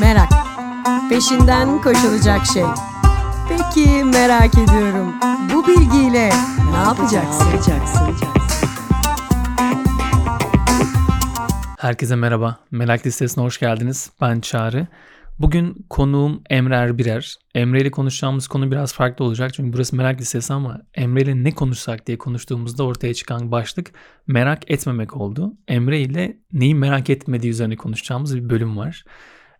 Merak. 0.00 0.28
Peşinden 1.10 1.82
koşulacak 1.82 2.46
şey. 2.46 2.64
Peki 3.48 4.04
merak 4.04 4.54
ediyorum. 4.54 5.14
Bu 5.54 5.66
bilgiyle 5.66 6.30
ne 6.70 6.76
yapacaksın? 6.76 7.46
Herkese 11.78 12.16
merhaba. 12.16 12.56
Merak 12.70 13.06
Listesi'ne 13.06 13.44
hoş 13.44 13.58
geldiniz. 13.58 14.10
Ben 14.20 14.40
Çağrı. 14.40 14.86
Bugün 15.38 15.86
konuğum 15.90 16.42
Emre 16.50 16.74
Erbirer. 16.74 17.36
Emre 17.54 17.80
ile 17.80 17.90
konuşacağımız 17.90 18.48
konu 18.48 18.70
biraz 18.70 18.94
farklı 18.94 19.24
olacak. 19.24 19.54
Çünkü 19.54 19.72
burası 19.72 19.96
merak 19.96 20.20
listesi 20.20 20.52
ama 20.52 20.80
Emre 20.94 21.20
ile 21.20 21.44
ne 21.44 21.52
konuşsak 21.54 22.06
diye 22.06 22.18
konuştuğumuzda 22.18 22.84
ortaya 22.84 23.14
çıkan 23.14 23.52
başlık 23.52 23.90
merak 24.26 24.70
etmemek 24.70 25.16
oldu. 25.16 25.52
Emre 25.68 26.00
ile 26.00 26.36
neyi 26.52 26.74
merak 26.74 27.10
etmediği 27.10 27.50
üzerine 27.50 27.76
konuşacağımız 27.76 28.36
bir 28.36 28.50
bölüm 28.50 28.76
var. 28.76 29.04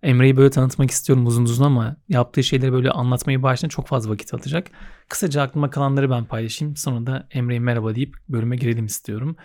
Emre'yi 0.03 0.37
böyle 0.37 0.51
tanıtmak 0.51 0.91
istiyorum 0.91 1.27
uzun 1.27 1.45
uzun 1.45 1.65
ama 1.65 1.97
yaptığı 2.09 2.43
şeyleri 2.43 2.73
böyle 2.73 2.91
anlatmayı 2.91 3.43
başlayınca 3.43 3.75
çok 3.75 3.87
fazla 3.87 4.11
vakit 4.11 4.35
alacak. 4.35 4.71
Kısaca 5.09 5.43
aklıma 5.43 5.71
kalanları 5.71 6.11
ben 6.11 6.25
paylaşayım. 6.25 6.77
Sonra 6.77 7.07
da 7.07 7.27
Emre'ye 7.31 7.61
merhaba 7.61 7.95
deyip 7.95 8.17
bölüme 8.29 8.57
girelim 8.57 8.87
istiyorum. 8.87 9.37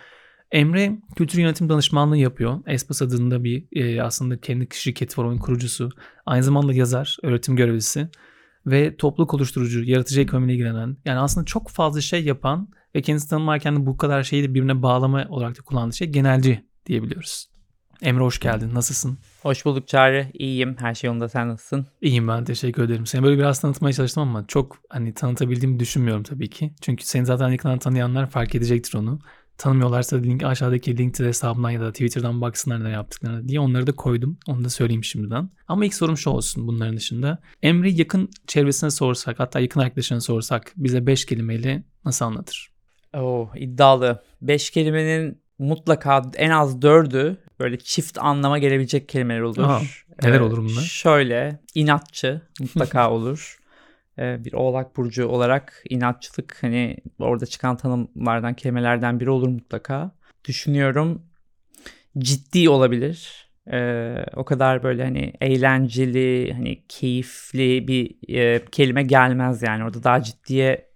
Emre 0.52 0.98
kültür 1.16 1.38
yönetim 1.38 1.68
danışmanlığı 1.68 2.16
yapıyor. 2.16 2.60
Espas 2.66 3.02
adında 3.02 3.44
bir 3.44 3.66
e, 3.72 4.02
aslında 4.02 4.40
kendi 4.40 4.68
şirketi 4.72 5.20
var 5.20 5.24
onun 5.24 5.38
kurucusu. 5.38 5.90
Aynı 6.26 6.42
zamanda 6.42 6.72
yazar, 6.72 7.16
öğretim 7.22 7.56
görevlisi 7.56 8.08
ve 8.66 8.96
topluluk 8.96 9.34
oluşturucu, 9.34 9.84
yaratıcı 9.84 10.20
ekonomiyle 10.20 10.52
ilgilenen 10.54 10.96
yani 11.04 11.18
aslında 11.18 11.44
çok 11.44 11.68
fazla 11.68 12.00
şey 12.00 12.24
yapan 12.24 12.68
ve 12.94 13.02
kendisi 13.02 13.30
tanımlarken 13.30 13.76
de 13.76 13.86
bu 13.86 13.96
kadar 13.96 14.22
şeyi 14.22 14.42
de 14.42 14.48
birbirine 14.54 14.82
bağlama 14.82 15.26
olarak 15.28 15.58
da 15.58 15.62
kullandığı 15.62 15.96
şey 15.96 16.08
genelci 16.08 16.64
diyebiliyoruz. 16.86 17.57
Emre 18.02 18.22
hoş 18.22 18.40
geldin. 18.40 18.70
Nasılsın? 18.74 19.18
Hoş 19.42 19.64
bulduk 19.64 19.88
Çağrı. 19.88 20.26
İyiyim. 20.32 20.76
Her 20.78 20.94
şey 20.94 21.08
yolunda. 21.08 21.28
Sen 21.28 21.48
nasılsın? 21.48 21.86
İyiyim 22.02 22.28
ben. 22.28 22.44
Teşekkür 22.44 22.82
ederim. 22.82 23.06
Seni 23.06 23.22
böyle 23.22 23.38
biraz 23.38 23.60
tanıtmaya 23.60 23.92
çalıştım 23.92 24.22
ama 24.22 24.46
çok 24.46 24.76
hani 24.88 25.14
tanıtabildiğimi 25.14 25.80
düşünmüyorum 25.80 26.22
tabii 26.22 26.50
ki. 26.50 26.74
Çünkü 26.80 27.04
seni 27.04 27.26
zaten 27.26 27.48
yakından 27.48 27.78
tanıyanlar 27.78 28.30
fark 28.30 28.54
edecektir 28.54 28.94
onu. 28.94 29.18
Tanımıyorlarsa 29.58 30.16
link 30.16 30.42
aşağıdaki 30.44 30.98
LinkedIn 30.98 31.28
hesabından 31.28 31.70
ya 31.70 31.80
da 31.80 31.92
Twitter'dan 31.92 32.40
baksınlar 32.40 32.84
ne 32.84 32.90
yaptıklarını 32.90 33.48
diye 33.48 33.60
onları 33.60 33.86
da 33.86 33.92
koydum. 33.92 34.38
Onu 34.46 34.64
da 34.64 34.68
söyleyeyim 34.70 35.04
şimdiden. 35.04 35.50
Ama 35.68 35.84
ilk 35.84 35.94
sorum 35.94 36.16
şu 36.16 36.30
olsun 36.30 36.66
bunların 36.66 36.96
dışında. 36.96 37.38
Emre 37.62 37.90
yakın 37.90 38.30
çevresine 38.46 38.90
sorsak 38.90 39.38
hatta 39.40 39.60
yakın 39.60 39.80
arkadaşına 39.80 40.20
sorsak 40.20 40.72
bize 40.76 41.06
5 41.06 41.24
kelimeyle 41.26 41.82
nasıl 42.04 42.24
anlatır? 42.24 42.70
Oo, 43.14 43.50
iddialı. 43.56 44.22
5 44.42 44.70
kelimenin 44.70 45.42
mutlaka 45.58 46.22
en 46.36 46.50
az 46.50 46.74
4'ü 46.74 47.36
böyle 47.60 47.78
çift 47.78 48.18
anlama 48.18 48.58
gelebilecek 48.58 49.08
kelimeler 49.08 49.40
olur. 49.40 49.64
Aa, 49.64 49.80
neler 50.22 50.40
olur 50.40 50.58
bunlar? 50.58 50.82
Şöyle 50.82 51.60
inatçı 51.74 52.42
mutlaka 52.60 53.10
olur. 53.12 53.58
Ee, 54.18 54.44
bir 54.44 54.52
oğlak 54.52 54.96
burcu 54.96 55.26
olarak 55.26 55.82
inatçılık 55.90 56.56
hani 56.60 56.96
orada 57.18 57.46
çıkan 57.46 57.76
tanımlardan 57.76 58.54
kelimelerden 58.54 59.20
biri 59.20 59.30
olur 59.30 59.48
mutlaka. 59.48 60.10
Düşünüyorum 60.44 61.22
ciddi 62.18 62.68
olabilir. 62.68 63.48
Ee, 63.72 64.24
o 64.36 64.44
kadar 64.44 64.82
böyle 64.82 65.04
hani 65.04 65.32
eğlenceli, 65.40 66.52
hani 66.52 66.82
keyifli 66.88 67.88
bir 67.88 68.34
e, 68.38 68.64
kelime 68.72 69.02
gelmez 69.02 69.62
yani. 69.62 69.84
Orada 69.84 70.04
daha 70.04 70.22
ciddiye 70.22 70.88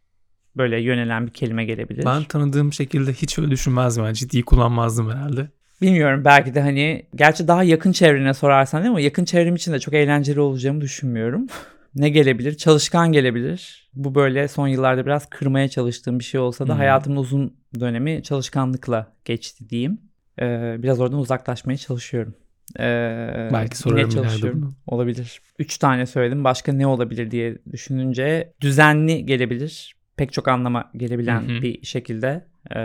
böyle 0.56 0.80
yönelen 0.80 1.26
bir 1.26 1.32
kelime 1.32 1.64
gelebilir. 1.64 2.04
Ben 2.04 2.24
tanıdığım 2.24 2.72
şekilde 2.72 3.12
hiç 3.12 3.38
öyle 3.38 3.50
düşünmezdim. 3.50 4.04
Yani 4.04 4.14
ciddi 4.14 4.42
kullanmazdım 4.42 5.10
herhalde. 5.10 5.48
Bilmiyorum 5.82 6.22
belki 6.24 6.54
de 6.54 6.60
hani 6.60 7.06
gerçi 7.14 7.48
daha 7.48 7.62
yakın 7.62 7.92
çevrene 7.92 8.34
sorarsan 8.34 8.82
değil 8.82 8.94
mi? 8.94 9.02
Yakın 9.02 9.24
çevrem 9.24 9.54
için 9.54 9.72
de 9.72 9.80
çok 9.80 9.94
eğlenceli 9.94 10.40
olacağımı 10.40 10.80
düşünmüyorum. 10.80 11.46
ne 11.94 12.08
gelebilir? 12.08 12.56
Çalışkan 12.56 13.12
gelebilir. 13.12 13.90
Bu 13.94 14.14
böyle 14.14 14.48
son 14.48 14.68
yıllarda 14.68 15.06
biraz 15.06 15.30
kırmaya 15.30 15.68
çalıştığım 15.68 16.18
bir 16.18 16.24
şey 16.24 16.40
olsa 16.40 16.66
da 16.66 16.72
hmm. 16.72 16.78
hayatımın 16.78 17.16
uzun 17.16 17.56
dönemi 17.80 18.22
çalışkanlıkla 18.22 19.12
geçti 19.24 19.68
diyeyim. 19.68 20.00
Ee, 20.40 20.76
biraz 20.78 21.00
oradan 21.00 21.18
uzaklaşmaya 21.18 21.76
çalışıyorum. 21.76 22.34
Ee, 22.78 23.48
Belki 23.52 23.78
sorarım 23.78 24.10
çalışıyorum. 24.10 24.74
Olabilir. 24.86 25.40
Üç 25.58 25.78
tane 25.78 26.06
söyledim. 26.06 26.44
Başka 26.44 26.72
ne 26.72 26.86
olabilir 26.86 27.30
diye 27.30 27.58
düşününce 27.72 28.52
düzenli 28.60 29.26
gelebilir. 29.26 29.94
Pek 30.16 30.32
çok 30.32 30.48
anlama 30.48 30.90
gelebilen 30.96 31.40
Hı-hı. 31.40 31.62
bir 31.62 31.86
şekilde 31.86 32.44
e, 32.76 32.80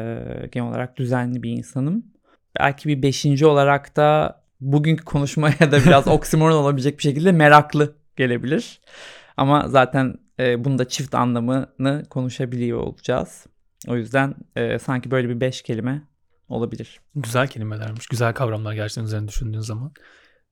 genel 0.52 0.70
olarak 0.70 0.98
düzenli 0.98 1.44
bir 1.44 1.52
insanım. 1.52 2.04
Belki 2.60 2.90
bir 2.90 3.02
beşinci 3.02 3.46
olarak 3.46 3.96
da 3.96 4.42
bugünkü 4.62 5.06
konuşmaya 5.06 5.72
da 5.72 5.86
biraz 5.86 6.08
oksimoron 6.18 6.56
olabilecek 6.56 6.98
bir 6.98 7.04
şekilde 7.04 7.32
meraklı 7.32 7.96
gelebilir. 8.16 8.82
Ama 9.38 9.68
zaten 9.68 10.16
e, 10.40 10.66
bunda 10.66 10.88
çift 10.88 11.16
anlamını 11.16 12.06
konuşabiliyor 12.10 12.80
olacağız. 12.80 13.46
O 13.88 13.96
yüzden 13.96 14.36
e, 14.56 14.80
sanki 14.80 15.12
böyle 15.12 15.30
bir 15.30 15.42
beş 15.42 15.62
kelime 15.62 16.02
olabilir. 16.50 17.00
Güzel 17.16 17.48
kelimelermiş. 17.48 18.08
Güzel 18.08 18.34
kavramlar 18.34 18.74
gerçekten 18.74 19.04
üzerine 19.04 19.28
düşündüğün 19.28 19.60
zaman. 19.60 19.92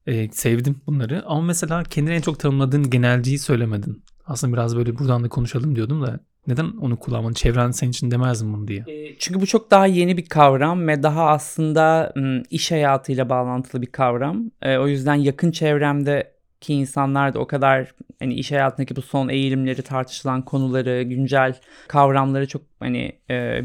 E, 0.07 0.31
sevdim 0.31 0.81
bunları. 0.87 1.23
Ama 1.25 1.41
mesela 1.41 1.83
kendini 1.83 2.15
en 2.15 2.21
çok 2.21 2.39
tanımladığın 2.39 2.89
genelciyi 2.89 3.39
söylemedin. 3.39 4.03
Aslında 4.25 4.53
biraz 4.53 4.75
böyle 4.77 4.99
buradan 4.99 5.23
da 5.23 5.29
konuşalım 5.29 5.75
diyordum 5.75 6.01
da 6.01 6.19
neden 6.47 6.65
onu 6.81 6.99
kullanmadın? 6.99 7.33
Çevren 7.33 7.71
senin 7.71 7.91
için 7.91 8.11
demez 8.11 8.41
mi 8.41 8.53
bunu 8.53 8.67
diye. 8.67 8.85
Çünkü 9.19 9.41
bu 9.41 9.45
çok 9.45 9.71
daha 9.71 9.85
yeni 9.85 10.17
bir 10.17 10.25
kavram 10.25 10.87
ve 10.87 11.03
daha 11.03 11.29
aslında 11.29 12.13
iş 12.49 12.71
hayatıyla 12.71 13.29
bağlantılı 13.29 13.81
bir 13.81 13.87
kavram. 13.87 14.51
O 14.65 14.87
yüzden 14.87 15.15
yakın 15.15 15.51
çevremde 15.51 16.35
ki 16.61 16.73
insanlar 16.73 17.33
da 17.33 17.39
o 17.39 17.47
kadar 17.47 17.93
hani 18.19 18.33
iş 18.33 18.51
hayatındaki 18.51 18.95
bu 18.95 19.01
son 19.01 19.29
eğilimleri 19.29 19.81
tartışılan 19.81 20.41
konuları, 20.41 21.03
güncel 21.03 21.59
kavramları 21.87 22.47
çok 22.47 22.61
hani 22.79 23.11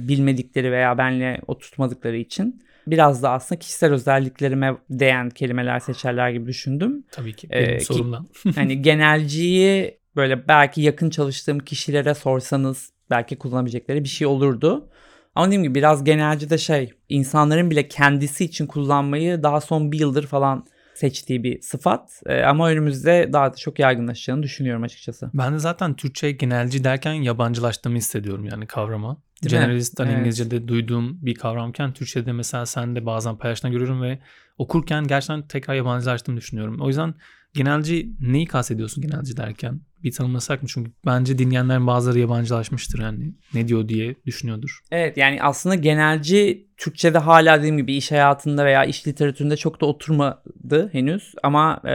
bilmedikleri 0.09 0.73
veya 0.73 0.99
benle 0.99 1.41
oturtmadıkları 1.47 2.17
için 2.17 2.63
biraz 2.87 3.23
da 3.23 3.31
aslında 3.31 3.59
kişisel 3.59 3.93
özelliklerime 3.93 4.77
değen 4.91 5.31
kelimeler 5.31 5.81
seçerler 5.81 6.31
gibi 6.31 6.47
düşündüm. 6.47 7.05
Tabii 7.11 7.33
ki 7.33 7.51
benim 7.51 7.75
ee, 7.75 7.81
sorumdan. 7.81 8.29
hani 8.55 8.83
genelciyi 8.83 10.00
böyle 10.17 10.49
belki 10.49 10.83
yakın 10.83 11.11
çalıştığım 11.11 11.59
kişilere 11.59 12.15
sorsanız 12.15 12.93
belki 13.11 13.39
kullanabilecekleri 13.39 14.05
bir 14.05 14.09
şey 14.09 14.27
olurdu. 14.27 14.89
Ama 15.35 15.47
dediğim 15.47 15.63
gibi 15.63 15.75
biraz 15.75 16.05
genelci 16.05 16.51
de 16.51 16.59
şey 16.59 16.93
insanların 17.09 17.71
bile 17.71 17.89
kendisi 17.89 18.45
için 18.45 18.67
kullanmayı 18.67 19.43
daha 19.43 19.61
son 19.61 19.93
bir 19.93 20.01
yıldır 20.01 20.27
falan 20.27 20.67
seçtiği 20.95 21.43
bir 21.45 21.61
sıfat. 21.61 22.23
E, 22.27 22.43
ama 22.43 22.71
önümüzde 22.71 23.31
daha 23.33 23.53
da 23.53 23.57
çok 23.57 23.79
yaygınlaşacağını 23.79 24.43
düşünüyorum 24.43 24.83
açıkçası. 24.83 25.31
Ben 25.35 25.55
de 25.55 25.59
zaten 25.59 25.95
Türkçe 25.95 26.33
genelci 26.33 26.85
derken 26.85 27.13
yabancılaştığımı 27.13 27.97
hissediyorum 27.97 28.45
yani 28.45 28.67
kavrama. 28.67 29.17
Değil 29.43 29.55
Generalist 29.55 30.01
hani 30.01 30.11
evet. 30.11 30.19
İngilizce'de 30.19 30.69
duyduğum 30.69 31.27
bir 31.27 31.35
kavramken 31.35 31.93
Türkçe'de 31.93 32.33
mesela 32.33 32.67
sen 32.67 32.97
de 32.97 33.07
bazen 33.07 33.37
paylaştığını 33.37 33.73
görüyorum 33.73 34.03
ve 34.03 34.19
okurken 34.59 35.07
gerçekten 35.07 35.43
tekrar 35.43 35.75
yabancılaştığımı 35.75 36.37
düşünüyorum. 36.37 36.81
O 36.81 36.89
yüzden 36.89 37.15
genelci 37.55 38.13
neyi 38.21 38.47
kastediyorsun 38.47 39.03
genelci 39.03 39.37
derken? 39.37 39.81
Bir 40.05 40.13
tanımlasak 40.13 40.63
mı? 40.63 40.69
Çünkü 40.73 40.91
bence 41.07 41.39
dinleyenlerin 41.39 41.87
bazıları 41.87 42.19
yabancılaşmıştır 42.19 42.99
yani 43.03 43.35
ne 43.55 43.69
diyor 43.69 43.89
diye 43.89 44.15
düşünüyordur. 44.27 44.81
Evet 44.91 45.17
yani 45.17 45.43
aslında 45.43 45.75
genelci 45.75 46.69
Türkçe'de 46.77 47.19
hala 47.19 47.59
dediğim 47.59 47.77
gibi 47.77 47.97
iş 47.97 48.13
hayatında 48.13 48.65
veya 48.65 48.85
iş 48.85 49.07
literatüründe 49.07 49.57
çok 49.57 49.81
da 49.81 49.87
oturmadı 49.87 50.89
henüz. 50.93 51.35
Ama 51.43 51.81
e, 51.85 51.91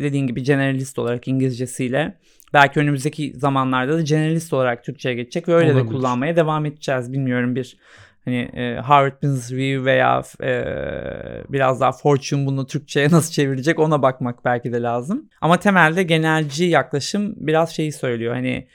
dediğim 0.00 0.26
gibi 0.26 0.42
generalist 0.42 0.98
olarak 0.98 1.28
İngilizcesiyle 1.28 2.18
belki 2.52 2.80
önümüzdeki 2.80 3.32
zamanlarda 3.36 3.98
da 3.98 4.02
generalist 4.02 4.52
olarak 4.52 4.84
Türkçe'ye 4.84 5.14
geçecek 5.14 5.48
ve 5.48 5.54
öyle 5.54 5.72
Olabilir. 5.72 5.84
de 5.84 5.88
kullanmaya 5.88 6.36
devam 6.36 6.66
edeceğiz. 6.66 7.12
Bilmiyorum 7.12 7.54
bir 7.54 7.76
hani 8.24 8.36
e, 8.36 8.74
Harvard 8.74 9.22
Business 9.22 9.52
Review 9.52 9.84
veya 9.84 10.22
e, 10.42 10.52
biraz 11.48 11.80
daha 11.80 11.92
Fortune 11.92 12.46
bunu 12.46 12.66
Türkçe'ye 12.66 13.08
nasıl 13.10 13.32
çevirecek 13.32 13.78
ona 13.78 14.02
bakmak 14.02 14.44
belki 14.44 14.72
de 14.72 14.82
lazım. 14.82 15.28
Ama 15.40 15.56
temelde 15.60 16.02
genelci 16.02 16.64
yaklaşım 16.64 17.34
biraz 17.36 17.70
şeyi 17.70 17.92
söylüyor. 17.92 18.34
Hani 18.34 18.68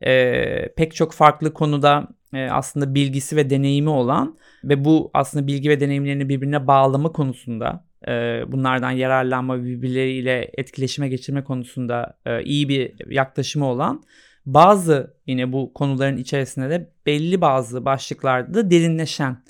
e, 0.00 0.68
pek 0.76 0.94
çok 0.94 1.12
farklı 1.12 1.52
konuda 1.52 2.08
e, 2.34 2.50
aslında 2.50 2.94
bilgisi 2.94 3.36
ve 3.36 3.50
deneyimi 3.50 3.90
olan 3.90 4.38
ve 4.64 4.84
bu 4.84 5.10
aslında 5.14 5.46
bilgi 5.46 5.70
ve 5.70 5.80
deneyimlerini 5.80 6.28
birbirine 6.28 6.66
bağlama 6.66 7.12
konusunda 7.12 7.84
e, 8.08 8.12
bunlardan 8.46 8.90
yararlanma 8.90 9.64
birbirleriyle 9.64 10.50
etkileşime 10.58 11.08
geçirme 11.08 11.44
konusunda 11.44 12.18
e, 12.26 12.42
iyi 12.42 12.68
bir 12.68 13.12
yaklaşımı 13.12 13.66
olan 13.66 14.02
bazı 14.46 15.16
yine 15.26 15.52
bu 15.52 15.72
konuların 15.74 16.16
içerisinde 16.16 16.70
de 16.70 16.90
belli 17.06 17.40
bazı 17.40 17.84
başlıklarda 17.84 18.54
da 18.54 18.70
derinleşen 18.70 19.42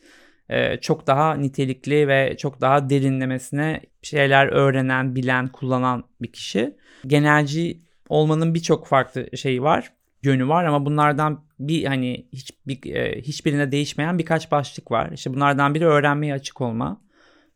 e, 0.49 0.77
çok 0.77 1.07
daha 1.07 1.35
nitelikli 1.35 2.09
ve 2.09 2.37
çok 2.39 2.61
daha 2.61 2.91
derinlemesine 2.91 3.81
şeyler 4.03 4.47
öğrenen, 4.47 5.17
bilen, 5.17 5.49
kullanan 5.49 6.05
bir 6.23 6.33
kişi. 6.33 6.77
Genelci 7.07 7.81
olmanın 8.09 8.55
birçok 8.55 8.87
farklı 8.87 9.37
şeyi 9.37 9.63
var, 9.63 9.93
yönü 10.23 10.49
var 10.49 10.65
ama 10.65 10.87
bunlardan 10.87 11.45
bir 11.59 11.85
hani 11.85 12.29
hiç 12.33 12.51
bir, 12.67 12.95
e, 12.95 13.23
hiçbirine 13.23 13.73
değişmeyen 13.73 14.19
birkaç 14.19 14.51
başlık 14.51 14.91
var. 14.91 15.11
İşte 15.13 15.35
bunlardan 15.35 15.75
biri 15.75 15.87
öğrenmeye 15.87 16.35
açık 16.35 16.61
olma. 16.61 17.03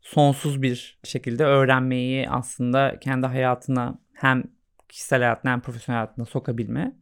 sonsuz 0.01 0.63
bir 0.63 0.99
şekilde 1.05 1.45
öğrenmeyi 1.45 2.31
aslında 2.31 2.99
kendi 3.01 3.27
hayatına 3.27 3.99
hem 4.13 4.45
kişisel 4.89 5.19
hayatına 5.19 5.53
hem 5.53 5.61
profesyonel 5.61 5.99
hayatına 5.99 6.25
sokabilme. 6.25 6.97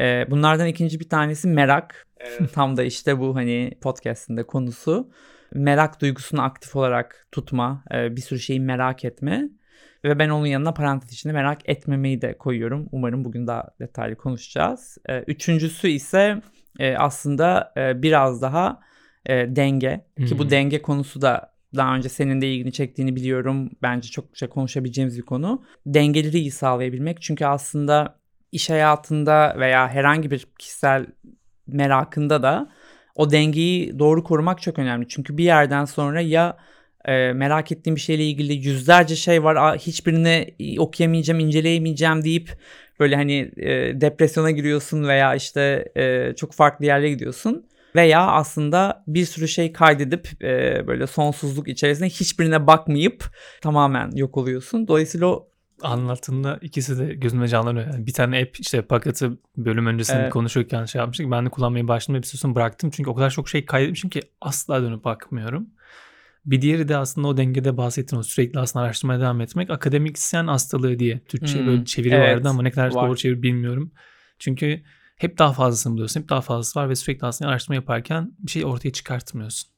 Ee, 0.00 0.26
bunlardan 0.30 0.66
ikinci 0.66 1.00
bir 1.00 1.08
tanesi 1.08 1.48
merak. 1.48 2.06
Tam 2.52 2.76
da 2.76 2.82
işte 2.84 3.18
bu 3.18 3.36
hani 3.36 3.70
podcast'ın 3.80 4.36
da 4.36 4.46
konusu. 4.46 5.10
Merak 5.54 6.00
duygusunu 6.00 6.42
aktif 6.42 6.76
olarak 6.76 7.26
tutma, 7.32 7.84
e, 7.94 8.16
bir 8.16 8.20
sürü 8.20 8.38
şeyi 8.40 8.60
merak 8.60 9.04
etme. 9.04 9.48
Ve 10.04 10.18
ben 10.18 10.28
onun 10.28 10.46
yanına 10.46 10.74
parantez 10.74 11.12
içinde 11.12 11.32
merak 11.32 11.68
etmemeyi 11.68 12.22
de 12.22 12.38
koyuyorum. 12.38 12.88
Umarım 12.92 13.24
bugün 13.24 13.46
daha 13.46 13.68
detaylı 13.80 14.16
konuşacağız. 14.16 14.98
E, 15.08 15.18
üçüncüsü 15.20 15.88
ise 15.88 16.42
e, 16.78 16.96
aslında 16.96 17.72
e, 17.76 18.02
biraz 18.02 18.42
daha 18.42 18.80
e, 19.26 19.56
denge. 19.56 20.06
Ki 20.28 20.38
bu 20.38 20.42
Hmm. 20.42 20.50
denge 20.50 20.82
konusu 20.82 21.22
da 21.22 21.54
daha 21.76 21.96
önce 21.96 22.08
senin 22.08 22.40
de 22.40 22.52
ilgini 22.52 22.72
çektiğini 22.72 23.16
biliyorum. 23.16 23.70
Bence 23.82 24.08
çok 24.08 24.36
şey 24.36 24.48
konuşabileceğimiz 24.48 25.18
bir 25.18 25.22
konu. 25.22 25.64
Dengeleri 25.86 26.38
iyi 26.38 26.50
sağlayabilmek. 26.50 27.22
Çünkü 27.22 27.44
aslında 27.46 28.19
iş 28.52 28.70
hayatında 28.70 29.56
veya 29.58 29.88
herhangi 29.88 30.30
bir 30.30 30.46
kişisel 30.58 31.06
merakında 31.66 32.42
da 32.42 32.70
o 33.14 33.30
dengeyi 33.30 33.98
doğru 33.98 34.24
korumak 34.24 34.62
çok 34.62 34.78
önemli. 34.78 35.08
Çünkü 35.08 35.36
bir 35.36 35.44
yerden 35.44 35.84
sonra 35.84 36.20
ya 36.20 36.56
e, 37.04 37.32
merak 37.32 37.72
ettiğim 37.72 37.96
bir 37.96 38.00
şeyle 38.00 38.24
ilgili 38.24 38.52
yüzlerce 38.52 39.16
şey 39.16 39.44
var. 39.44 39.78
Hiçbirini 39.78 40.54
okuyamayacağım, 40.78 41.40
inceleyemeyeceğim 41.40 42.24
deyip 42.24 42.58
böyle 43.00 43.16
hani 43.16 43.52
e, 43.56 44.00
depresyona 44.00 44.50
giriyorsun 44.50 45.08
veya 45.08 45.34
işte 45.34 45.92
e, 45.96 46.34
çok 46.36 46.52
farklı 46.52 46.84
yerlere 46.86 47.10
gidiyorsun. 47.10 47.66
Veya 47.96 48.26
aslında 48.26 49.04
bir 49.06 49.24
sürü 49.24 49.48
şey 49.48 49.72
kaydedip 49.72 50.44
e, 50.44 50.82
böyle 50.86 51.06
sonsuzluk 51.06 51.68
içerisinde 51.68 52.08
hiçbirine 52.08 52.66
bakmayıp 52.66 53.24
tamamen 53.60 54.10
yok 54.14 54.36
oluyorsun. 54.36 54.88
Dolayısıyla 54.88 55.26
o 55.26 55.49
Anlattığında 55.82 56.58
ikisi 56.62 56.98
de 56.98 57.14
gözüme 57.14 57.48
canlanıyor. 57.48 57.86
Yani 57.86 58.06
bir 58.06 58.12
tane 58.12 58.42
app 58.42 58.60
işte 58.60 58.82
paketi 58.82 59.30
bölüm 59.56 59.86
öncesinde 59.86 60.18
Evet. 60.22 60.32
konuşurken 60.32 60.84
şey 60.84 60.98
yapmıştık. 60.98 61.30
Ben 61.30 61.46
de 61.46 61.50
kullanmayı 61.50 61.88
başladım. 61.88 62.22
Bir 62.22 62.26
sonra 62.26 62.54
bıraktım. 62.54 62.90
Çünkü 62.90 63.10
o 63.10 63.14
kadar 63.14 63.30
çok 63.30 63.48
şey 63.48 63.64
kaydetmişim 63.64 64.10
ki 64.10 64.20
asla 64.40 64.82
dönüp 64.82 65.04
bakmıyorum. 65.04 65.66
Bir 66.46 66.62
diğeri 66.62 66.88
de 66.88 66.96
aslında 66.96 67.28
o 67.28 67.36
dengede 67.36 67.76
bahsettiğin 67.76 68.20
o 68.20 68.22
sürekli 68.22 68.60
aslında 68.60 68.84
araştırmaya 68.84 69.20
devam 69.20 69.40
etmek. 69.40 69.70
Akademisyen 69.70 70.46
hastalığı 70.46 70.98
diye 70.98 71.20
Türkçe 71.28 71.58
Hmm, 71.58 71.66
böyle 71.66 71.84
çeviri 71.84 72.14
evet, 72.14 72.36
vardı 72.36 72.48
ama 72.48 72.62
ne 72.62 72.70
kadar 72.70 72.94
var. 72.94 73.08
doğru 73.08 73.16
çeviri 73.16 73.42
bilmiyorum. 73.42 73.92
Çünkü 74.38 74.82
hep 75.16 75.38
daha 75.38 75.52
fazlasını 75.52 75.92
buluyorsun. 75.92 76.20
Hep 76.20 76.28
daha 76.28 76.40
fazlası 76.40 76.78
var 76.80 76.88
ve 76.88 76.94
sürekli 76.96 77.26
aslında 77.26 77.50
araştırma 77.50 77.74
yaparken 77.74 78.32
bir 78.38 78.50
şey 78.50 78.64
ortaya 78.64 78.92
çıkartmıyorsun. 78.92 79.70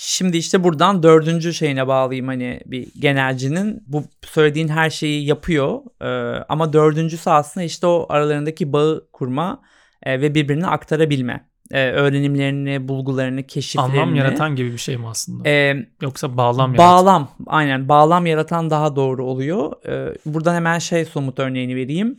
Şimdi 0.00 0.36
işte 0.36 0.64
buradan 0.64 1.02
dördüncü 1.02 1.54
şeyine 1.54 1.86
bağlayayım 1.88 2.26
hani 2.26 2.60
bir 2.66 2.88
genelcinin 2.98 3.82
bu 3.86 4.04
söylediğin 4.22 4.68
her 4.68 4.90
şeyi 4.90 5.26
yapıyor 5.26 5.80
Ee, 6.02 6.44
ama 6.48 6.72
dördüncüsü 6.72 7.30
aslında 7.30 7.64
işte 7.64 7.86
o 7.86 8.06
aralarındaki 8.08 8.72
bağı 8.72 9.08
kurma 9.12 9.60
e, 10.02 10.20
ve 10.20 10.34
birbirine 10.34 10.66
aktarabilme. 10.66 11.48
Ee, 11.70 11.90
öğrenimlerini, 11.90 12.88
bulgularını, 12.88 13.42
keşiflerini. 13.42 14.00
Anlam 14.00 14.14
yaratan 14.14 14.56
gibi 14.56 14.72
bir 14.72 14.78
şey 14.78 14.96
mi 14.96 15.08
aslında? 15.08 15.48
Ee, 15.48 15.86
Yoksa 16.02 16.36
bağlam 16.36 16.74
yaratan. 16.74 16.96
bağlam 16.96 17.28
aynen 17.46 17.88
bağlam 17.88 18.26
yaratan 18.26 18.70
daha 18.70 18.96
doğru 18.96 19.24
oluyor. 19.24 19.72
Ee, 19.88 20.14
buradan 20.26 20.54
hemen 20.54 20.78
şey 20.78 21.04
somut 21.04 21.38
örneğini 21.38 21.76
vereyim. 21.76 22.18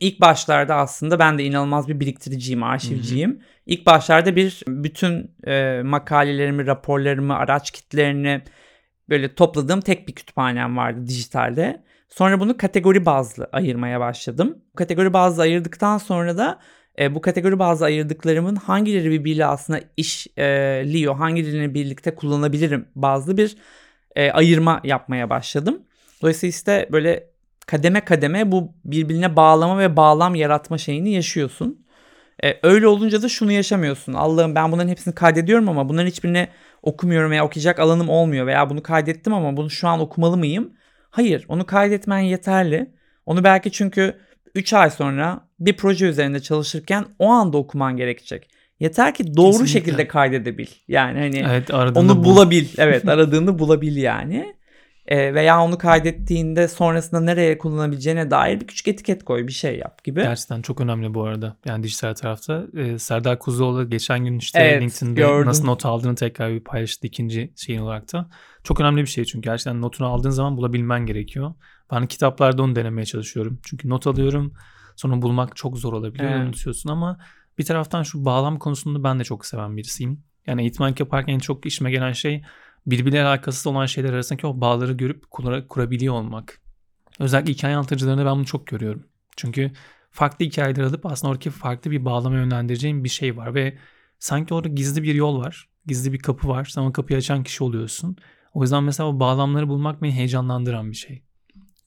İlk 0.00 0.20
başlarda 0.20 0.74
aslında 0.74 1.18
ben 1.18 1.38
de 1.38 1.44
inanılmaz 1.44 1.88
bir 1.88 2.00
biriktiriciyim, 2.00 2.62
arşivciyim. 2.62 3.42
İlk 3.66 3.86
başlarda 3.86 4.36
bir 4.36 4.62
bütün 4.68 5.30
e, 5.46 5.82
makalelerimi, 5.84 6.66
raporlarımı, 6.66 7.36
araç 7.36 7.70
kitlerini 7.70 8.42
böyle 9.08 9.34
topladığım 9.34 9.80
tek 9.80 10.08
bir 10.08 10.14
kütüphanem 10.14 10.76
vardı 10.76 11.06
dijitalde. 11.06 11.82
Sonra 12.08 12.40
bunu 12.40 12.56
kategori 12.56 13.06
bazlı 13.06 13.48
ayırmaya 13.52 14.00
başladım. 14.00 14.58
Kategori 14.76 15.12
bazlı 15.12 15.42
ayırdıktan 15.42 15.98
sonra 15.98 16.38
da 16.38 16.58
e, 16.98 17.14
bu 17.14 17.20
kategori 17.20 17.58
bazlı 17.58 17.86
ayırdıklarımın 17.86 18.56
hangileri 18.56 19.10
birbiriyle 19.10 19.46
aslında 19.46 19.80
işliyor, 19.96 21.14
hangilerini 21.14 21.74
birlikte 21.74 22.14
kullanabilirim 22.14 22.88
bazlı 22.94 23.36
bir 23.36 23.56
e, 24.16 24.30
ayırma 24.30 24.80
yapmaya 24.84 25.30
başladım. 25.30 25.82
Dolayısıyla 26.22 26.50
işte 26.50 26.88
böyle 26.92 27.30
kademe 27.68 28.00
kademe 28.00 28.52
bu 28.52 28.72
birbirine 28.84 29.36
bağlama 29.36 29.78
ve 29.78 29.96
bağlam 29.96 30.34
yaratma 30.34 30.78
şeyini 30.78 31.10
yaşıyorsun. 31.12 31.86
E, 32.44 32.54
öyle 32.62 32.86
olunca 32.86 33.22
da 33.22 33.28
şunu 33.28 33.52
yaşamıyorsun. 33.52 34.12
Allah'ım 34.12 34.54
ben 34.54 34.72
bunların 34.72 34.88
hepsini 34.88 35.14
kaydediyorum 35.14 35.68
ama 35.68 35.88
bunların 35.88 36.06
hiçbirini 36.06 36.48
okumuyorum 36.82 37.30
veya 37.30 37.44
okuyacak 37.44 37.78
alanım 37.78 38.08
olmuyor 38.08 38.46
veya 38.46 38.70
bunu 38.70 38.82
kaydettim 38.82 39.32
ama 39.32 39.56
bunu 39.56 39.70
şu 39.70 39.88
an 39.88 40.00
okumalı 40.00 40.36
mıyım? 40.36 40.72
Hayır, 41.10 41.44
onu 41.48 41.66
kaydetmen 41.66 42.18
yeterli. 42.18 42.90
Onu 43.26 43.44
belki 43.44 43.72
çünkü 43.72 44.14
3 44.54 44.72
ay 44.72 44.90
sonra 44.90 45.40
bir 45.60 45.76
proje 45.76 46.06
üzerinde 46.06 46.40
çalışırken 46.40 47.04
o 47.18 47.28
anda 47.28 47.56
okuman 47.56 47.96
gerekecek. 47.96 48.50
Yeter 48.80 49.14
ki 49.14 49.36
doğru 49.36 49.50
Kesinlikle. 49.50 49.72
şekilde 49.72 50.08
kaydedebil. 50.08 50.66
Yani 50.88 51.18
hani 51.18 51.44
Evet 51.50 51.70
onu 51.74 52.16
bul. 52.16 52.24
bulabil. 52.24 52.66
Evet 52.78 53.08
aradığını 53.08 53.58
bulabil 53.58 53.96
yani. 53.96 54.57
Ee, 55.08 55.34
veya 55.34 55.62
onu 55.62 55.78
kaydettiğinde 55.78 56.68
sonrasında 56.68 57.20
nereye 57.20 57.58
kullanabileceğine 57.58 58.30
dair 58.30 58.60
bir 58.60 58.66
küçük 58.66 58.88
etiket 58.88 59.24
koy 59.24 59.46
bir 59.46 59.52
şey 59.52 59.78
yap 59.78 60.04
gibi. 60.04 60.22
Gerçekten 60.22 60.62
çok 60.62 60.80
önemli 60.80 61.14
bu 61.14 61.24
arada. 61.24 61.56
Yani 61.66 61.82
dijital 61.82 62.14
tarafta. 62.14 62.66
Ee, 62.76 62.98
Serdar 62.98 63.38
Kuzuoğlu 63.38 63.90
geçen 63.90 64.24
gün 64.24 64.38
işte 64.38 64.58
Evet, 64.58 64.82
LinkedIn'de 64.82 65.20
gördüm. 65.20 65.46
nasıl 65.48 65.64
not 65.64 65.86
aldığını 65.86 66.14
tekrar 66.14 66.50
bir 66.50 66.60
paylaştı 66.60 67.06
ikinci 67.06 67.52
şeyin 67.56 67.80
olarak 67.80 68.12
da. 68.12 68.30
Çok 68.64 68.80
önemli 68.80 69.00
bir 69.02 69.06
şey 69.06 69.24
çünkü 69.24 69.48
gerçekten 69.50 69.82
notunu 69.82 70.08
aldığın 70.08 70.30
zaman 70.30 70.56
bulabilmen 70.56 71.06
gerekiyor. 71.06 71.54
Ben 71.92 72.06
kitaplarda 72.06 72.62
onu 72.62 72.76
denemeye 72.76 73.04
çalışıyorum. 73.04 73.60
Çünkü 73.62 73.88
not 73.88 74.06
alıyorum 74.06 74.54
sonra 74.96 75.22
bulmak 75.22 75.56
çok 75.56 75.78
zor 75.78 75.92
olabiliyor. 75.92 76.30
Evet. 76.30 76.44
Unutuyorsun 76.44 76.90
ama 76.90 77.18
bir 77.58 77.64
taraftan 77.64 78.02
şu 78.02 78.24
bağlam 78.24 78.58
konusunda 78.58 79.04
ben 79.04 79.18
de 79.20 79.24
çok 79.24 79.46
seven 79.46 79.76
birisiyim. 79.76 80.22
Yani 80.46 80.62
eğitmenlik 80.62 81.00
yaparken 81.00 81.34
en 81.34 81.38
çok 81.38 81.66
işime 81.66 81.90
gelen 81.90 82.12
şey 82.12 82.42
birbiriyle 82.90 83.24
alakasız 83.24 83.66
olan 83.66 83.86
şeyler 83.86 84.12
arasındaki 84.12 84.46
o 84.46 84.60
bağları 84.60 84.92
görüp 84.92 85.30
kura- 85.30 85.66
kurabiliyor 85.68 86.14
olmak. 86.14 86.60
Özellikle 87.20 87.52
hikaye 87.52 87.76
anlatıcılarında 87.76 88.26
ben 88.26 88.36
bunu 88.36 88.46
çok 88.46 88.66
görüyorum. 88.66 89.06
Çünkü 89.36 89.72
farklı 90.10 90.44
hikayeler 90.44 90.82
alıp 90.82 91.06
aslında 91.06 91.30
oradaki 91.30 91.50
farklı 91.50 91.90
bir 91.90 92.04
bağlama 92.04 92.36
yönlendireceğin 92.36 93.04
bir 93.04 93.08
şey 93.08 93.36
var 93.36 93.54
ve 93.54 93.78
sanki 94.18 94.54
orada 94.54 94.68
gizli 94.68 95.02
bir 95.02 95.14
yol 95.14 95.40
var. 95.40 95.68
Gizli 95.86 96.12
bir 96.12 96.18
kapı 96.18 96.48
var. 96.48 96.64
Sen 96.64 96.82
o 96.82 96.92
kapıyı 96.92 97.16
açan 97.16 97.42
kişi 97.42 97.64
oluyorsun. 97.64 98.16
O 98.54 98.62
yüzden 98.62 98.84
mesela 98.84 99.08
o 99.08 99.20
bağlamları 99.20 99.68
bulmak 99.68 100.02
beni 100.02 100.12
heyecanlandıran 100.12 100.90
bir 100.90 100.96
şey. 100.96 101.22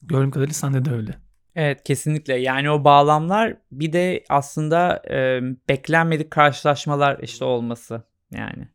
Gördüğüm 0.02 0.30
kadarıyla 0.30 0.54
sende 0.54 0.84
de 0.84 0.90
öyle. 0.90 1.18
Evet 1.54 1.84
kesinlikle 1.84 2.34
yani 2.34 2.70
o 2.70 2.84
bağlamlar 2.84 3.56
bir 3.72 3.92
de 3.92 4.24
aslında 4.28 5.02
e, 5.10 5.40
beklenmedik 5.68 6.30
karşılaşmalar 6.30 7.18
işte 7.18 7.44
olması 7.44 8.02
yani. 8.30 8.68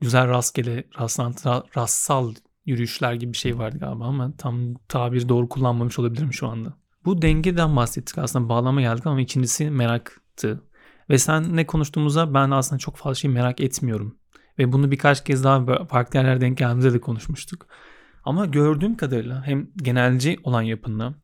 Güzel 0.00 0.28
rastgele, 0.28 0.84
rastlantı, 1.00 1.48
ra- 1.48 1.76
rastsal 1.76 2.34
yürüyüşler 2.66 3.12
gibi 3.14 3.32
bir 3.32 3.38
şey 3.38 3.58
vardı 3.58 3.78
galiba 3.78 4.04
ama 4.04 4.32
tam 4.38 4.74
tabiri 4.74 5.28
doğru 5.28 5.48
kullanmamış 5.48 5.98
olabilirim 5.98 6.32
şu 6.32 6.48
anda. 6.48 6.74
Bu 7.04 7.22
dengeden 7.22 7.76
bahsettik 7.76 8.18
aslında 8.18 8.48
bağlama 8.48 8.80
geldik 8.80 9.06
ama 9.06 9.20
ikincisi 9.20 9.70
meraktı. 9.70 10.62
Ve 11.10 11.18
sen 11.18 11.56
ne 11.56 11.66
konuştuğumuza 11.66 12.34
ben 12.34 12.50
aslında 12.50 12.78
çok 12.78 12.96
fazla 12.96 13.14
şey 13.14 13.30
merak 13.30 13.60
etmiyorum. 13.60 14.18
Ve 14.58 14.72
bunu 14.72 14.90
birkaç 14.90 15.24
kez 15.24 15.44
daha 15.44 15.84
farklı 15.86 16.18
yerlerde 16.18 16.40
denk 16.40 16.58
geldiğimizde 16.58 16.92
de 16.92 17.00
konuşmuştuk. 17.00 17.66
Ama 18.24 18.46
gördüğüm 18.46 18.96
kadarıyla 18.96 19.46
hem 19.46 19.68
genelci 19.76 20.38
olan 20.44 20.62
yapında 20.62 21.14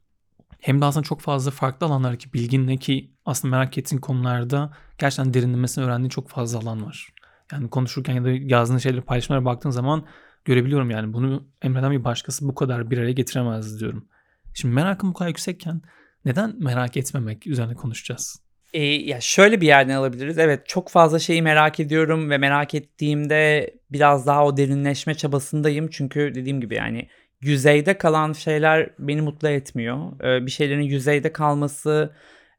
hem 0.60 0.80
de 0.80 0.84
aslında 0.84 1.04
çok 1.04 1.20
fazla 1.20 1.50
farklı 1.50 1.86
alanlardaki 1.86 2.32
bilginle 2.32 2.76
ki 2.76 3.14
aslında 3.24 3.56
merak 3.56 3.78
ettiğin 3.78 4.00
konularda 4.00 4.72
gerçekten 4.98 5.34
derinlemesine 5.34 5.84
öğrendiğin 5.84 6.08
çok 6.08 6.28
fazla 6.28 6.58
alan 6.58 6.86
var. 6.86 7.08
Yani 7.52 7.70
konuşurken 7.70 8.14
ya 8.14 8.24
da 8.24 8.30
yazdığın 8.30 8.78
şeyleri 8.78 9.02
paylaşmalara 9.02 9.44
baktığın 9.44 9.70
zaman 9.70 10.06
görebiliyorum 10.44 10.90
yani 10.90 11.12
bunu 11.12 11.48
Emre'den 11.62 11.92
bir 11.92 12.04
başkası 12.04 12.48
bu 12.48 12.54
kadar 12.54 12.90
bir 12.90 12.98
araya 12.98 13.12
getiremez 13.12 13.80
diyorum. 13.80 14.08
Şimdi 14.54 14.74
merakım 14.74 15.10
bu 15.10 15.14
kadar 15.14 15.28
yüksekken 15.28 15.82
neden 16.24 16.54
merak 16.58 16.96
etmemek 16.96 17.46
üzerine 17.46 17.74
konuşacağız? 17.74 18.46
E, 18.72 18.82
ya 18.84 19.20
şöyle 19.20 19.60
bir 19.60 19.66
yerden 19.66 19.94
alabiliriz. 19.94 20.38
Evet 20.38 20.66
çok 20.66 20.88
fazla 20.88 21.18
şeyi 21.18 21.42
merak 21.42 21.80
ediyorum 21.80 22.30
ve 22.30 22.38
merak 22.38 22.74
ettiğimde 22.74 23.74
biraz 23.90 24.26
daha 24.26 24.46
o 24.46 24.56
derinleşme 24.56 25.14
çabasındayım. 25.14 25.88
Çünkü 25.90 26.32
dediğim 26.34 26.60
gibi 26.60 26.74
yani 26.74 27.08
yüzeyde 27.40 27.98
kalan 27.98 28.32
şeyler 28.32 28.90
beni 28.98 29.20
mutlu 29.20 29.48
etmiyor. 29.48 30.20
Ee, 30.20 30.46
bir 30.46 30.50
şeylerin 30.50 30.82
yüzeyde 30.82 31.32
kalması 31.32 32.14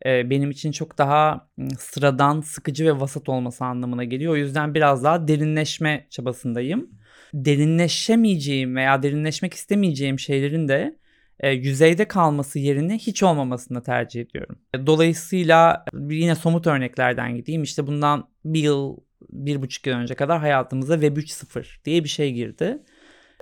benim 0.05 0.51
için 0.51 0.71
çok 0.71 0.97
daha 0.97 1.49
sıradan, 1.79 2.41
sıkıcı 2.41 2.85
ve 2.85 2.99
vasat 2.99 3.29
olması 3.29 3.65
anlamına 3.65 4.03
geliyor. 4.03 4.33
O 4.33 4.35
yüzden 4.35 4.73
biraz 4.73 5.03
daha 5.03 5.27
derinleşme 5.27 6.07
çabasındayım. 6.09 6.89
Derinleşemeyeceğim 7.33 8.75
veya 8.75 9.03
derinleşmek 9.03 9.53
istemeyeceğim 9.53 10.19
şeylerin 10.19 10.67
de 10.67 10.97
yüzeyde 11.43 12.07
kalması 12.07 12.59
yerine 12.59 12.97
hiç 12.97 13.23
olmamasını 13.23 13.83
tercih 13.83 14.21
ediyorum. 14.21 14.59
Dolayısıyla 14.85 15.85
yine 16.09 16.35
somut 16.35 16.67
örneklerden 16.67 17.35
gideyim. 17.35 17.63
İşte 17.63 17.87
bundan 17.87 18.29
bir 18.45 18.59
yıl, 18.59 18.97
bir 19.29 19.61
buçuk 19.61 19.87
yıl 19.87 19.95
önce 19.95 20.15
kadar 20.15 20.39
hayatımıza 20.39 20.93
Web 20.93 21.17
3.0 21.17 21.85
diye 21.85 22.03
bir 22.03 22.09
şey 22.09 22.33
girdi. 22.33 22.79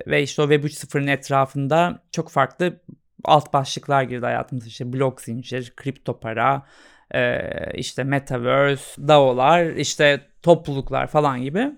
Ve 0.08 0.24
işte 0.24 0.42
o 0.42 0.50
Web 0.50 0.64
3.0'ın 0.64 1.08
etrafında 1.08 2.04
çok 2.12 2.30
farklı 2.30 2.82
alt 3.26 3.54
başlıklar 3.54 4.04
girdi 4.04 4.26
hayatımıza. 4.26 4.68
İşte 4.68 4.94
blok 4.94 5.22
zincir, 5.22 5.74
kripto 5.76 6.20
para, 6.20 6.66
e, 7.12 7.40
işte 7.74 8.04
metaverse, 8.04 9.08
DAO'lar, 9.08 9.66
işte 9.66 10.22
topluluklar 10.42 11.08
falan 11.08 11.42
gibi. 11.42 11.72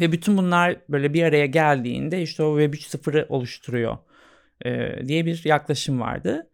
Ve 0.00 0.12
bütün 0.12 0.36
bunlar 0.36 0.76
böyle 0.88 1.14
bir 1.14 1.22
araya 1.22 1.46
geldiğinde 1.46 2.22
işte 2.22 2.42
o 2.42 2.60
Web 2.60 2.74
3.0'ı 2.74 3.26
oluşturuyor 3.28 3.98
e, 4.64 4.90
diye 5.08 5.26
bir 5.26 5.44
yaklaşım 5.44 6.00
vardı. 6.00 6.50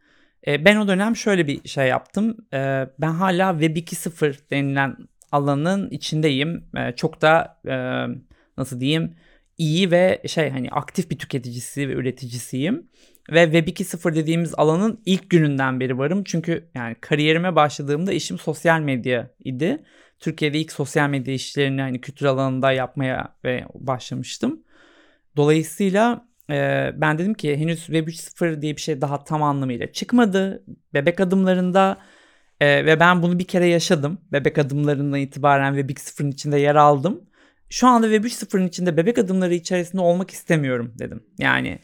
E, 0.46 0.64
ben 0.64 0.76
o 0.76 0.88
dönem 0.88 1.16
şöyle 1.16 1.46
bir 1.46 1.68
şey 1.68 1.88
yaptım. 1.88 2.36
E, 2.52 2.86
ben 2.98 3.10
hala 3.10 3.52
Web 3.60 3.76
2.0 3.76 4.50
denilen 4.50 4.96
alanın 5.32 5.90
içindeyim. 5.90 6.64
E, 6.76 6.92
çok 6.92 7.22
da 7.22 7.60
e, 7.68 7.74
nasıl 8.58 8.80
diyeyim 8.80 9.14
iyi 9.58 9.90
ve 9.90 10.22
şey 10.26 10.50
hani 10.50 10.70
aktif 10.70 11.10
bir 11.10 11.18
tüketicisi 11.18 11.88
ve 11.88 11.92
üreticisiyim. 11.92 12.90
Ve 13.30 13.44
Web 13.44 13.68
2.0 13.68 14.14
dediğimiz 14.14 14.54
alanın 14.56 15.02
ilk 15.06 15.30
gününden 15.30 15.80
beri 15.80 15.98
varım. 15.98 16.24
Çünkü 16.24 16.68
yani 16.74 16.96
kariyerime 17.00 17.56
başladığımda 17.56 18.12
işim 18.12 18.38
sosyal 18.38 18.80
medya 18.80 19.30
idi. 19.44 19.82
Türkiye'de 20.18 20.58
ilk 20.58 20.72
sosyal 20.72 21.08
medya 21.08 21.34
işlerini 21.34 21.80
hani 21.80 22.00
kültür 22.00 22.26
alanında 22.26 22.72
yapmaya 22.72 23.34
ve 23.44 23.64
başlamıştım. 23.74 24.62
Dolayısıyla 25.36 26.26
e, 26.50 26.90
ben 26.96 27.18
dedim 27.18 27.34
ki 27.34 27.56
henüz 27.56 27.86
Web 27.86 28.08
3.0 28.08 28.62
diye 28.62 28.76
bir 28.76 28.80
şey 28.80 29.00
daha 29.00 29.24
tam 29.24 29.42
anlamıyla 29.42 29.92
çıkmadı. 29.92 30.64
Bebek 30.94 31.20
adımlarında 31.20 31.98
e, 32.60 32.86
ve 32.86 33.00
ben 33.00 33.22
bunu 33.22 33.38
bir 33.38 33.46
kere 33.46 33.66
yaşadım. 33.66 34.18
Bebek 34.32 34.58
adımlarından 34.58 35.20
itibaren 35.20 35.74
Web 35.74 35.90
2.0'ın 35.90 36.30
içinde 36.30 36.58
yer 36.58 36.74
aldım. 36.74 37.24
Şu 37.68 37.86
anda 37.86 38.06
Web 38.10 38.24
3.0'ın 38.24 38.68
içinde 38.68 38.96
bebek 38.96 39.18
adımları 39.18 39.54
içerisinde 39.54 40.02
olmak 40.02 40.30
istemiyorum 40.30 40.94
dedim. 40.98 41.22
Yani 41.38 41.78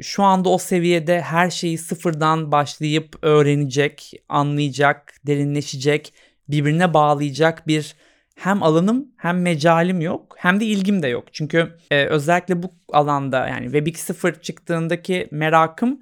şu 0.00 0.22
anda 0.22 0.48
o 0.48 0.58
seviyede 0.58 1.20
her 1.20 1.50
şeyi 1.50 1.78
sıfırdan 1.78 2.52
başlayıp 2.52 3.16
öğrenecek, 3.22 4.12
anlayacak, 4.28 5.14
derinleşecek, 5.26 6.14
birbirine 6.48 6.94
bağlayacak 6.94 7.66
bir 7.66 7.94
hem 8.36 8.62
alanım 8.62 9.08
hem 9.16 9.42
mecalim 9.42 10.00
yok 10.00 10.34
hem 10.38 10.60
de 10.60 10.64
ilgim 10.64 11.02
de 11.02 11.08
yok. 11.08 11.24
Çünkü 11.32 11.76
e, 11.90 12.04
özellikle 12.04 12.62
bu 12.62 12.70
alanda 12.92 13.48
yani 13.48 13.64
Web 13.64 13.86
2.0 13.86 14.40
çıktığındaki 14.42 15.28
merakım 15.30 16.00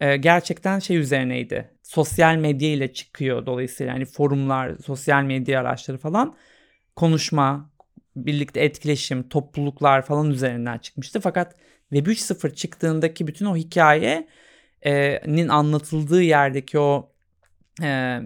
e, 0.00 0.16
gerçekten 0.16 0.78
şey 0.78 0.96
üzerineydi. 0.96 1.70
Sosyal 1.82 2.36
medya 2.36 2.68
ile 2.68 2.92
çıkıyor 2.92 3.46
dolayısıyla 3.46 3.92
yani 3.92 4.04
forumlar, 4.04 4.76
sosyal 4.86 5.22
medya 5.22 5.60
araçları 5.60 5.98
falan 5.98 6.36
konuşma, 6.96 7.70
birlikte 8.16 8.60
etkileşim, 8.60 9.28
topluluklar 9.28 10.02
falan 10.02 10.30
üzerinden 10.30 10.78
çıkmıştı. 10.78 11.20
Fakat 11.20 11.54
Web 11.90 12.06
3.0 12.06 12.54
çıktığındaki 12.54 13.26
bütün 13.26 13.46
o 13.46 13.56
hikayenin 13.56 15.48
anlatıldığı 15.48 16.22
yerdeki 16.22 16.78
o 16.78 17.12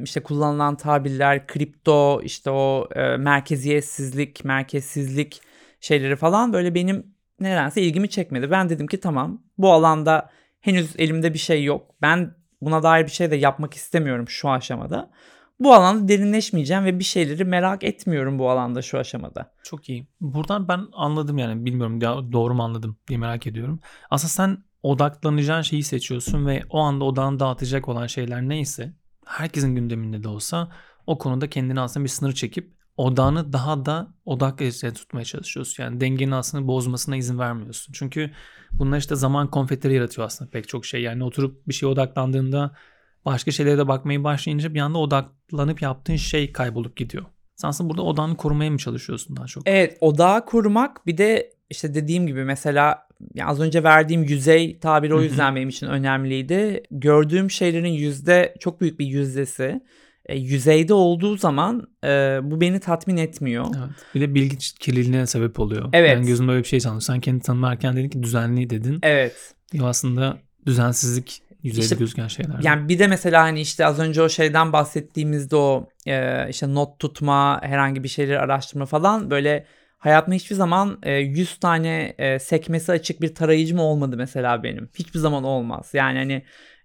işte 0.05 0.23
kullanılan 0.23 0.77
tabirler, 0.77 1.47
kripto, 1.47 2.21
işte 2.23 2.51
o 2.51 2.89
merkeziyetsizlik, 3.19 4.45
merkezsizlik 4.45 5.41
şeyleri 5.81 6.17
falan 6.17 6.53
böyle 6.53 6.75
benim 6.75 7.07
nedense 7.41 7.83
ilgimi 7.83 8.11
çekmedi. 8.11 8.51
Ben 8.51 8.69
dedim 8.69 8.87
ki 8.87 9.01
tamam 9.01 9.43
bu 9.59 9.73
alanda 9.73 10.31
henüz 10.61 10.91
elimde 10.99 11.35
bir 11.35 11.39
şey 11.39 11.65
yok. 11.65 11.95
Ben 12.03 12.35
buna 12.61 12.83
dair 12.83 13.05
bir 13.05 13.11
şey 13.11 13.31
de 13.31 13.37
yapmak 13.37 13.75
istemiyorum 13.75 14.29
şu 14.29 14.51
aşamada. 14.51 15.11
Bu 15.59 15.75
alanda 15.75 16.09
derinleşmeyeceğim 16.09 16.85
ve 16.85 16.99
bir 16.99 17.05
şeyleri 17.05 17.45
merak 17.45 17.85
etmiyorum 17.85 18.39
bu 18.39 18.51
alanda 18.51 18.83
şu 18.83 18.99
aşamada. 18.99 19.55
Çok 19.63 19.89
iyi. 19.89 20.09
Buradan 20.21 20.69
ben 20.69 20.87
anladım 20.93 21.39
yani 21.39 21.65
bilmiyorum 21.65 22.01
doğru 22.33 22.55
mu 22.55 22.63
anladım 22.63 22.97
diye 23.09 23.19
merak 23.19 23.47
ediyorum. 23.47 23.81
Aslında 24.11 24.31
sen 24.31 24.65
odaklanacağın 24.83 25.63
şeyi 25.63 25.83
seçiyorsun 25.83 26.47
ve 26.47 26.63
o 26.71 26.79
anda 26.79 27.05
odağını 27.05 27.41
dağıtacak 27.41 27.89
olan 27.89 28.07
şeyler 28.07 28.43
neyse 28.43 28.95
herkesin 29.27 29.75
gündeminde 29.75 30.23
de 30.23 30.29
olsa 30.29 30.73
o 31.07 31.19
konuda 31.19 31.51
kendini 31.51 31.81
aslında 31.81 32.05
bir 32.05 32.11
sınır 32.11 32.33
çekip 32.33 32.75
odağını 32.97 33.53
daha 33.53 33.87
da 33.87 34.15
odak 34.25 34.59
tutmaya 34.95 35.25
çalışıyorsun. 35.25 35.83
Yani 35.83 36.01
dengeni 36.01 36.35
aslında 36.35 36.67
bozmasına 36.67 37.17
izin 37.17 37.39
vermiyorsun. 37.39 37.93
Çünkü 37.93 38.31
bunlar 38.73 38.99
işte 38.99 39.17
zaman 39.17 39.51
konfetleri 39.51 39.95
yaratıyor 39.95 40.27
aslında 40.27 40.51
pek 40.51 40.69
çok 40.69 40.87
şey. 40.87 41.03
Yani 41.03 41.25
oturup 41.25 41.69
bir 41.69 41.75
şeye 41.75 41.87
odaklandığında 41.87 42.77
başka 43.25 43.51
şeylere 43.51 43.79
de 43.79 43.89
bakmayı 43.89 44.25
başlayınca 44.25 44.75
bir 44.75 44.81
anda 44.81 44.99
odaklanıp 44.99 45.83
yaptığın 45.83 46.17
şey 46.17 46.53
kaybolup 46.53 46.97
gidiyor. 46.97 47.25
Sen 47.57 47.69
aslında 47.69 47.91
burada 47.91 48.03
odağını 48.03 48.37
korumaya 48.37 48.71
mı 48.71 48.79
çalışıyorsun 48.79 49.37
daha 49.37 49.47
çok? 49.47 49.63
Evet 49.67 49.99
odağı 50.01 50.45
korumak 50.45 51.07
bir 51.07 51.19
de 51.19 51.53
işte 51.71 51.95
dediğim 51.95 52.27
gibi 52.27 52.45
mesela 52.45 53.09
yani 53.35 53.51
az 53.51 53.61
önce 53.61 53.83
verdiğim 53.83 54.23
yüzey 54.23 54.79
tabiri 54.79 55.15
o 55.15 55.23
yüzden 55.23 55.57
benim 55.57 55.69
için 55.69 55.87
önemliydi. 55.87 56.83
Gördüğüm 56.91 57.51
şeylerin 57.51 57.93
yüzde 57.93 58.55
çok 58.61 58.81
büyük 58.81 58.99
bir 58.99 59.07
yüzdesi 59.07 59.81
e, 60.27 60.39
yüzeyde 60.39 60.95
olduğu 60.95 61.37
zaman 61.37 61.89
e, 62.05 62.41
bu 62.43 62.61
beni 62.61 62.81
tatmin 62.81 63.17
etmiyor. 63.17 63.67
Evet. 63.79 63.91
Bir 64.15 64.21
de 64.21 64.35
bilgi 64.35 64.57
kirliliğine 64.81 65.27
sebep 65.27 65.61
oluyor. 65.61 65.89
Evet. 65.93 66.11
Yani 66.11 66.27
gözümde 66.27 66.53
öyle 66.53 66.63
bir 66.63 66.69
şey 66.69 66.81
sandım. 66.81 67.01
Sen 67.01 67.21
kendi 67.21 67.43
tanımlarken 67.43 67.97
dedin 67.97 68.09
ki 68.09 68.23
düzenli 68.23 68.71
dedin. 68.71 68.99
Evet. 69.03 69.55
Ya 69.73 69.85
aslında 69.85 70.39
düzensizlik 70.67 71.43
yüzeyde 71.65 71.85
işte, 71.85 71.97
gözüken 71.97 72.29
şeyler. 72.29 72.55
Yani 72.63 72.89
bir 72.89 72.99
de 72.99 73.07
mesela 73.07 73.43
hani 73.43 73.61
işte 73.61 73.87
az 73.87 73.99
önce 73.99 74.23
o 74.23 74.29
şeyden 74.29 74.73
bahsettiğimizde 74.73 75.57
o 75.57 75.89
e, 76.07 76.47
işte 76.51 76.75
not 76.75 76.99
tutma, 76.99 77.61
herhangi 77.63 78.03
bir 78.03 78.09
şeyleri 78.09 78.39
araştırma 78.39 78.87
falan 78.87 79.31
böyle 79.31 79.67
hayatımda 79.99 80.37
hiçbir 80.37 80.57
zaman 80.57 80.99
e, 81.03 81.13
100 81.13 81.57
tane 81.57 82.15
e, 82.19 82.39
sekmesi 82.39 82.93
açık 82.93 83.21
bir 83.23 83.35
tarayıcım 83.35 83.79
olmadı 83.79 84.17
mesela 84.17 84.63
benim. 84.63 84.89
Hiçbir 84.95 85.19
zaman 85.19 85.45
olmaz. 85.45 85.91
Yani 85.93 86.19
hani 86.19 86.43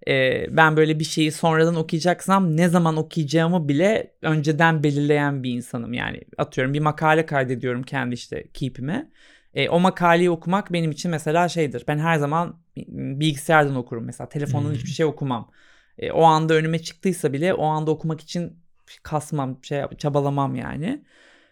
e, 0.07 0.45
ben 0.57 0.77
böyle 0.77 0.99
bir 0.99 1.03
şeyi 1.03 1.31
sonradan 1.31 1.75
okuyacaksam 1.75 2.57
ne 2.57 2.69
zaman 2.69 2.97
okuyacağımı 2.97 3.67
bile 3.67 4.13
önceden 4.21 4.83
belirleyen 4.83 5.43
bir 5.43 5.51
insanım. 5.51 5.93
Yani 5.93 6.21
atıyorum 6.37 6.73
bir 6.73 6.79
makale 6.79 7.25
kaydediyorum 7.25 7.83
kendi 7.83 8.13
işte 8.13 8.43
Keep'ime. 8.53 9.09
E, 9.53 9.69
o 9.69 9.79
makaleyi 9.79 10.29
okumak 10.29 10.73
benim 10.73 10.91
için 10.91 11.11
mesela 11.11 11.49
şeydir. 11.49 11.83
Ben 11.87 11.99
her 11.99 12.17
zaman 12.17 12.59
bilgisayardan 12.87 13.75
okurum 13.75 14.05
mesela. 14.05 14.29
Telefondan 14.29 14.69
hmm. 14.69 14.75
hiçbir 14.75 14.89
şey 14.89 15.05
okumam. 15.05 15.51
E, 15.97 16.11
o 16.11 16.23
anda 16.23 16.53
önüme 16.53 16.79
çıktıysa 16.79 17.33
bile 17.33 17.53
o 17.53 17.65
anda 17.65 17.91
okumak 17.91 18.21
için 18.21 18.59
kasmam, 19.03 19.59
şey 19.63 19.83
çabalamam 19.97 20.55
yani. 20.55 21.03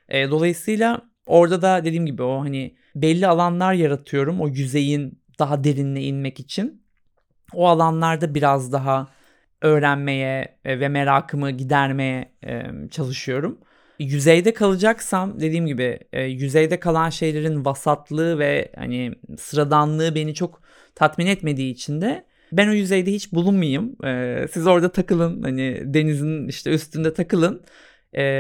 E, 0.10 0.32
dolayısıyla 0.32 1.02
orada 1.26 1.62
da 1.62 1.86
dediğim 1.86 2.06
gibi 2.06 2.24
o 2.24 2.42
hani 2.42 2.76
belli 2.96 3.28
alanlar 3.28 3.74
yaratıyorum 3.74 4.42
o 4.42 4.48
yüzeyin 4.48 5.22
daha 5.40 5.64
derinine 5.64 6.02
inmek 6.02 6.40
için. 6.40 6.84
O 7.54 7.68
alanlarda 7.68 8.36
biraz 8.36 8.72
daha 8.72 9.08
öğrenmeye 9.62 10.58
e, 10.66 10.80
ve 10.80 10.88
merakımı 10.88 11.52
gidermeye 11.52 12.32
e, 12.46 12.64
çalışıyorum. 12.92 13.60
Yüzeyde 14.00 14.54
kalacaksam 14.54 15.40
dediğim 15.40 15.68
gibi 15.68 16.00
e, 16.14 16.24
yüzeyde 16.24 16.80
kalan 16.80 17.10
şeylerin 17.10 17.66
vasatlığı 17.66 18.40
ve 18.40 18.72
hani 18.76 19.14
sıradanlığı 19.38 20.16
beni 20.16 20.34
çok 20.34 20.62
tatmin 20.98 21.28
etmediği 21.28 21.74
için 21.74 22.02
de 22.02 22.26
ben 22.52 22.68
o 22.68 22.72
yüzeyde 22.72 23.12
hiç 23.12 23.34
bulunmayayım. 23.34 23.96
Siz 24.52 24.68
orada 24.68 24.92
takılın 24.92 25.44
hani 25.44 25.82
denizin 25.86 26.48
işte 26.48 26.72
üstünde 26.72 27.14
takılın. 27.14 27.62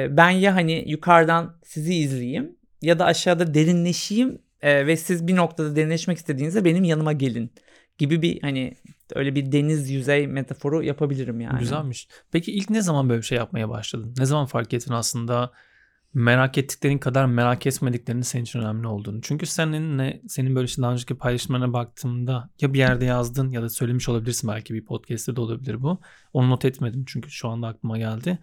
Ben 0.09 0.29
ya 0.29 0.55
hani 0.55 0.83
yukarıdan 0.87 1.59
sizi 1.63 1.93
izleyeyim 1.95 2.55
ya 2.81 2.99
da 2.99 3.05
aşağıda 3.05 3.53
derinleşeyim 3.53 4.39
ve 4.63 4.97
siz 4.97 5.27
bir 5.27 5.35
noktada 5.35 5.75
derinleşmek 5.75 6.17
istediğinizde 6.17 6.65
benim 6.65 6.83
yanıma 6.83 7.13
gelin 7.13 7.51
gibi 7.97 8.21
bir 8.21 8.41
hani 8.41 8.75
öyle 9.15 9.35
bir 9.35 9.51
deniz 9.51 9.89
yüzey 9.89 10.27
metaforu 10.27 10.83
yapabilirim 10.83 11.41
yani. 11.41 11.59
Güzelmiş. 11.59 12.07
Peki 12.31 12.51
ilk 12.51 12.69
ne 12.69 12.81
zaman 12.81 13.09
böyle 13.09 13.21
bir 13.21 13.25
şey 13.25 13.37
yapmaya 13.37 13.69
başladın? 13.69 14.13
Ne 14.17 14.25
zaman 14.25 14.45
fark 14.45 14.73
ettin 14.73 14.93
aslında 14.93 15.51
merak 16.13 16.57
ettiklerin 16.57 16.97
kadar 16.97 17.25
merak 17.25 17.67
etmediklerinin 17.67 18.21
senin 18.21 18.43
için 18.43 18.59
önemli 18.59 18.87
olduğunu. 18.87 19.21
Çünkü 19.21 19.45
senin 19.45 19.97
ne 19.97 20.21
senin 20.27 20.55
böyle 20.55 20.65
işte 20.65 20.81
daha 20.81 20.91
önceki 20.91 21.17
paylaşımlarına 21.17 21.73
baktığımda 21.73 22.49
ya 22.61 22.73
bir 22.73 22.79
yerde 22.79 23.05
yazdın 23.05 23.49
ya 23.51 23.61
da 23.61 23.69
söylemiş 23.69 24.09
olabilirsin 24.09 24.49
belki 24.49 24.73
bir 24.73 24.85
podcast'te 24.85 25.35
de 25.35 25.41
olabilir 25.41 25.81
bu. 25.81 26.01
Onu 26.33 26.49
not 26.49 26.65
etmedim 26.65 27.05
çünkü 27.07 27.31
şu 27.31 27.49
anda 27.49 27.67
aklıma 27.67 27.97
geldi. 27.97 28.39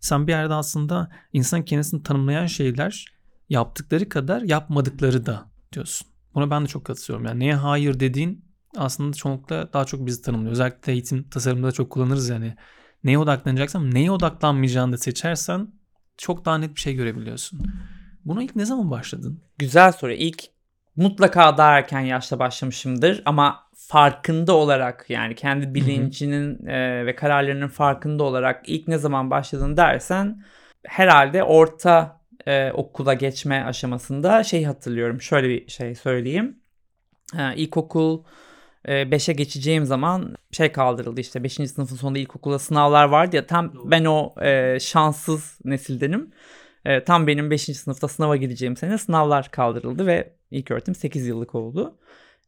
Sen 0.00 0.26
bir 0.26 0.32
yerde 0.32 0.54
aslında 0.54 1.10
insan 1.32 1.64
kendisini 1.64 2.02
tanımlayan 2.02 2.46
şeyler 2.46 3.06
yaptıkları 3.48 4.08
kadar 4.08 4.42
yapmadıkları 4.42 5.26
da 5.26 5.50
diyorsun. 5.72 6.08
Buna 6.34 6.50
ben 6.50 6.64
de 6.64 6.68
çok 6.68 6.84
katılıyorum. 6.84 7.26
Yani 7.26 7.40
neye 7.40 7.54
hayır 7.54 8.00
dediğin 8.00 8.44
aslında 8.76 9.16
çoğunlukla 9.16 9.72
daha 9.72 9.84
çok 9.84 10.06
bizi 10.06 10.22
tanımlıyor. 10.22 10.52
Özellikle 10.52 10.92
eğitim 10.92 11.28
tasarımında 11.28 11.72
çok 11.72 11.90
kullanırız 11.90 12.28
yani. 12.28 12.56
Neye 13.04 13.18
odaklanacaksam 13.18 13.94
neye 13.94 14.10
odaklanmayacağını 14.10 14.92
da 14.92 14.98
seçersen 14.98 15.68
çok 16.16 16.44
daha 16.44 16.58
net 16.58 16.74
bir 16.74 16.80
şey 16.80 16.94
görebiliyorsun. 16.94 17.60
Buna 18.24 18.42
ilk 18.42 18.56
ne 18.56 18.64
zaman 18.64 18.90
başladın? 18.90 19.40
Güzel 19.58 19.92
soru. 19.92 20.12
İlk 20.12 20.44
mutlaka 20.96 21.58
daha 21.58 21.78
erken 21.78 22.00
yaşta 22.00 22.38
başlamışımdır 22.38 23.22
ama 23.24 23.66
farkında 23.74 24.52
olarak 24.52 25.06
yani 25.08 25.34
kendi 25.34 25.74
bilincinin 25.74 26.66
e, 26.66 27.06
ve 27.06 27.16
kararlarının 27.16 27.68
farkında 27.68 28.22
olarak 28.22 28.68
ilk 28.68 28.88
ne 28.88 28.98
zaman 28.98 29.30
başladın 29.30 29.76
dersen 29.76 30.44
herhalde 30.86 31.42
orta 31.42 32.20
e, 32.46 32.72
okula 32.72 33.14
geçme 33.14 33.64
aşamasında 33.64 34.44
şey 34.44 34.64
hatırlıyorum. 34.64 35.20
Şöyle 35.20 35.48
bir 35.48 35.68
şey 35.68 35.94
söyleyeyim 35.94 36.56
e, 37.38 37.56
ilkokul 37.56 38.22
5'e 38.86 39.32
geçeceğim 39.32 39.84
zaman 39.84 40.36
şey 40.52 40.72
kaldırıldı 40.72 41.20
işte 41.20 41.44
5. 41.44 41.52
sınıfın 41.52 41.96
sonunda 41.96 42.18
ilkokulda 42.18 42.58
sınavlar 42.58 43.04
vardı 43.04 43.36
ya 43.36 43.46
tam 43.46 43.72
ben 43.84 44.04
o 44.04 44.34
e, 44.42 44.80
şanssız 44.80 45.58
nesildenim. 45.64 46.30
E, 46.84 47.04
tam 47.04 47.26
benim 47.26 47.50
5. 47.50 47.62
sınıfta 47.62 48.08
sınava 48.08 48.36
gideceğim 48.36 48.76
sene 48.76 48.98
sınavlar 48.98 49.50
kaldırıldı 49.50 50.06
ve 50.06 50.32
ilk 50.50 50.70
öğretim 50.70 50.94
8 50.94 51.26
yıllık 51.26 51.54
oldu. 51.54 51.98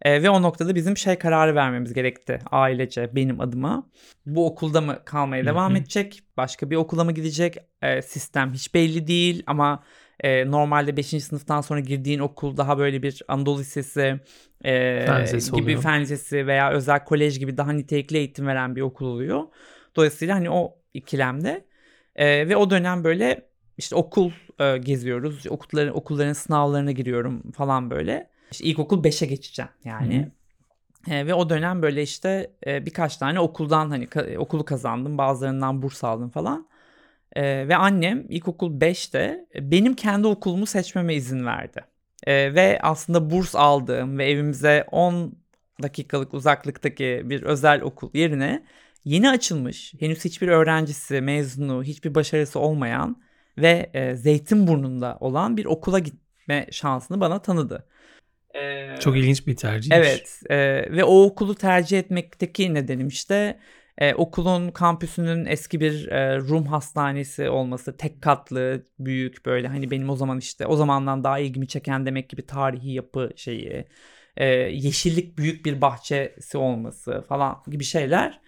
E, 0.02 0.22
ve 0.22 0.30
o 0.30 0.42
noktada 0.42 0.74
bizim 0.74 0.96
şey 0.96 1.16
kararı 1.16 1.54
vermemiz 1.54 1.94
gerekti 1.94 2.38
ailece 2.50 3.16
benim 3.16 3.40
adıma. 3.40 3.90
Bu 4.26 4.46
okulda 4.46 4.80
mı 4.80 4.98
kalmaya 5.04 5.46
devam 5.46 5.76
edecek? 5.76 6.22
Başka 6.36 6.70
bir 6.70 6.76
okula 6.76 7.04
mı 7.04 7.12
gidecek? 7.12 7.56
E, 7.82 8.02
sistem 8.02 8.52
hiç 8.52 8.74
belli 8.74 9.06
değil 9.06 9.42
ama 9.46 9.82
e, 10.20 10.50
normalde 10.50 10.96
5. 10.96 11.20
sınıftan 11.20 11.60
sonra 11.60 11.80
girdiğin 11.80 12.18
okul 12.18 12.56
daha 12.56 12.78
böyle 12.78 13.02
bir 13.02 13.22
Anadolu 13.28 13.60
Lisesi 13.60 14.20
e, 14.64 15.04
Fen 15.06 15.22
lisesi 15.22 15.52
gibi 15.52 15.62
oluyor. 15.62 15.82
fen 15.82 16.00
lisesi 16.00 16.46
veya 16.46 16.70
özel 16.70 17.04
kolej 17.04 17.38
gibi 17.38 17.56
daha 17.56 17.72
nitelikli 17.72 18.16
eğitim 18.16 18.46
veren 18.46 18.76
bir 18.76 18.80
okul 18.80 19.06
oluyor. 19.06 19.42
Dolayısıyla 19.96 20.34
hani 20.34 20.50
o 20.50 20.74
ikilemde 20.94 21.64
E, 22.16 22.48
ve 22.48 22.56
o 22.56 22.70
dönem 22.70 23.04
böyle 23.04 23.48
işte 23.78 23.96
okul 23.96 24.30
e, 24.58 24.78
geziyoruz. 24.78 25.46
Okulların, 25.46 25.96
okulların 25.96 26.32
sınavlarına 26.32 26.92
giriyorum 26.92 27.52
falan 27.52 27.90
böyle. 27.90 28.30
İşte 28.50 28.64
ilkokul 28.64 29.04
5'e 29.04 29.26
geçeceğim 29.26 29.70
yani. 29.84 30.28
E, 31.10 31.26
ve 31.26 31.34
o 31.34 31.50
dönem 31.50 31.82
böyle 31.82 32.02
işte 32.02 32.50
e, 32.66 32.86
birkaç 32.86 33.16
tane 33.16 33.40
okuldan 33.40 33.90
hani 33.90 34.04
ka- 34.04 34.36
okulu 34.36 34.64
kazandım. 34.64 35.18
Bazılarından 35.18 35.82
burs 35.82 36.04
aldım 36.04 36.30
falan. 36.30 36.68
E, 37.36 37.68
ve 37.68 37.76
annem 37.76 38.26
ilkokul 38.28 38.80
5'te 38.80 39.46
benim 39.54 39.94
kendi 39.94 40.26
okulumu 40.26 40.66
seçmeme 40.66 41.14
izin 41.14 41.46
verdi. 41.46 41.84
E, 42.26 42.54
ve 42.54 42.78
aslında 42.82 43.30
burs 43.30 43.54
aldığım 43.54 44.18
ve 44.18 44.30
evimize 44.30 44.84
10 44.90 45.38
dakikalık 45.82 46.34
uzaklıktaki 46.34 47.22
bir 47.24 47.42
özel 47.42 47.82
okul 47.82 48.10
yerine 48.14 48.64
yeni 49.04 49.30
açılmış, 49.30 49.94
henüz 50.00 50.24
hiçbir 50.24 50.48
öğrencisi, 50.48 51.20
mezunu, 51.20 51.82
hiçbir 51.82 52.14
başarısı 52.14 52.58
olmayan 52.58 53.22
ve 53.58 53.90
e, 53.94 54.16
Zeytinburnu'nda 54.16 55.16
olan 55.20 55.56
bir 55.56 55.64
okula 55.64 55.98
gitme 55.98 56.66
şansını 56.70 57.20
bana 57.20 57.42
tanıdı. 57.42 57.86
E, 58.54 58.88
Çok 59.00 59.16
ilginç 59.16 59.46
bir 59.46 59.56
tercih. 59.56 59.92
Evet 59.92 60.40
e, 60.50 60.56
ve 60.92 61.04
o 61.04 61.22
okulu 61.22 61.54
tercih 61.54 61.98
etmekteki 61.98 62.74
nedenim 62.74 63.08
işte 63.08 63.58
e, 63.98 64.14
okulun 64.14 64.70
kampüsünün 64.70 65.46
eski 65.46 65.80
bir 65.80 66.08
e, 66.08 66.38
Rum 66.38 66.66
hastanesi 66.66 67.48
olması 67.48 67.96
tek 67.96 68.22
katlı 68.22 68.84
büyük 68.98 69.46
böyle 69.46 69.68
hani 69.68 69.90
benim 69.90 70.10
o 70.10 70.16
zaman 70.16 70.38
işte 70.38 70.66
o 70.66 70.76
zamandan 70.76 71.24
daha 71.24 71.38
ilgimi 71.38 71.68
çeken 71.68 72.06
demek 72.06 72.28
gibi 72.30 72.46
tarihi 72.46 72.92
yapı 72.92 73.30
şeyi 73.36 73.84
e, 74.36 74.46
yeşillik 74.56 75.38
büyük 75.38 75.66
bir 75.66 75.80
bahçesi 75.80 76.58
olması 76.58 77.24
falan 77.28 77.62
gibi 77.70 77.84
şeyler 77.84 78.40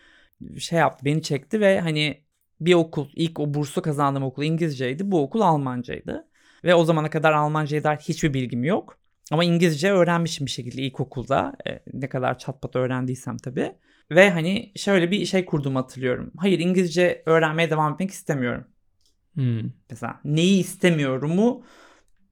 şey 0.58 0.78
yaptı 0.78 1.04
beni 1.04 1.22
çekti 1.22 1.60
ve 1.60 1.80
hani 1.80 2.24
bir 2.60 2.74
okul 2.74 3.08
ilk 3.14 3.40
o 3.40 3.54
bursu 3.54 3.82
kazandığım 3.82 4.22
okul 4.22 4.42
İngilizceydi 4.42 5.10
bu 5.10 5.22
okul 5.22 5.40
Almancaydı 5.40 6.28
ve 6.64 6.74
o 6.74 6.84
zamana 6.84 7.10
kadar 7.10 7.32
Almanca'ya 7.32 7.84
dair 7.84 7.98
hiçbir 7.98 8.34
bilgim 8.34 8.64
yok. 8.64 8.98
Ama 9.30 9.44
İngilizce 9.44 9.92
öğrenmişim 9.92 10.46
bir 10.46 10.50
şekilde 10.50 10.82
ilkokulda. 10.82 11.52
E, 11.68 11.80
ne 11.92 12.08
kadar 12.08 12.38
çatpat 12.38 12.76
öğrendiysem 12.76 13.36
tabii. 13.36 13.72
Ve 14.10 14.30
hani 14.30 14.72
şöyle 14.76 15.10
bir 15.10 15.26
şey 15.26 15.44
kurduğumu 15.44 15.78
hatırlıyorum. 15.78 16.32
Hayır 16.36 16.58
İngilizce 16.58 17.22
öğrenmeye 17.26 17.70
devam 17.70 17.92
etmek 17.92 18.10
istemiyorum. 18.10 18.64
Hmm. 19.34 19.60
Mesela 19.90 20.20
neyi 20.24 20.60
istemiyorumu 20.60 21.64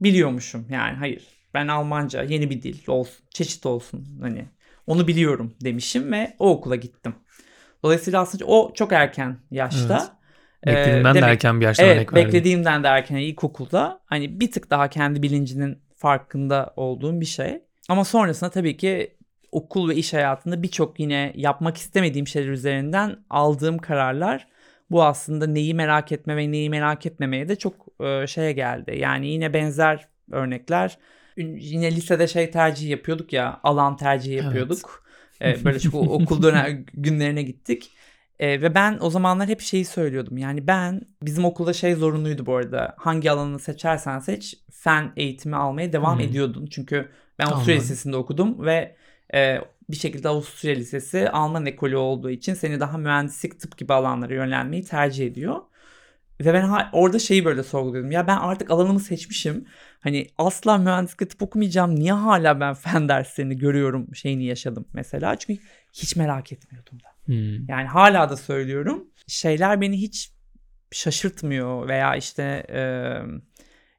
biliyormuşum. 0.00 0.66
Yani 0.70 0.96
hayır 0.96 1.26
ben 1.54 1.68
Almanca 1.68 2.22
yeni 2.22 2.50
bir 2.50 2.62
dil 2.62 2.78
olsun, 2.88 3.24
çeşit 3.30 3.66
olsun 3.66 4.06
hani 4.20 4.44
onu 4.86 5.08
biliyorum 5.08 5.54
demişim 5.64 6.12
ve 6.12 6.36
o 6.38 6.50
okula 6.50 6.76
gittim. 6.76 7.14
Dolayısıyla 7.82 8.20
aslında 8.20 8.44
o 8.44 8.72
çok 8.74 8.92
erken 8.92 9.36
yaşta. 9.50 10.18
Evet. 10.62 10.78
e, 10.78 10.80
Beklediğimden 10.80 11.14
de 11.14 11.18
demek- 11.18 11.30
erken 11.30 11.60
bir 11.60 11.64
yaşta 11.66 11.84
Evet 11.84 11.96
örnek 11.96 12.12
verdin. 12.12 12.26
beklediğimden 12.26 12.84
de 12.84 12.88
erken 12.88 13.16
ilkokulda 13.16 14.00
hani 14.06 14.40
bir 14.40 14.50
tık 14.50 14.70
daha 14.70 14.88
kendi 14.88 15.22
bilincinin 15.22 15.78
farkında 15.96 16.72
olduğum 16.76 17.20
bir 17.20 17.26
şey. 17.26 17.62
Ama 17.88 18.04
sonrasında 18.04 18.50
tabii 18.50 18.76
ki 18.76 19.16
okul 19.52 19.88
ve 19.88 19.96
iş 19.96 20.12
hayatında 20.12 20.62
birçok 20.62 21.00
yine 21.00 21.32
yapmak 21.36 21.76
istemediğim 21.76 22.26
şeyler 22.26 22.48
üzerinden 22.48 23.16
aldığım 23.30 23.78
kararlar 23.78 24.48
bu 24.90 25.04
aslında 25.04 25.46
neyi 25.46 25.74
merak 25.74 26.12
etme 26.12 26.36
ve 26.36 26.52
neyi 26.52 26.70
merak 26.70 27.06
etmemeye 27.06 27.48
de 27.48 27.56
çok 27.56 27.86
e, 28.04 28.26
şeye 28.26 28.52
geldi. 28.52 28.96
Yani 28.98 29.28
yine 29.28 29.52
benzer 29.54 30.08
örnekler. 30.32 30.98
Yine 31.36 31.90
lisede 31.96 32.26
şey 32.28 32.50
tercih 32.50 32.88
yapıyorduk 32.90 33.32
ya 33.32 33.60
alan 33.62 33.96
tercihi 33.96 34.34
Evet. 34.36 34.36
yapıyorduk. 34.36 35.04
E, 35.42 35.64
böyle 35.64 35.80
çok 35.80 35.94
o- 35.94 36.14
okul 36.14 36.42
dönem 36.42 36.84
günlerine 36.94 37.42
gittik. 37.42 37.92
E, 38.38 38.62
ve 38.62 38.74
ben 38.74 38.98
o 39.00 39.10
zamanlar 39.10 39.48
hep 39.48 39.60
şeyi 39.60 39.84
söylüyordum. 39.84 40.38
Yani 40.38 40.66
ben 40.66 41.00
bizim 41.22 41.44
okulda 41.44 41.72
şey 41.72 41.94
zorunluydu 41.94 42.46
bu 42.46 42.56
arada. 42.56 42.94
Hangi 42.98 43.30
alanını 43.30 43.58
seçersen 43.58 44.18
seç 44.18 44.54
fen 44.72 45.12
eğitimi 45.16 45.56
almaya 45.56 45.92
devam 45.92 46.20
Hmm. 46.20 46.20
ediyordun. 46.20 46.66
Çünkü 46.66 47.10
ben 47.38 47.46
Avusturya 47.46 47.76
Anladım. 47.76 47.78
Lisesi'nde 47.78 48.16
okudum 48.16 48.64
ve 48.66 48.96
e, 49.34 49.60
bir 49.90 49.96
şekilde 49.96 50.28
Avusturya 50.28 50.74
Lisesi 50.74 51.30
Alman 51.30 51.66
ekolü 51.66 51.96
olduğu 51.96 52.30
için 52.30 52.54
seni 52.54 52.80
daha 52.80 52.98
mühendislik 52.98 53.60
tıp 53.60 53.78
gibi 53.78 53.92
alanlara 53.92 54.34
yönlenmeyi 54.34 54.84
tercih 54.84 55.26
ediyor. 55.26 55.56
Ve 56.40 56.54
ben 56.54 56.70
orada 56.92 57.18
şeyi 57.18 57.44
böyle 57.44 57.62
sorguluyordum. 57.62 58.10
Ya 58.10 58.26
ben 58.26 58.36
artık 58.36 58.70
alanımı 58.70 59.00
seçmişim. 59.00 59.64
Hani 60.00 60.26
asla 60.38 60.78
mühendislik 60.78 61.30
tıp 61.30 61.42
okumayacağım. 61.42 61.94
Niye 61.94 62.12
hala 62.12 62.60
ben 62.60 62.74
fen 62.74 63.08
derslerini 63.08 63.58
görüyorum 63.58 64.14
şeyini 64.14 64.44
yaşadım 64.44 64.86
mesela. 64.92 65.36
Çünkü 65.36 65.62
hiç 65.92 66.16
merak 66.16 66.52
etmiyordum 66.52 66.98
da. 67.00 67.08
Hmm. 67.24 67.68
Yani 67.68 67.88
hala 67.88 68.30
da 68.30 68.36
söylüyorum. 68.36 69.08
Şeyler 69.26 69.80
beni 69.80 70.00
hiç 70.00 70.32
şaşırtmıyor 70.92 71.88
veya 71.88 72.16
işte 72.16 72.66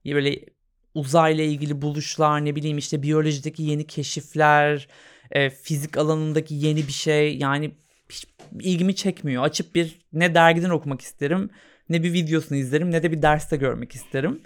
e, 0.06 0.14
böyle 0.14 0.46
uzayla 0.94 1.44
ilgili 1.44 1.82
buluşlar 1.82 2.46
ne 2.46 2.56
bileyim 2.56 2.78
işte 2.78 3.04
biyolojideki 3.04 3.64
yeni 3.64 3.88
keşifler, 3.88 4.88
e, 5.32 5.50
fizik 5.50 5.98
alanındaki 5.98 6.56
yeni 6.56 6.88
bir 6.88 6.92
şey 6.92 7.38
yani 7.38 7.72
hiç 8.10 8.26
ilgimi 8.60 8.96
çekmiyor. 8.96 9.44
Açıp 9.44 9.76
bir 9.76 10.02
ne 10.14 10.36
dergiden 10.36 10.70
okumak 10.70 11.02
isterim 11.02 11.50
ne 11.90 12.04
bir 12.04 12.14
videosunu 12.14 12.58
izlerim 12.58 12.92
ne 12.92 13.04
de 13.04 13.12
bir 13.12 13.22
derste 13.22 13.58
görmek 13.58 13.96
isterim. 13.96 14.42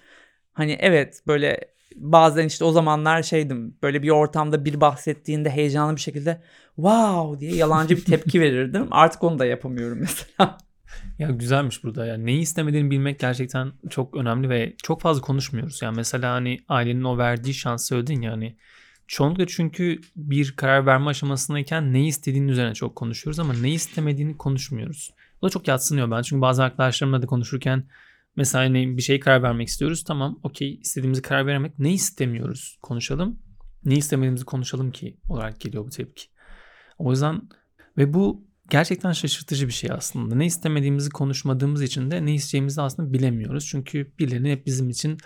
Hani 0.54 0.78
evet 0.80 1.22
böyle 1.28 1.60
bazen 1.96 2.48
işte 2.48 2.66
o 2.66 2.72
zamanlar 2.72 3.24
şeydim 3.24 3.78
böyle 3.84 4.04
bir 4.04 4.10
ortamda 4.10 4.66
bir 4.66 4.82
bahsettiğinde 4.82 5.50
heyecanlı 5.50 5.96
bir 5.96 6.02
şekilde 6.02 6.42
wow 6.76 7.40
diye 7.40 7.56
yalancı 7.56 7.98
bir 7.98 8.06
tepki 8.06 8.42
verirdim. 8.42 8.88
Artık 8.92 9.24
onu 9.24 9.40
da 9.40 9.46
yapamıyorum 9.46 10.00
mesela. 10.02 10.58
Ya 11.20 11.30
güzelmiş 11.30 11.84
burada 11.84 12.06
ya. 12.06 12.18
Neyi 12.18 12.40
istemediğini 12.42 12.92
bilmek 12.92 13.20
gerçekten 13.20 13.72
çok 13.90 14.16
önemli 14.16 14.50
ve 14.50 14.74
çok 14.84 15.02
fazla 15.02 15.22
konuşmuyoruz. 15.22 15.82
Yani 15.82 15.96
mesela 15.96 16.34
hani 16.34 16.60
ailenin 16.70 17.04
o 17.04 17.18
verdiği 17.18 17.54
şans 17.54 17.90
söyledin 17.90 18.22
ya 18.22 18.32
hani 18.32 18.56
çoğunlukla 19.08 19.48
çünkü 19.48 20.02
bir 20.16 20.56
karar 20.56 20.86
verme 20.86 21.10
aşamasındayken 21.10 21.94
ne 21.94 22.08
istediğinin 22.08 22.48
üzerine 22.48 22.74
çok 22.74 22.96
konuşuyoruz 22.96 23.40
ama 23.40 23.54
ne 23.54 23.72
istemediğini 23.72 24.38
konuşmuyoruz. 24.38 25.14
Bu 25.42 25.46
da 25.46 25.50
çok 25.50 25.68
yatsınıyor 25.68 26.12
ben. 26.12 26.22
Çünkü 26.22 26.42
bazı 26.42 26.64
arkadaşlarımla 26.64 27.22
da 27.22 27.26
konuşurken 27.26 27.88
mesela 28.36 28.64
hani 28.64 28.98
bir 28.98 29.02
şey 29.02 29.20
karar 29.20 29.44
vermek 29.44 29.68
istiyoruz. 29.68 30.04
Tamam 30.04 30.40
okey 30.44 30.80
istediğimizi 30.82 31.22
karar 31.22 31.46
veremek. 31.46 31.80
Ne 31.80 31.94
istemiyoruz 31.94 32.78
konuşalım. 32.82 33.40
Ne 33.86 33.96
istemediğimizi 33.96 34.46
konuşalım 34.46 34.92
ki 34.92 35.18
olarak 35.30 35.60
geliyor 35.60 35.86
bu 35.86 35.90
tepki. 35.90 36.24
O 36.98 37.12
yüzden 37.12 37.42
ve 37.98 38.14
bu 38.14 38.48
gerçekten 38.70 39.12
şaşırtıcı 39.12 39.68
bir 39.68 39.74
şey 39.74 39.90
aslında. 39.94 40.36
Ne 40.36 40.46
istemediğimizi 40.46 41.10
konuşmadığımız 41.10 41.82
için 41.82 42.12
de 42.12 42.26
ne 42.26 42.34
isteyeceğimizi 42.34 42.82
aslında 42.82 43.14
bilemiyoruz. 43.14 43.68
Çünkü 43.68 44.12
birilerinin 44.20 44.50
hep 44.50 44.66
bizim 44.66 44.90
için 44.90 45.18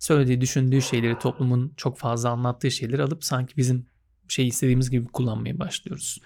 söylediği, 0.00 0.40
düşündüğü 0.40 0.82
şeyleri, 0.82 1.18
toplumun 1.18 1.72
çok 1.76 1.98
fazla 1.98 2.30
anlattığı 2.30 2.70
şeyleri 2.70 3.02
alıp 3.02 3.24
sanki 3.24 3.56
bizim 3.56 3.86
şey 4.28 4.48
istediğimiz 4.48 4.90
gibi 4.90 5.06
kullanmaya 5.06 5.58
başlıyoruz. 5.58 6.18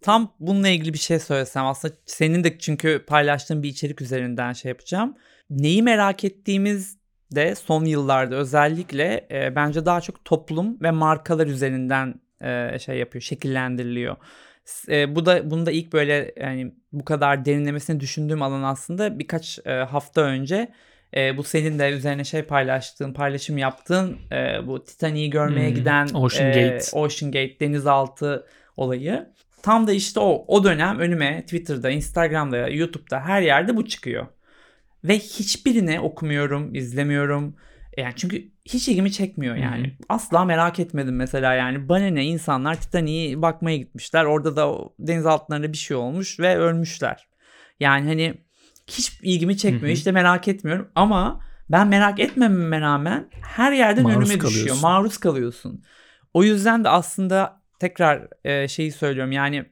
Tam 0.00 0.34
bununla 0.40 0.68
ilgili 0.68 0.92
bir 0.92 0.98
şey 0.98 1.18
söylesem 1.18 1.66
aslında 1.66 1.94
senin 2.06 2.44
de 2.44 2.58
çünkü 2.58 3.04
paylaştığın 3.06 3.62
bir 3.62 3.68
içerik 3.68 4.00
üzerinden 4.00 4.52
şey 4.52 4.68
yapacağım. 4.68 5.16
Neyi 5.50 5.82
merak 5.82 6.24
ettiğimiz 6.24 6.98
de 7.32 7.54
son 7.54 7.84
yıllarda 7.84 8.34
özellikle 8.34 9.26
e, 9.30 9.56
bence 9.56 9.86
daha 9.86 10.00
çok 10.00 10.24
toplum 10.24 10.80
ve 10.80 10.90
markalar 10.90 11.46
üzerinden 11.46 12.14
e, 12.40 12.78
şey 12.78 12.98
yapıyor, 12.98 13.22
şekillendiriliyor. 13.22 14.16
E, 14.88 15.14
bu 15.14 15.26
da 15.26 15.50
bunu 15.50 15.66
da 15.66 15.70
ilk 15.70 15.92
böyle 15.92 16.34
yani 16.40 16.74
bu 16.92 17.04
kadar 17.04 17.44
derinlemesine 17.44 18.00
düşündüğüm 18.00 18.42
alan 18.42 18.62
aslında 18.62 19.18
birkaç 19.18 19.58
e, 19.64 19.72
hafta 19.72 20.20
önce 20.20 20.72
e, 21.16 21.36
bu 21.36 21.42
senin 21.42 21.78
de 21.78 21.90
üzerine 21.90 22.24
şey 22.24 22.42
paylaştığın, 22.42 23.12
paylaşım 23.12 23.58
yaptığın 23.58 24.18
e, 24.32 24.66
bu 24.66 24.84
Titanic'i 24.84 25.30
görmeye 25.30 25.68
Hmm, 25.68 25.74
giden 25.74 26.08
Ocean 26.14 26.46
e, 26.46 26.50
Gate. 26.50 26.84
Ocean 26.92 27.32
Gate 27.32 27.60
denizaltı 27.60 28.46
olayı. 28.76 29.26
Tam 29.62 29.86
da 29.86 29.92
işte 29.92 30.20
o 30.20 30.44
o 30.48 30.64
dönem 30.64 30.98
önüme 30.98 31.42
Twitter'da, 31.42 31.90
Instagram'da, 31.90 32.68
YouTube'da 32.68 33.20
her 33.20 33.42
yerde 33.42 33.76
bu 33.76 33.86
çıkıyor. 33.86 34.26
Ve 35.04 35.18
hiçbirini 35.18 36.00
okumuyorum, 36.00 36.74
izlemiyorum. 36.74 37.56
Yani 37.96 38.12
çünkü 38.16 38.52
hiç 38.64 38.88
ilgimi 38.88 39.12
çekmiyor 39.12 39.56
yani. 39.56 39.86
Hı 39.86 39.88
hı. 39.88 39.92
Asla 40.08 40.44
merak 40.44 40.80
etmedim 40.80 41.16
mesela 41.16 41.54
yani. 41.54 41.88
Bana 41.88 42.06
ne 42.06 42.24
insanlar 42.24 42.80
Titanic'i 42.80 43.42
bakmaya 43.42 43.76
gitmişler. 43.76 44.24
Orada 44.24 44.56
da 44.56 44.74
deniz 44.98 45.26
altlarında 45.26 45.72
bir 45.72 45.78
şey 45.78 45.96
olmuş 45.96 46.40
ve 46.40 46.56
ölmüşler. 46.56 47.28
Yani 47.80 48.08
hani 48.08 48.34
hiç 48.98 49.18
ilgimi 49.22 49.56
çekmiyor. 49.56 49.86
Hı 49.86 49.86
hı. 49.86 49.96
Hiç 49.96 50.06
de 50.06 50.12
merak 50.12 50.48
etmiyorum 50.48 50.88
ama 50.94 51.40
ben 51.70 51.88
merak 51.88 52.20
etmememe 52.20 52.80
rağmen 52.80 53.28
her 53.42 53.72
yerden 53.72 54.02
Maruz 54.02 54.16
önüme 54.16 54.26
düşüyor. 54.34 54.52
kalıyorsun. 54.52 54.82
Maruz 54.82 55.18
kalıyorsun. 55.18 55.82
O 56.34 56.44
yüzden 56.44 56.84
de 56.84 56.88
aslında 56.88 57.60
tekrar 57.78 58.28
e, 58.44 58.68
şeyi 58.68 58.92
söylüyorum. 58.92 59.32
Yani 59.32 59.64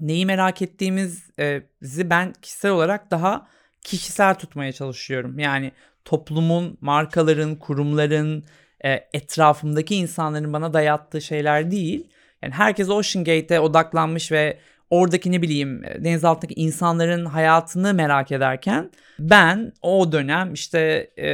neyi 0.00 0.26
merak 0.26 0.62
ettiğimizi 0.62 2.10
ben 2.10 2.32
kişisel 2.42 2.70
olarak 2.70 3.10
daha 3.10 3.46
kişisel 3.80 4.34
tutmaya 4.34 4.72
çalışıyorum. 4.72 5.38
Yani 5.38 5.72
toplumun, 6.04 6.78
markaların, 6.80 7.56
kurumların, 7.56 8.44
e, 8.84 8.90
etrafımdaki 9.12 9.96
insanların 9.96 10.52
bana 10.52 10.72
dayattığı 10.72 11.20
şeyler 11.20 11.70
değil. 11.70 12.10
Yani 12.42 12.54
herkes 12.54 12.88
Ocean 12.88 13.24
Gate'e 13.24 13.60
odaklanmış 13.60 14.32
ve 14.32 14.58
oradaki 14.90 15.32
ne 15.32 15.42
bileyim 15.42 15.84
e, 15.84 16.04
deniz 16.04 16.24
altındaki 16.24 16.60
insanların 16.60 17.24
hayatını 17.24 17.94
merak 17.94 18.32
ederken 18.32 18.90
ben 19.18 19.72
o 19.82 20.12
dönem 20.12 20.52
işte 20.52 21.10
e, 21.16 21.28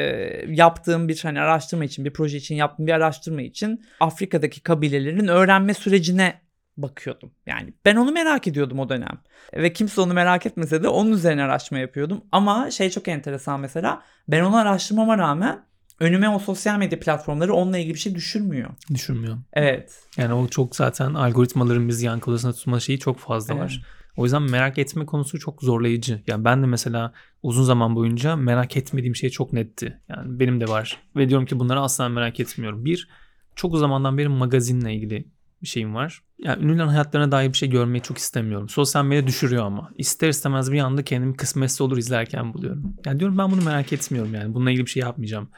yaptığım 0.48 1.08
bir 1.08 1.20
hani 1.22 1.40
araştırma 1.40 1.84
için 1.84 2.04
bir 2.04 2.12
proje 2.12 2.36
için 2.36 2.54
yaptığım 2.54 2.86
bir 2.86 2.92
araştırma 2.92 3.42
için 3.42 3.84
Afrika'daki 4.00 4.60
kabilelerin 4.60 5.28
öğrenme 5.28 5.74
sürecine 5.74 6.44
bakıyordum. 6.76 7.32
Yani 7.46 7.72
ben 7.84 7.96
onu 7.96 8.12
merak 8.12 8.48
ediyordum 8.48 8.78
o 8.78 8.88
dönem. 8.88 9.20
Ve 9.54 9.72
kimse 9.72 10.00
onu 10.00 10.14
merak 10.14 10.46
etmese 10.46 10.82
de 10.82 10.88
onun 10.88 11.12
üzerine 11.12 11.42
araştırma 11.42 11.80
yapıyordum. 11.80 12.24
Ama 12.32 12.70
şey 12.70 12.90
çok 12.90 13.08
enteresan 13.08 13.60
mesela 13.60 14.02
ben 14.28 14.40
onu 14.44 14.56
araştırmama 14.56 15.18
rağmen 15.18 15.64
önüme 16.00 16.28
o 16.28 16.38
sosyal 16.38 16.78
medya 16.78 17.00
platformları 17.00 17.54
onunla 17.54 17.78
ilgili 17.78 17.94
bir 17.94 17.98
şey 17.98 18.14
düşürmüyor. 18.14 18.70
Düşünmüyor. 18.94 19.38
Evet. 19.52 20.02
Yani 20.16 20.35
o 20.35 20.48
çok 20.48 20.76
zaten 20.76 21.14
algoritmaların 21.14 21.88
bizi 21.88 22.07
yankı 22.07 22.30
odasında 22.30 22.52
tutma 22.52 22.80
şeyi 22.80 22.98
çok 22.98 23.18
fazla 23.18 23.59
var. 23.59 23.83
O 24.16 24.24
yüzden 24.24 24.42
merak 24.42 24.78
etme 24.78 25.07
konusu 25.07 25.38
çok 25.38 25.62
zorlayıcı. 25.62 26.22
Yani 26.26 26.44
ben 26.44 26.62
de 26.62 26.66
mesela 26.66 27.12
uzun 27.42 27.62
zaman 27.62 27.96
boyunca 27.96 28.37
merak 28.37 28.76
etmediğim 28.76 29.16
şey 29.16 29.30
çok 29.30 29.52
netti. 29.52 30.00
Yani 30.09 30.40
benim 30.40 30.61
de 30.61 30.68
var. 30.68 30.98
Ve 31.16 31.28
diyorum 31.28 31.46
ki 31.46 31.59
bunları 31.59 31.80
asla 31.80 32.09
merak 32.09 32.40
etmiyorum. 32.40 32.85
Bir, 32.85 33.09
çok 33.57 33.78
zamandan 33.78 34.18
beri 34.18 34.28
magazinle 34.28 34.94
ilgili 34.94 35.28
bir 35.62 35.68
şeyim 35.68 35.94
var. 35.94 36.22
Yani 36.38 36.64
ünlülerin 36.64 36.88
hayatlarına 36.88 37.33
dair 37.33 37.52
bir 37.52 37.59
şey 37.59 37.70
görmeyi 37.70 38.02
çok 38.02 38.18
istemiyorum. 38.18 38.68
Sosyal 38.68 39.04
medya 39.04 39.26
düşürüyor 39.26 39.64
ama. 39.64 39.90
İster 39.96 40.28
istemez 40.28 40.72
bir 40.72 40.80
anda 40.80 41.04
kendimi 41.04 41.37
kısmetse 41.37 41.85
olur 41.85 41.98
izlerken 41.98 42.54
buluyorum. 42.54 42.96
Yani 43.07 43.20
diyorum 43.20 43.38
ben 43.38 43.50
bunu 43.50 43.62
merak 43.62 43.92
etmiyorum 43.92 44.35
yani. 44.35 44.54
Bununla 44.54 44.70
ilgili 44.70 44.87
bir 44.87 44.90
şey 44.90 45.00
yapmayacağım. 45.00 45.48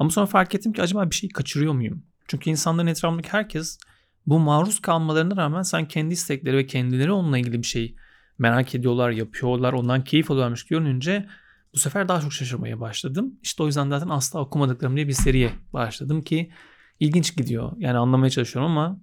Ama 0.00 0.10
sonra 0.10 0.26
fark 0.26 0.54
ettim 0.54 0.72
ki 0.72 0.82
acaba 0.82 1.10
bir 1.10 1.14
şey 1.14 1.28
kaçırıyor 1.28 1.72
muyum? 1.72 2.02
Çünkü 2.28 2.50
insanların 2.50 2.86
etrafındaki 2.86 3.28
herkes 3.28 3.78
bu 4.26 4.38
maruz 4.38 4.80
kalmalarına 4.80 5.36
rağmen 5.36 5.62
sen 5.62 5.88
kendi 5.88 6.14
istekleri 6.14 6.56
ve 6.56 6.66
kendileri 6.66 7.12
onunla 7.12 7.38
ilgili 7.38 7.58
bir 7.58 7.66
şey 7.66 7.96
merak 8.38 8.74
ediyorlar, 8.74 9.10
yapıyorlar, 9.10 9.72
ondan 9.72 10.04
keyif 10.04 10.30
alıyorlarmış 10.30 10.64
görününce 10.66 11.28
bu 11.74 11.78
sefer 11.78 12.08
daha 12.08 12.20
çok 12.20 12.32
şaşırmaya 12.32 12.80
başladım. 12.80 13.34
İşte 13.42 13.62
o 13.62 13.66
yüzden 13.66 13.90
zaten 13.90 14.08
asla 14.08 14.40
okumadıklarım 14.40 14.96
diye 14.96 15.08
bir 15.08 15.12
seriye 15.12 15.50
başladım 15.72 16.22
ki 16.22 16.50
ilginç 17.00 17.36
gidiyor. 17.36 17.72
Yani 17.78 17.98
anlamaya 17.98 18.30
çalışıyorum 18.30 18.70
ama 18.70 19.00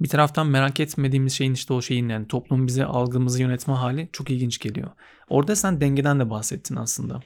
bir 0.00 0.08
taraftan 0.08 0.46
merak 0.46 0.80
etmediğimiz 0.80 1.32
şeyin 1.32 1.54
işte 1.54 1.74
o 1.74 1.82
şeyin 1.82 2.08
yani 2.08 2.28
toplum 2.28 2.66
bize 2.66 2.84
algımızı 2.84 3.42
yönetme 3.42 3.74
hali 3.74 4.08
çok 4.12 4.30
ilginç 4.30 4.58
geliyor. 4.58 4.90
Orada 5.28 5.56
sen 5.56 5.80
dengeden 5.80 6.20
de 6.20 6.30
bahsettin 6.30 6.76
aslında. 6.76 7.20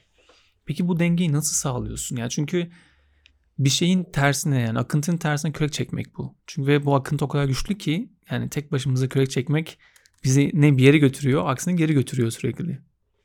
Peki 0.66 0.88
bu 0.88 0.98
dengeyi 1.00 1.32
nasıl 1.32 1.54
sağlıyorsun? 1.54 2.16
Yani 2.16 2.30
çünkü 2.30 2.70
bir 3.58 3.70
şeyin 3.70 4.04
tersine 4.04 4.60
yani 4.60 4.78
akıntının 4.78 5.16
tersine 5.16 5.52
kürek 5.52 5.72
çekmek 5.72 6.16
bu. 6.18 6.34
Çünkü 6.46 6.68
ve 6.68 6.84
bu 6.84 6.94
akıntı 6.94 7.24
o 7.24 7.28
kadar 7.28 7.44
güçlü 7.44 7.78
ki 7.78 8.08
yani 8.30 8.48
tek 8.48 8.72
başımıza 8.72 9.08
kürek 9.08 9.30
çekmek 9.30 9.78
bizi 10.24 10.50
ne 10.54 10.76
bir 10.76 10.82
yere 10.82 10.98
götürüyor 10.98 11.42
aksine 11.46 11.74
geri 11.74 11.94
götürüyor 11.94 12.30
sürekli. 12.30 12.78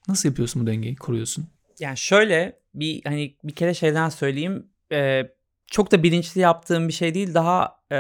Nasıl 0.08 0.30
yapıyorsun 0.30 0.62
bu 0.62 0.68
dengeyi 0.68 0.96
koruyorsun? 0.96 1.48
Yani 1.80 1.98
şöyle 1.98 2.60
bir 2.74 3.02
hani 3.04 3.36
bir 3.44 3.56
kere 3.56 3.74
şeyden 3.74 4.10
söyleyeyim. 4.10 4.68
Ee, 4.92 5.24
çok 5.68 5.92
da 5.92 6.04
bilinçli 6.04 6.42
yaptığım 6.42 6.88
bir 6.88 6.94
şey 6.94 7.14
değil. 7.14 7.34
Daha 7.34 7.80
e, 7.92 7.98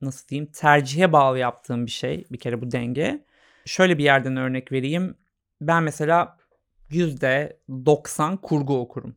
nasıl 0.00 0.28
diyeyim 0.28 0.52
tercihe 0.52 1.12
bağlı 1.12 1.38
yaptığım 1.38 1.86
bir 1.86 1.90
şey. 1.90 2.24
Bir 2.30 2.38
kere 2.38 2.60
bu 2.60 2.70
denge. 2.70 3.24
Şöyle 3.64 3.98
bir 3.98 4.04
yerden 4.04 4.36
örnek 4.36 4.72
vereyim. 4.72 5.14
Ben 5.60 5.82
mesela 5.82 6.36
%90 6.90 8.40
kurgu 8.40 8.78
okurum. 8.78 9.16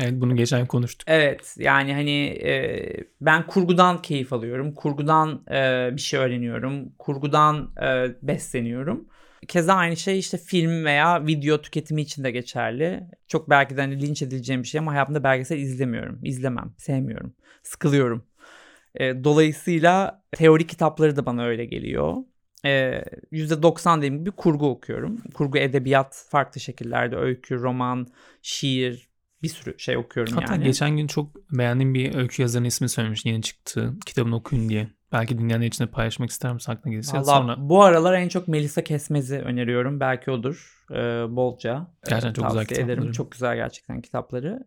Evet 0.00 0.12
bunu 0.12 0.36
geçen 0.36 0.66
konuştuk. 0.66 1.08
Evet 1.08 1.54
yani 1.58 1.94
hani 1.94 2.26
e, 2.26 3.04
ben 3.20 3.46
kurgudan 3.46 4.02
keyif 4.02 4.32
alıyorum. 4.32 4.74
Kurgudan 4.74 5.42
e, 5.50 5.90
bir 5.96 6.00
şey 6.00 6.20
öğreniyorum. 6.20 6.92
Kurgudan 6.98 7.72
e, 7.82 8.16
besleniyorum. 8.22 9.08
Keza 9.48 9.74
aynı 9.74 9.96
şey 9.96 10.18
işte 10.18 10.38
film 10.38 10.84
veya 10.84 11.26
video 11.26 11.62
tüketimi 11.62 12.02
için 12.02 12.24
de 12.24 12.30
geçerli. 12.30 13.06
Çok 13.28 13.50
belki 13.50 13.76
de 13.76 13.80
hani 13.80 14.02
linç 14.02 14.22
edileceğim 14.22 14.62
bir 14.62 14.68
şey 14.68 14.78
ama 14.78 14.92
hayatımda 14.92 15.24
belgesel 15.24 15.58
izlemiyorum. 15.58 16.18
İzlemem. 16.22 16.74
Sevmiyorum. 16.78 17.34
Sıkılıyorum. 17.62 18.24
E, 18.94 19.24
dolayısıyla 19.24 20.22
teori 20.32 20.66
kitapları 20.66 21.16
da 21.16 21.26
bana 21.26 21.44
öyle 21.44 21.64
geliyor. 21.64 22.16
E, 22.64 23.02
%90 23.32 23.98
dediğim 23.98 24.18
gibi 24.18 24.30
kurgu 24.30 24.70
okuyorum. 24.70 25.22
Kurgu, 25.34 25.58
edebiyat 25.58 26.26
farklı 26.30 26.60
şekillerde. 26.60 27.16
Öykü, 27.16 27.58
roman, 27.60 28.06
şiir, 28.42 29.08
bir 29.42 29.48
sürü 29.48 29.74
şey 29.78 29.96
okuyorum 29.96 30.32
Hatta 30.32 30.52
yani. 30.52 30.64
geçen 30.64 30.96
gün 30.96 31.06
çok 31.06 31.50
beğendiğim 31.58 31.94
bir 31.94 32.14
öykü 32.14 32.42
yazarının 32.42 32.68
ismini 32.68 32.88
söylemiş 32.88 33.24
yeni 33.26 33.42
çıktı. 33.42 33.94
Kitabını 34.06 34.36
okuyun 34.36 34.68
diye. 34.68 34.88
Belki 35.12 35.38
dinleyenler 35.38 35.66
için 35.66 35.84
de 35.84 35.90
paylaşmak 35.90 36.30
ister 36.30 36.52
misin 36.52 36.72
aklına 36.72 36.92
gelirse? 36.92 37.12
Vallahi 37.18 37.26
Sonra 37.26 37.56
bu 37.58 37.82
aralar 37.82 38.14
en 38.14 38.28
çok 38.28 38.48
Melisa 38.48 38.84
Kesmez'i 38.84 39.38
öneriyorum. 39.38 40.00
Belki 40.00 40.30
odur. 40.30 40.84
Ee, 40.90 40.94
bolca. 41.36 41.86
Gerçekten 42.08 42.30
Ee, 42.30 42.34
çok 42.34 42.46
güzel 42.46 42.60
tavsiye 42.60 42.80
ederim. 42.80 42.94
kitapları. 42.94 43.12
Çok 43.12 43.32
güzel 43.32 43.56
gerçekten 43.56 44.00
kitapları. 44.00 44.66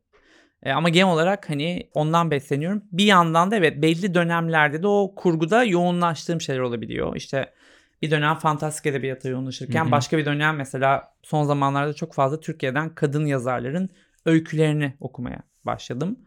Ee, 0.64 0.72
ama 0.72 0.90
genel 0.90 1.14
olarak 1.14 1.50
hani 1.50 1.90
ondan 1.94 2.32
besleniyorum. 2.32 2.84
Bir 2.92 3.06
yandan 3.06 3.52
da 3.52 3.56
evet 3.56 3.82
belli 3.82 4.14
dönemlerde 4.14 4.84
de 4.84 4.88
o 4.88 5.14
kurguda 5.16 5.64
yoğunlaştığım 5.64 6.42
şeyler 6.42 6.60
olabiliyor. 6.62 7.16
İşte 7.16 7.54
bir 8.02 8.12
dönem 8.12 8.36
fantastik 8.36 8.86
edebiyata 8.86 9.30
yoğunlaşırken 9.30 9.84
Hı 9.84 9.88
hı. 9.88 9.92
başka 9.92 10.18
bir 10.18 10.26
dönem 10.26 10.56
mesela 10.56 11.04
son 11.24 11.44
zamanlarda 11.44 11.94
çok 11.94 12.14
fazla 12.14 12.40
Türkiye'den 12.40 12.96
kadın 12.96 13.26
yazarların 13.26 13.90
öykülerini 14.26 14.94
okumaya 15.00 15.42
başladım. 15.66 16.20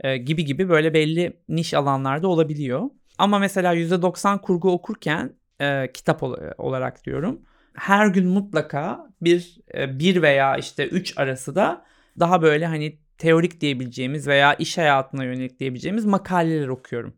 Ee, 0.00 0.16
gibi 0.16 0.44
gibi 0.44 0.68
böyle 0.68 0.94
belli 0.94 1.36
niş 1.48 1.74
alanlarda 1.74 2.28
olabiliyor. 2.28 2.90
Ama 3.18 3.38
mesela 3.38 3.72
%90 3.72 4.40
kurgu 4.40 4.72
okurken 4.72 5.32
e, 5.60 5.92
kitap 5.94 6.22
ol- 6.22 6.38
olarak 6.58 7.04
diyorum. 7.04 7.40
Her 7.74 8.06
gün 8.06 8.26
mutlaka 8.26 9.08
bir 9.22 9.58
e, 9.74 9.98
bir 9.98 10.22
veya 10.22 10.56
işte 10.56 10.86
üç 10.88 11.18
arası 11.18 11.54
da 11.54 11.84
daha 12.18 12.42
böyle 12.42 12.66
hani 12.66 12.98
teorik 13.18 13.60
diyebileceğimiz 13.60 14.26
veya 14.26 14.54
iş 14.54 14.78
hayatına 14.78 15.24
yönelik 15.24 15.60
diyebileceğimiz 15.60 16.04
makaleler 16.04 16.68
okuyorum. 16.68 17.14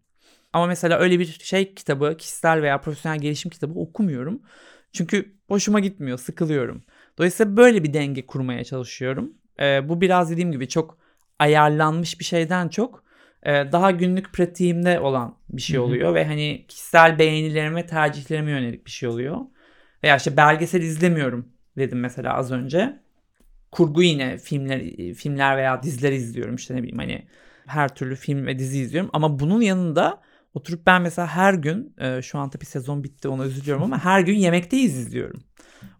Ama 0.53 0.67
mesela 0.67 0.99
öyle 0.99 1.19
bir 1.19 1.27
şey 1.27 1.75
kitabı, 1.75 2.17
kişisel 2.17 2.63
veya 2.63 2.81
profesyonel 2.81 3.19
gelişim 3.19 3.51
kitabı 3.51 3.79
okumuyorum. 3.81 4.43
Çünkü 4.93 5.35
hoşuma 5.49 5.81
gitmiyor, 5.81 6.19
sıkılıyorum. 6.19 6.83
Dolayısıyla 7.19 7.57
böyle 7.57 7.85
bir 7.85 7.93
denge 7.95 8.27
kurmaya 8.27 8.65
çalışıyorum. 8.65 9.35
Ee, 9.61 9.89
bu 9.89 10.01
biraz 10.01 10.31
dediğim 10.31 10.53
gibi 10.53 10.69
çok 10.69 10.99
ayarlanmış 11.39 12.21
bir 12.21 12.25
şeyden 12.25 12.69
çok 12.69 13.05
e, 13.43 13.53
daha 13.73 13.91
günlük 13.91 14.33
pratiğimde 14.33 15.01
olan 15.01 15.37
bir 15.51 15.63
şey 15.63 15.79
oluyor 15.79 16.15
ve 16.15 16.25
hani 16.25 16.65
kişisel 16.69 17.19
beğenilerime, 17.19 17.87
tercihlerime 17.87 18.51
yönelik 18.51 18.87
bir 18.87 18.91
şey 18.91 19.09
oluyor. 19.09 19.37
Veya 20.05 20.17
işte 20.17 20.37
belgesel 20.37 20.83
izlemiyorum 20.83 21.49
dedim 21.79 22.01
mesela 22.01 22.35
az 22.35 22.53
önce. 22.53 23.01
Kurgu 23.73 24.03
yine 24.03 24.39
filmler 24.39 25.15
filmler 25.15 25.57
veya 25.57 25.83
diziler 25.83 26.13
izliyorum 26.13 26.55
işte 26.55 26.75
ne 26.75 26.79
bileyim 26.79 26.99
hani 26.99 27.27
her 27.67 27.95
türlü 27.95 28.17
film 28.17 28.47
ve 28.47 28.59
dizi 28.59 28.79
izliyorum 28.79 29.11
ama 29.13 29.39
bunun 29.39 29.61
yanında 29.61 30.21
oturup 30.55 30.87
ben 30.87 31.03
mesela 31.03 31.29
her 31.29 31.55
gün 31.55 31.95
e, 31.99 32.23
şu 32.23 32.39
an 32.39 32.51
tabii 32.51 32.65
sezon 32.65 33.05
bitti 33.05 33.29
ona 33.29 33.45
üzülüyorum 33.45 33.83
ama 33.83 33.99
her 34.05 34.21
gün 34.21 34.35
yemekteyiz 34.35 34.99
izliyorum. 34.99 35.43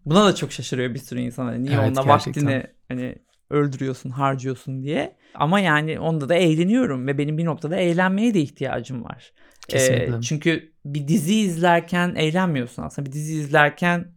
Buna 0.05 0.25
da 0.25 0.35
çok 0.35 0.51
şaşırıyor 0.51 0.93
bir 0.93 0.99
sürü 0.99 1.19
insan. 1.19 1.45
Hani 1.45 1.63
niye 1.63 1.79
Evet, 1.79 1.87
onunla 1.87 2.01
gerçekten. 2.01 2.45
vaktini 2.45 2.67
hani 2.87 3.15
öldürüyorsun, 3.53 4.09
harcıyorsun 4.09 4.83
diye. 4.83 5.15
Ama 5.35 5.59
yani 5.59 5.99
onda 5.99 6.29
da 6.29 6.35
eğleniyorum 6.35 7.07
ve 7.07 7.17
benim 7.17 7.37
bir 7.37 7.45
noktada 7.45 7.75
eğlenmeye 7.75 8.33
de 8.33 8.39
ihtiyacım 8.39 9.03
var. 9.03 9.31
Ee, 9.69 9.71
Kesinlikle. 9.71 10.21
çünkü 10.21 10.71
bir 10.85 11.07
dizi 11.07 11.35
izlerken 11.35 12.15
eğlenmiyorsun 12.15 12.83
aslında. 12.83 13.05
Bir 13.05 13.11
dizi 13.11 13.33
izlerken 13.33 14.11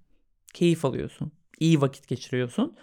keyif 0.55 0.85
alıyorsun. 0.85 1.33
iyi 1.61 1.81
vakit 1.81 2.09
geçiriyorsun. 2.09 2.77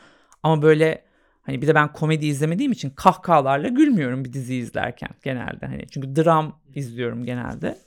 Ama 0.43 0.61
böyle 0.61 1.03
hani 1.41 1.61
bir 1.61 1.67
de 1.67 1.75
ben 1.75 1.93
komedi 1.93 2.25
izlemediğim 2.25 2.71
için 2.71 2.89
kahkahalarla 2.89 3.67
gülmüyorum 3.67 4.25
bir 4.25 4.33
dizi 4.33 4.55
izlerken 4.55 5.09
genelde. 5.23 5.65
Hani 5.65 5.87
çünkü 5.91 6.15
dram 6.15 6.59
izliyorum 6.75 7.25
genelde. 7.25 7.77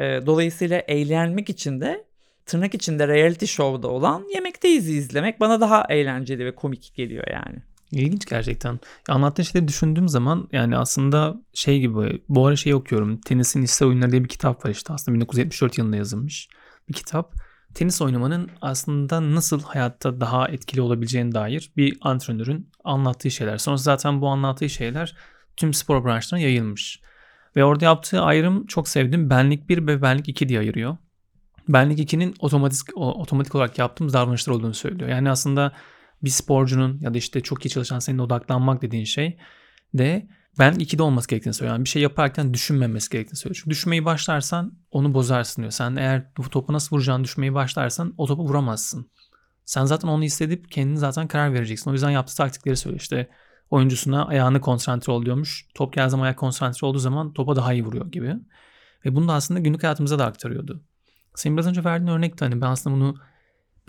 Ee, 0.00 0.20
dolayısıyla 0.26 0.78
eğlenmek 0.78 1.50
için 1.50 1.80
de 1.80 2.04
tırnak 2.46 2.74
içinde 2.74 3.08
reality 3.08 3.46
show'da 3.46 3.88
olan 3.88 4.24
Yemekteyiz 4.34 4.88
izlemek 4.88 5.40
bana 5.40 5.60
daha 5.60 5.86
eğlenceli 5.88 6.44
ve 6.44 6.54
komik 6.54 6.92
geliyor 6.94 7.24
yani. 7.32 7.58
İlginç 7.92 8.26
gerçekten. 8.26 8.80
Anlattığın 9.08 9.42
şeyleri 9.42 9.68
düşündüğüm 9.68 10.08
zaman 10.08 10.48
yani 10.52 10.76
aslında 10.76 11.34
şey 11.54 11.80
gibi 11.80 12.22
bu 12.28 12.46
ara 12.46 12.56
şey 12.56 12.74
okuyorum. 12.74 13.20
Tenisin 13.20 13.62
İşsel 13.62 13.88
Oyunları 13.88 14.12
diye 14.12 14.24
bir 14.24 14.28
kitap 14.28 14.64
var 14.64 14.70
işte 14.70 14.92
aslında 14.92 15.14
1974 15.14 15.78
yılında 15.78 15.96
yazılmış 15.96 16.48
bir 16.88 16.94
kitap. 16.94 17.34
Tenis 17.74 18.02
oynamanın 18.02 18.50
aslında 18.60 19.34
nasıl 19.34 19.62
hayatta 19.62 20.20
daha 20.20 20.48
etkili 20.48 20.80
olabileceğine 20.80 21.32
dair 21.32 21.72
bir 21.76 21.98
antrenörün 22.00 22.70
anlattığı 22.84 23.30
şeyler. 23.30 23.58
Sonra 23.58 23.76
zaten 23.76 24.20
bu 24.20 24.28
anlattığı 24.28 24.68
şeyler 24.68 25.16
tüm 25.56 25.74
spor 25.74 26.04
branşlarına 26.04 26.44
yayılmış. 26.44 27.00
Ve 27.56 27.64
orada 27.64 27.84
yaptığı 27.84 28.20
ayrım 28.20 28.66
çok 28.66 28.88
sevdim. 28.88 29.30
Benlik 29.30 29.68
1 29.68 29.86
ve 29.86 30.02
benlik 30.02 30.28
2 30.28 30.48
diye 30.48 30.58
ayırıyor. 30.58 30.96
Benlik 31.68 31.98
2'nin 31.98 32.34
otomatik 32.38 32.96
otomatik 32.96 33.54
olarak 33.54 33.78
yaptığımız 33.78 34.14
davranışlar 34.14 34.54
olduğunu 34.54 34.74
söylüyor. 34.74 35.10
Yani 35.10 35.30
aslında 35.30 35.72
bir 36.24 36.30
sporcunun 36.30 37.00
ya 37.00 37.14
da 37.14 37.18
işte 37.18 37.40
çok 37.40 37.66
iyi 37.66 37.68
çalışan 37.68 37.98
senin 37.98 38.18
odaklanmak 38.18 38.82
dediğin 38.82 39.04
şey 39.04 39.38
de 39.94 40.28
ben 40.58 40.72
ikide 40.74 41.02
olması 41.02 41.28
gerektiğini 41.28 41.54
söylüyor. 41.54 41.74
Yani 41.76 41.84
bir 41.84 41.88
şey 41.88 42.02
yaparken 42.02 42.54
düşünmemesi 42.54 43.10
gerektiğini 43.10 43.36
söylüyor. 43.36 43.56
Çünkü 43.56 43.70
düşünmeyi 43.70 44.04
başlarsan 44.04 44.78
onu 44.90 45.14
bozarsın 45.14 45.62
diyor. 45.62 45.72
Sen 45.72 45.96
eğer 45.96 46.30
bu 46.36 46.50
topu 46.50 46.72
nasıl 46.72 46.96
vuracağını 46.96 47.24
düşünmeyi 47.24 47.54
başlarsan 47.54 48.14
o 48.16 48.26
topu 48.26 48.44
vuramazsın. 48.44 49.10
Sen 49.64 49.84
zaten 49.84 50.08
onu 50.08 50.22
hissedip 50.22 50.70
kendin 50.70 50.94
zaten 50.94 51.28
karar 51.28 51.54
vereceksin. 51.54 51.90
O 51.90 51.92
yüzden 51.92 52.10
yaptığı 52.10 52.36
taktikleri 52.36 52.76
söylüyor. 52.76 53.00
İşte 53.00 53.28
oyuncusuna 53.70 54.26
ayağını 54.26 54.60
konsantre 54.60 55.12
ol 55.12 55.24
diyormuş. 55.24 55.66
Top 55.74 55.92
geldiği 55.92 56.10
zaman 56.10 56.24
ayak 56.24 56.38
konsantre 56.38 56.86
olduğu 56.86 56.98
zaman 56.98 57.32
topa 57.32 57.56
daha 57.56 57.72
iyi 57.72 57.84
vuruyor 57.84 58.06
gibi. 58.06 58.34
Ve 59.04 59.14
bunu 59.14 59.28
da 59.28 59.32
aslında 59.32 59.60
günlük 59.60 59.82
hayatımıza 59.82 60.18
da 60.18 60.26
aktarıyordu. 60.26 60.84
Senin 61.34 61.56
biraz 61.56 61.66
önce 61.66 61.84
verdiğin 61.84 62.10
örnekte 62.10 62.44
hani 62.44 62.60
ben 62.60 62.66
aslında 62.66 62.96
bunu 62.96 63.16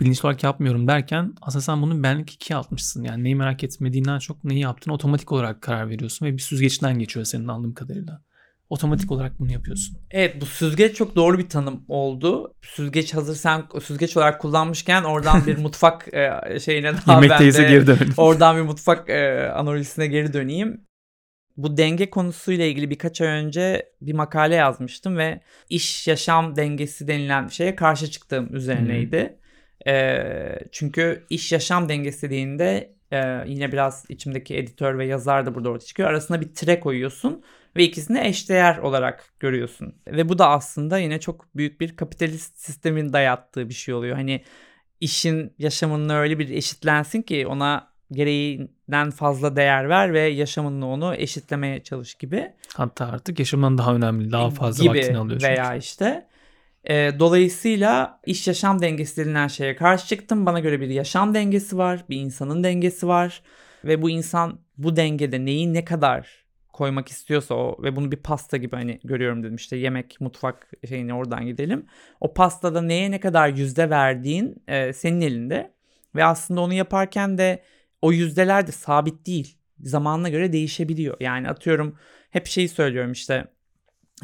bilinçli 0.00 0.26
olarak 0.26 0.44
yapmıyorum 0.44 0.88
derken 0.88 1.34
aslında 1.42 1.62
sen 1.62 1.82
bunu 1.82 2.02
benlik 2.02 2.30
ikiye 2.30 2.56
atmışsın. 2.56 3.02
Yani 3.02 3.24
neyi 3.24 3.36
merak 3.36 3.64
etmediğinden 3.64 4.18
çok 4.18 4.44
neyi 4.44 4.60
yaptığını 4.60 4.94
otomatik 4.94 5.32
olarak 5.32 5.62
karar 5.62 5.90
veriyorsun 5.90 6.26
ve 6.26 6.32
bir 6.32 6.42
süzgeçten 6.42 6.98
geçiyor 6.98 7.26
senin 7.26 7.48
anladığım 7.48 7.74
kadarıyla. 7.74 8.22
Otomatik 8.70 9.12
olarak 9.12 9.40
bunu 9.40 9.52
yapıyorsun. 9.52 9.98
Evet 10.10 10.40
bu 10.40 10.46
süzgeç 10.46 10.96
çok 10.96 11.16
doğru 11.16 11.38
bir 11.38 11.48
tanım 11.48 11.84
oldu. 11.88 12.54
Süzgeç 12.62 13.14
hazır 13.14 13.34
sen 13.36 13.62
süzgeç 13.82 14.16
olarak 14.16 14.40
kullanmışken 14.40 15.02
oradan 15.02 15.46
bir 15.46 15.58
mutfak 15.62 16.08
e, 16.14 16.60
şeyine 16.60 16.92
daha 17.06 17.22
Yemekteyize 17.22 17.62
ben 17.62 17.68
de 17.68 17.72
geri 17.72 17.86
dönelim. 17.86 18.14
oradan 18.16 18.56
bir 18.56 18.62
mutfak 18.62 19.10
e, 19.10 19.50
analizine 19.54 20.06
geri 20.06 20.32
döneyim. 20.32 20.80
Bu 21.56 21.76
denge 21.76 22.10
konusuyla 22.10 22.64
ilgili 22.64 22.90
birkaç 22.90 23.20
ay 23.20 23.28
önce 23.28 23.92
bir 24.00 24.12
makale 24.12 24.54
yazmıştım 24.54 25.16
ve 25.16 25.40
iş 25.70 26.08
yaşam 26.08 26.56
dengesi 26.56 27.08
denilen 27.08 27.48
şeye 27.48 27.74
karşı 27.76 28.10
çıktığım 28.10 28.56
üzerineydi. 28.56 29.38
E, 29.86 30.58
çünkü 30.72 31.24
iş 31.30 31.52
yaşam 31.52 31.88
dengesi 31.88 32.22
dediğinde 32.22 32.92
e, 33.12 33.44
yine 33.46 33.72
biraz 33.72 34.04
içimdeki 34.08 34.56
editör 34.56 34.98
ve 34.98 35.06
yazar 35.06 35.46
da 35.46 35.54
burada 35.54 35.68
ortaya 35.68 35.86
çıkıyor. 35.86 36.08
Arasına 36.08 36.40
bir 36.40 36.54
tire 36.54 36.80
koyuyorsun 36.80 37.42
ve 37.76 37.84
ikisini 37.84 38.20
eşdeğer 38.20 38.78
olarak 38.78 39.24
görüyorsun. 39.40 39.94
Ve 40.06 40.28
bu 40.28 40.38
da 40.38 40.48
aslında 40.48 40.98
yine 40.98 41.20
çok 41.20 41.56
büyük 41.56 41.80
bir 41.80 41.96
kapitalist 41.96 42.58
sistemin 42.58 43.12
dayattığı 43.12 43.68
bir 43.68 43.74
şey 43.74 43.94
oluyor. 43.94 44.16
Hani 44.16 44.44
işin 45.00 45.52
yaşamının 45.58 46.08
öyle 46.08 46.38
bir 46.38 46.48
eşitlensin 46.48 47.22
ki 47.22 47.46
ona 47.46 47.88
gereğinden 48.12 49.10
fazla 49.10 49.56
değer 49.56 49.88
ver 49.88 50.12
ve 50.12 50.20
yaşamınla 50.20 50.86
onu 50.86 51.14
eşitlemeye 51.14 51.82
çalış 51.82 52.14
gibi. 52.14 52.52
Hatta 52.74 53.06
artık 53.06 53.38
yaşamdan 53.38 53.78
daha 53.78 53.94
önemli, 53.94 54.32
daha 54.32 54.50
fazla 54.50 54.84
gibi 54.84 54.98
vaktini 54.98 55.18
alıyor 55.18 55.40
çünkü. 55.40 55.52
veya 55.52 55.74
işte. 55.74 56.26
E, 56.88 57.12
dolayısıyla 57.18 58.20
iş 58.26 58.48
yaşam 58.48 58.82
dengesi 58.82 59.24
denilen 59.24 59.48
şeye 59.48 59.76
karşı 59.76 60.06
çıktım. 60.06 60.46
Bana 60.46 60.60
göre 60.60 60.80
bir 60.80 60.88
yaşam 60.88 61.34
dengesi 61.34 61.78
var, 61.78 62.04
bir 62.10 62.16
insanın 62.16 62.64
dengesi 62.64 63.08
var 63.08 63.42
ve 63.84 64.02
bu 64.02 64.10
insan 64.10 64.60
bu 64.78 64.96
dengede 64.96 65.44
neyi 65.44 65.74
ne 65.74 65.84
kadar 65.84 66.44
koymak 66.72 67.08
istiyorsa 67.08 67.54
o 67.54 67.82
ve 67.82 67.96
bunu 67.96 68.12
bir 68.12 68.16
pasta 68.16 68.56
gibi 68.56 68.76
hani 68.76 69.00
görüyorum 69.04 69.42
dedim 69.42 69.56
işte 69.56 69.76
yemek 69.76 70.20
mutfak 70.20 70.70
şeyini 70.88 71.14
oradan 71.14 71.46
gidelim. 71.46 71.86
O 72.20 72.34
pastada 72.34 72.82
neye 72.82 73.10
ne 73.10 73.20
kadar 73.20 73.48
yüzde 73.48 73.90
verdiğin 73.90 74.62
e, 74.68 74.92
senin 74.92 75.20
elinde 75.20 75.72
ve 76.14 76.24
aslında 76.24 76.60
onu 76.60 76.74
yaparken 76.74 77.38
de 77.38 77.62
o 78.02 78.12
yüzdeler 78.12 78.66
de 78.66 78.72
sabit 78.72 79.26
değil. 79.26 79.58
Zamanına 79.80 80.28
göre 80.28 80.52
değişebiliyor. 80.52 81.16
Yani 81.20 81.48
atıyorum 81.48 81.98
hep 82.30 82.46
şeyi 82.46 82.68
söylüyorum 82.68 83.12
işte 83.12 83.34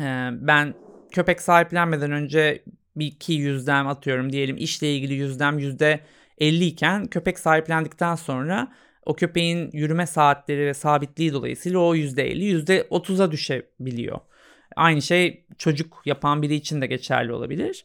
e, 0.00 0.28
ben 0.32 0.74
köpek 1.14 1.40
sahiplenmeden 1.40 2.12
önce 2.12 2.62
bir 2.96 3.06
iki 3.06 3.32
yüzdem 3.32 3.88
atıyorum 3.88 4.32
diyelim 4.32 4.56
işle 4.56 4.94
ilgili 4.94 5.14
yüzdem 5.14 5.58
yüzde 5.58 6.00
50 6.38 6.64
iken 6.64 7.06
köpek 7.06 7.38
sahiplendikten 7.38 8.14
sonra 8.14 8.72
o 9.06 9.16
köpeğin 9.16 9.70
yürüme 9.72 10.06
saatleri 10.06 10.66
ve 10.66 10.74
sabitliği 10.74 11.32
dolayısıyla 11.32 11.78
o 11.78 11.94
%50 11.94 12.44
%30'a 12.44 13.32
düşebiliyor. 13.32 14.20
Aynı 14.76 15.02
şey 15.02 15.44
çocuk 15.58 16.02
yapan 16.04 16.42
biri 16.42 16.54
için 16.54 16.80
de 16.80 16.86
geçerli 16.86 17.32
olabilir. 17.32 17.84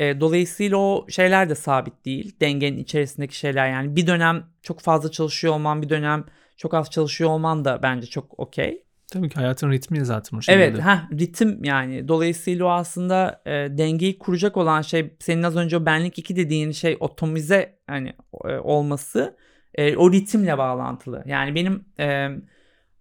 E, 0.00 0.20
dolayısıyla 0.20 0.76
o 0.76 1.06
şeyler 1.10 1.48
de 1.48 1.54
sabit 1.54 2.04
değil. 2.04 2.36
Dengenin 2.40 2.78
içerisindeki 2.78 3.36
şeyler 3.36 3.70
yani 3.70 3.96
bir 3.96 4.06
dönem 4.06 4.46
çok 4.62 4.80
fazla 4.80 5.10
çalışıyor 5.10 5.54
olman 5.54 5.82
bir 5.82 5.88
dönem 5.88 6.24
çok 6.56 6.74
az 6.74 6.90
çalışıyor 6.90 7.30
olman 7.30 7.64
da 7.64 7.82
bence 7.82 8.06
çok 8.06 8.40
okey. 8.40 8.84
Tabii 9.10 9.28
ki 9.28 9.34
hayatın 9.34 9.70
ritmi 9.70 10.04
zaten 10.04 10.40
şekilde. 10.40 10.64
Evet, 10.64 10.80
heh, 10.80 11.18
ritim 11.18 11.64
yani. 11.64 12.08
Dolayısıyla 12.08 12.64
o 12.64 12.68
aslında 12.68 13.42
e, 13.46 13.50
dengeyi 13.50 14.18
kuracak 14.18 14.56
olan 14.56 14.82
şey 14.82 15.14
senin 15.18 15.42
az 15.42 15.56
önce 15.56 15.76
o 15.76 15.86
benlik 15.86 16.18
2 16.18 16.36
dediğin 16.36 16.72
şey 16.72 16.96
otomize 17.00 17.78
hani 17.86 18.12
e, 18.44 18.48
olması 18.48 19.36
e, 19.74 19.96
o 19.96 20.12
ritimle 20.12 20.58
bağlantılı. 20.58 21.22
Yani 21.26 21.54
benim 21.54 21.84
e, 22.00 22.28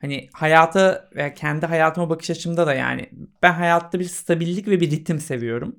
hani 0.01 0.29
hayata 0.33 1.09
ve 1.15 1.33
kendi 1.33 1.65
hayatıma 1.65 2.09
bakış 2.09 2.29
açımda 2.29 2.67
da 2.67 2.73
yani 2.73 3.09
ben 3.43 3.53
hayatta 3.53 3.99
bir 3.99 4.05
stabillik 4.05 4.67
ve 4.67 4.81
bir 4.81 4.91
ritim 4.91 5.19
seviyorum. 5.19 5.75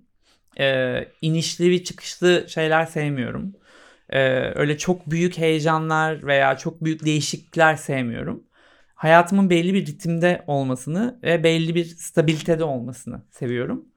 E, 0.60 1.04
inişli 1.22 1.70
ve 1.70 1.84
çıkışlı 1.84 2.44
şeyler 2.48 2.86
sevmiyorum. 2.86 3.52
E, 4.10 4.20
öyle 4.54 4.78
çok 4.78 5.10
büyük 5.10 5.38
heyecanlar 5.38 6.26
veya 6.26 6.56
çok 6.58 6.84
büyük 6.84 7.04
değişiklikler 7.04 7.76
sevmiyorum. 7.76 8.44
Hayatımın 9.00 9.50
belli 9.50 9.74
bir 9.74 9.86
ritimde 9.86 10.44
olmasını 10.46 11.20
ve 11.22 11.44
belli 11.44 11.74
bir 11.74 11.84
stabilitede 11.84 12.64
olmasını 12.64 13.22
seviyorum. 13.30 13.88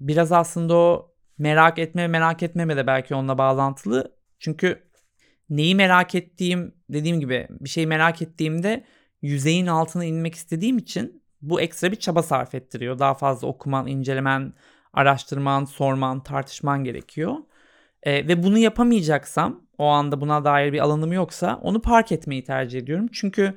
Biraz 0.00 0.32
aslında 0.32 0.74
o 0.74 1.14
merak 1.38 1.78
etme 1.78 2.08
merak 2.08 2.42
etmeme 2.42 2.76
de 2.76 2.86
belki 2.86 3.14
onunla 3.14 3.38
bağlantılı. 3.38 4.16
Çünkü 4.38 4.82
neyi 5.50 5.74
merak 5.74 6.14
ettiğim 6.14 6.74
dediğim 6.90 7.20
gibi 7.20 7.46
bir 7.50 7.68
şeyi 7.68 7.86
merak 7.86 8.22
ettiğimde 8.22 8.84
yüzeyin 9.22 9.66
altına 9.66 10.04
inmek 10.04 10.34
istediğim 10.34 10.78
için 10.78 11.22
bu 11.42 11.60
ekstra 11.60 11.92
bir 11.92 11.96
çaba 11.96 12.22
sarf 12.22 12.54
ettiriyor. 12.54 12.98
Daha 12.98 13.14
fazla 13.14 13.48
okuman, 13.48 13.86
incelemen, 13.86 14.52
araştırman, 14.92 15.64
sorman, 15.64 16.22
tartışman 16.22 16.84
gerekiyor. 16.84 17.34
E, 18.02 18.28
ve 18.28 18.42
bunu 18.42 18.58
yapamayacaksam, 18.58 19.66
o 19.78 19.86
anda 19.86 20.20
buna 20.20 20.44
dair 20.44 20.72
bir 20.72 20.78
alanım 20.78 21.12
yoksa 21.12 21.60
onu 21.62 21.82
park 21.82 22.12
etmeyi 22.12 22.44
tercih 22.44 22.78
ediyorum. 22.78 23.06
Çünkü 23.12 23.54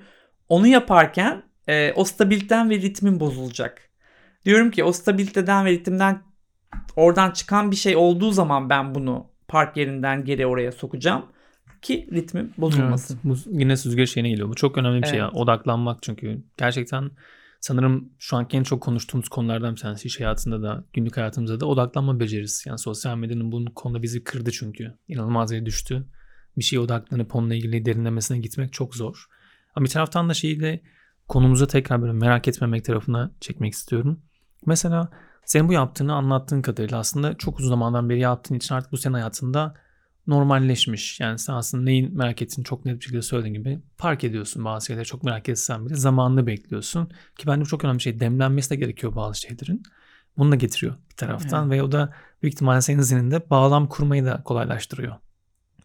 onu 0.50 0.68
yaparken 0.68 1.44
e, 1.68 1.94
o 1.94 2.04
stabiliten 2.04 2.70
ve 2.70 2.76
ritmin 2.76 3.20
bozulacak. 3.20 3.90
Diyorum 4.46 4.72
ki 4.72 4.84
o 4.84 4.92
stabiliteden 4.92 5.66
ve 5.66 5.72
ritimden 5.72 6.22
oradan 6.96 7.32
çıkan 7.32 7.72
bir 7.72 7.76
şey 7.76 7.96
olduğu 7.96 8.32
zaman 8.32 8.70
ben 8.70 8.96
bunu 8.96 9.28
park 9.48 9.78
yerinden 9.78 10.26
geri 10.26 10.46
oraya 10.46 10.72
sokacağım 10.72 11.26
ki 11.82 12.10
ritmim 12.12 12.54
bozulmasın. 12.58 13.20
Evet, 13.26 13.46
bu 13.46 13.60
yine 13.60 13.78
süzgeç 13.78 14.14
şeyine 14.14 14.30
geliyor. 14.30 14.50
Bu 14.50 14.56
çok 14.56 14.78
önemli 14.78 15.02
bir 15.02 15.08
şey 15.08 15.18
ya. 15.18 15.26
Evet. 15.26 15.36
Odaklanmak 15.36 16.04
çünkü. 16.04 16.44
Gerçekten 16.58 17.12
sanırım 17.60 18.10
şu 18.20 18.38
anki 18.38 18.58
en 18.58 18.64
çok 18.64 18.82
konuştuğumuz 18.82 19.30
konulardan 19.30 19.76
bir 19.76 19.80
tanesi. 19.80 20.08
iş 20.08 20.20
hayatında 20.20 20.64
da, 20.64 20.84
günlük 20.94 21.18
hayatımızda 21.18 21.60
da 21.60 21.66
odaklanma 21.66 22.20
becerisi. 22.20 22.70
Yani 22.70 22.80
sosyal 22.80 23.18
medyanın 23.18 23.52
bunun 23.52 23.66
konuda 23.66 24.02
bizi 24.02 24.24
kırdı 24.24 24.52
çünkü. 24.52 24.98
İnanılmaz 25.08 25.52
yere 25.52 25.66
düştü. 25.66 26.08
Bir 26.58 26.64
şeye 26.64 26.80
odaklanıp 26.80 27.36
onunla 27.36 27.56
ilgili 27.56 27.86
derinlemesine 27.86 28.38
gitmek 28.38 28.74
çok 28.74 28.96
zor. 28.96 29.26
Ama 29.76 29.86
bir 29.86 29.90
taraftan 29.90 30.30
da 30.30 30.34
şeyle 30.34 30.82
konumuza 31.28 31.68
tekrar 31.68 32.02
böyle 32.02 32.14
merak 32.14 32.48
etmemek 32.48 32.86
tarafına 32.86 33.32
çekmek 33.42 33.74
istiyorum. 33.74 34.20
Mesela 34.66 35.10
senin 35.46 35.68
bu 35.68 35.74
yaptığını 35.74 36.14
anlattığın 36.14 36.62
kadarıyla 36.62 37.00
aslında 37.00 37.34
çok 37.38 37.60
uzun 37.60 37.70
zamandan 37.70 38.10
beri 38.10 38.20
yaptığın 38.20 38.56
için 38.56 38.76
artık 38.76 38.92
bu 38.92 38.98
senin 38.98 39.14
hayatında 39.14 39.76
normalleşmiş. 40.28 41.20
Yani 41.20 41.40
sen 41.40 41.54
aslında 41.54 41.84
neyin 41.84 42.18
merak 42.18 42.42
ettiğini 42.42 42.66
çok 42.66 42.86
net 42.86 43.00
bir 43.00 43.04
şekilde 43.04 43.22
söylediğin 43.22 43.54
gibi 43.54 43.80
fark 43.98 44.24
ediyorsun 44.24 44.66
bazı 44.66 44.86
şeyleri 44.86 45.06
çok 45.06 45.24
merak 45.24 45.50
etsen 45.50 45.86
bile 45.86 45.96
zamanını 45.96 46.48
bekliyorsun. 46.48 47.10
Ki 47.38 47.48
bence 47.48 47.66
çok 47.66 47.84
önemli 47.84 47.98
bir 47.98 48.04
şey. 48.04 48.20
Demlenmesi 48.20 48.70
de 48.70 48.76
gerekiyor 48.76 49.16
bazı 49.16 49.40
şeylerin. 49.42 49.84
Bunu 50.38 50.52
da 50.52 50.56
getiriyor 50.56 50.96
bir 51.10 51.16
taraftan 51.16 51.72
ve 51.72 51.84
o 51.84 51.92
da 51.92 52.14
büyük 52.42 52.54
ihtimalle 52.54 52.82
senin 52.82 53.02
zihninde 53.02 53.50
bağlam 53.50 53.88
kurmayı 53.88 54.26
da 54.26 54.44
kolaylaştırıyor. 54.44 55.16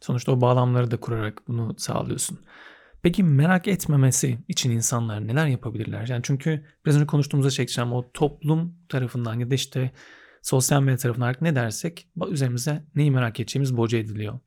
Sonuçta 0.00 0.32
o 0.32 0.40
bağlamları 0.40 0.90
da 0.90 0.96
kurarak 0.96 1.42
bunu 1.48 1.74
sağlıyorsun. 1.78 2.38
Peki 3.04 3.22
merak 3.22 3.68
etmemesi 3.68 4.38
için 4.48 4.70
insanlar 4.70 5.26
neler 5.26 5.46
yapabilirler? 5.46 6.08
Yani 6.08 6.20
çünkü 6.22 6.64
biraz 6.86 6.96
önce 6.96 7.06
konuştuğumuzda 7.06 7.50
çekeceğim 7.50 7.92
o 7.92 8.10
toplum 8.12 8.74
tarafından 8.88 9.38
ya 9.38 9.50
da 9.50 9.54
işte 9.54 9.90
sosyal 10.42 10.82
medya 10.82 10.96
tarafından 10.96 11.34
ne 11.40 11.54
dersek 11.54 12.08
üzerimize 12.30 12.84
neyi 12.94 13.10
merak 13.10 13.40
edeceğimiz 13.40 13.76
boca 13.76 13.98
ediliyor. 13.98 14.38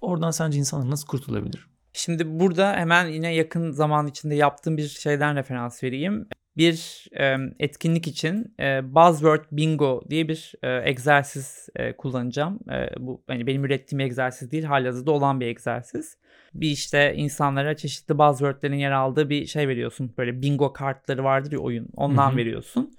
Oradan 0.00 0.30
sence 0.30 0.58
insanlar 0.58 0.90
nasıl 0.90 1.06
kurtulabilir? 1.06 1.66
Şimdi 1.92 2.40
burada 2.40 2.72
hemen 2.72 3.06
yine 3.06 3.34
yakın 3.34 3.70
zaman 3.70 4.06
içinde 4.06 4.34
yaptığım 4.34 4.76
bir 4.76 4.88
şeyden 4.88 5.36
referans 5.36 5.82
vereyim. 5.82 6.28
Bir 6.56 7.06
e, 7.18 7.36
etkinlik 7.58 8.06
için 8.06 8.54
e, 8.60 8.94
Buzzword 8.94 9.44
Bingo 9.52 10.02
diye 10.10 10.28
bir 10.28 10.52
e, 10.62 10.90
egzersiz 10.90 11.68
e, 11.76 11.96
kullanacağım. 11.96 12.58
E, 12.70 12.90
bu 12.98 13.22
hani 13.26 13.46
benim 13.46 13.64
ürettiğim 13.64 14.00
egzersiz 14.00 14.50
değil, 14.50 14.64
halihazırda 14.64 15.10
olan 15.10 15.40
bir 15.40 15.46
egzersiz. 15.46 16.16
Bir 16.54 16.70
işte 16.70 17.14
insanlara 17.16 17.76
çeşitli 17.76 18.18
buzzwordlerin 18.18 18.76
yer 18.76 18.90
aldığı 18.90 19.30
bir 19.30 19.46
şey 19.46 19.68
veriyorsun. 19.68 20.14
Böyle 20.18 20.42
bingo 20.42 20.72
kartları 20.72 21.24
vardır 21.24 21.52
ya 21.52 21.58
oyun. 21.58 21.88
Ondan 21.96 22.30
Hı 22.30 22.32
hı. 22.32 22.36
veriyorsun. 22.36 22.90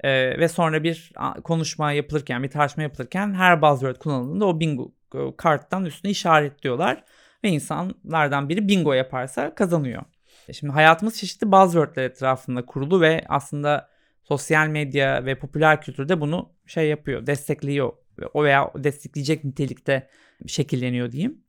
E, 0.00 0.38
ve 0.38 0.48
sonra 0.48 0.82
bir 0.82 1.12
konuşma 1.44 1.92
yapılırken, 1.92 2.42
bir 2.42 2.50
tartışma 2.50 2.82
yapılırken 2.82 3.34
her 3.34 3.62
buzzword 3.62 3.96
kullanıldığında 3.96 4.46
o 4.46 4.60
bingo 4.60 4.92
karttan 5.36 5.84
üstüne 5.84 6.10
işaretliyorlar 6.10 7.04
ve 7.44 7.48
insanlardan 7.48 8.48
biri 8.48 8.68
bingo 8.68 8.92
yaparsa 8.92 9.54
kazanıyor. 9.54 10.02
E 10.48 10.52
Şimdi 10.52 10.72
hayatımız 10.72 11.18
çeşitli 11.18 11.52
buzzwordler 11.52 12.04
etrafında 12.04 12.66
kurulu 12.66 13.00
ve 13.00 13.24
aslında 13.28 13.88
sosyal 14.22 14.68
medya 14.68 15.24
ve 15.24 15.38
popüler 15.38 15.82
kültürde 15.82 16.20
bunu 16.20 16.52
şey 16.66 16.88
yapıyor, 16.88 17.26
destekliyor. 17.26 17.92
O 18.34 18.44
veya 18.44 18.70
destekleyecek 18.76 19.44
nitelikte 19.44 20.08
şekilleniyor 20.46 21.12
diyeyim. 21.12 21.44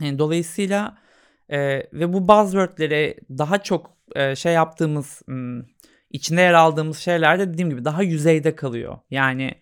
Yani 0.00 0.18
dolayısıyla 0.18 0.98
e, 1.48 1.58
ve 1.92 2.12
bu 2.12 2.28
buzzwordlere 2.28 3.16
daha 3.30 3.62
çok 3.62 3.96
e, 4.16 4.36
şey 4.36 4.52
yaptığımız, 4.52 5.22
hmm, 5.26 5.62
içinde 6.10 6.40
yer 6.40 6.52
aldığımız 6.52 6.98
şeyler 6.98 7.38
de 7.38 7.52
dediğim 7.52 7.70
gibi 7.70 7.84
daha 7.84 8.02
yüzeyde 8.02 8.56
kalıyor. 8.56 8.98
Yani 9.10 9.54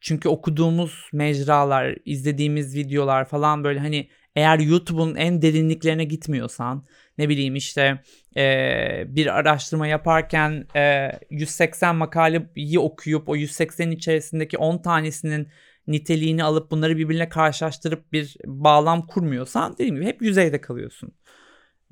çünkü 0.00 0.28
okuduğumuz 0.28 1.08
mecralar, 1.12 1.96
izlediğimiz 2.04 2.76
videolar 2.76 3.24
falan 3.24 3.64
böyle 3.64 3.78
hani 3.78 4.08
eğer 4.36 4.58
YouTube'un 4.58 5.14
en 5.14 5.42
derinliklerine 5.42 6.04
gitmiyorsan 6.04 6.84
ne 7.18 7.28
bileyim 7.28 7.56
işte 7.56 8.02
e, 8.36 9.04
bir 9.06 9.26
araştırma 9.26 9.86
yaparken 9.86 10.66
e, 10.76 11.10
180 11.30 11.96
makaleyi 11.96 12.78
okuyup 12.78 13.28
o 13.28 13.36
180'in 13.36 13.90
içerisindeki 13.90 14.58
10 14.58 14.78
tanesinin 14.78 15.48
niteliğini 15.86 16.44
alıp 16.44 16.70
bunları 16.70 16.96
birbirine 16.96 17.28
karşılaştırıp 17.28 18.12
bir 18.12 18.36
bağlam 18.44 19.06
kurmuyorsan 19.06 19.72
dediğim 19.72 19.94
gibi 19.94 20.06
hep 20.06 20.22
yüzeyde 20.22 20.60
kalıyorsun. 20.60 21.12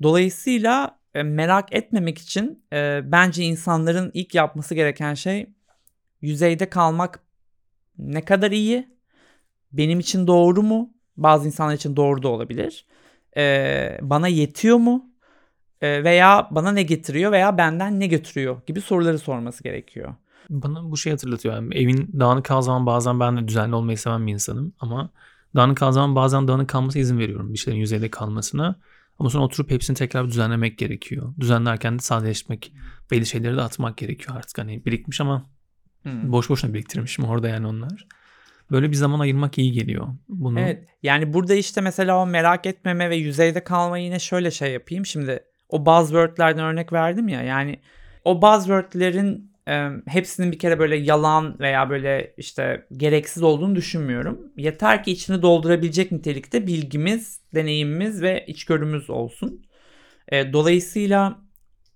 Dolayısıyla 0.03 0.99
e, 1.13 1.23
merak 1.23 1.73
etmemek 1.75 2.17
için 2.17 2.65
e, 2.73 3.01
bence 3.03 3.43
insanların 3.43 4.11
ilk 4.13 4.35
yapması 4.35 4.75
gereken 4.75 5.13
şey 5.13 5.49
yüzeyde 6.21 6.69
kalmak 6.69 7.19
ne 7.97 8.25
kadar 8.25 8.51
iyi, 8.51 8.97
benim 9.71 9.99
için 9.99 10.27
doğru 10.27 10.63
mu, 10.63 10.93
bazı 11.17 11.47
insanlar 11.47 11.73
için 11.73 11.95
doğru 11.95 12.23
da 12.23 12.27
olabilir, 12.27 12.85
e, 13.37 13.97
bana 14.01 14.27
yetiyor 14.27 14.77
mu 14.77 15.10
veya 15.87 16.47
bana 16.51 16.71
ne 16.71 16.83
getiriyor 16.83 17.31
veya 17.31 17.57
benden 17.57 17.99
ne 17.99 18.07
götürüyor 18.07 18.61
gibi 18.67 18.81
soruları 18.81 19.19
sorması 19.19 19.63
gerekiyor. 19.63 20.15
Bana 20.49 20.91
bu 20.91 20.97
şey 20.97 21.11
hatırlatıyor. 21.11 21.55
Yani 21.55 21.75
evin 21.75 22.09
dağınık 22.19 22.45
kaldığı 22.45 22.63
zaman 22.63 22.85
bazen 22.85 23.19
ben 23.19 23.37
de 23.37 23.47
düzenli 23.47 23.75
olmayı 23.75 23.97
seven 23.97 24.27
bir 24.27 24.31
insanım. 24.33 24.73
Ama 24.79 25.09
dağınık 25.55 25.77
kaldığı 25.77 25.93
zaman 25.93 26.15
bazen 26.15 26.47
dağınık 26.47 26.69
kalması 26.69 26.99
izin 26.99 27.19
veriyorum. 27.19 27.53
Bir 27.53 27.57
şeylerin 27.57 27.81
yüzeyde 27.81 28.09
kalmasına. 28.09 28.75
Ama 29.19 29.29
sonra 29.29 29.43
oturup 29.43 29.71
hepsini 29.71 29.97
tekrar 29.97 30.27
düzenlemek 30.27 30.77
gerekiyor. 30.77 31.33
Düzenlerken 31.39 31.95
de 31.95 32.01
sadeleşmek, 32.01 32.73
belli 33.11 33.25
şeyleri 33.25 33.57
de 33.57 33.61
atmak 33.61 33.97
gerekiyor 33.97 34.37
artık. 34.37 34.57
Hani 34.57 34.85
birikmiş 34.85 35.21
ama 35.21 35.45
Hmm. 36.03 36.31
boş 36.31 36.49
boşuna 36.49 36.73
biriktirmişim 36.73 37.25
orada 37.25 37.47
yani 37.47 37.67
onlar. 37.67 38.07
Böyle 38.71 38.91
bir 38.91 38.95
zaman 38.95 39.19
ayırmak 39.19 39.57
iyi 39.57 39.71
geliyor. 39.71 40.07
Bunu 40.29 40.59
Evet 40.59 40.87
yani 41.03 41.33
burada 41.33 41.53
işte 41.53 41.81
mesela 41.81 42.17
o 42.17 42.25
merak 42.27 42.65
etmeme 42.65 43.09
ve 43.09 43.15
yüzeyde 43.15 43.63
kalmayı 43.63 44.05
yine 44.05 44.19
şöyle 44.19 44.51
şey 44.51 44.71
yapayım. 44.73 45.05
Şimdi 45.05 45.43
o 45.71 45.85
buzzwordlerden 45.85 46.63
örnek 46.63 46.93
verdim 46.93 47.27
ya 47.27 47.41
yani 47.41 47.79
o 48.25 48.41
buzzwordlerin 48.41 49.51
e, 49.67 49.87
hepsinin 50.07 50.51
bir 50.51 50.59
kere 50.59 50.79
böyle 50.79 50.95
yalan 50.95 51.59
veya 51.59 51.89
böyle 51.89 52.33
işte 52.37 52.87
gereksiz 52.97 53.43
olduğunu 53.43 53.75
düşünmüyorum. 53.75 54.51
Yeter 54.57 55.03
ki 55.03 55.11
içini 55.11 55.41
doldurabilecek 55.41 56.11
nitelikte 56.11 56.67
bilgimiz, 56.67 57.41
deneyimimiz 57.55 58.21
ve 58.21 58.45
içgörümüz 58.47 59.09
olsun. 59.09 59.65
E, 60.27 60.53
dolayısıyla 60.53 61.39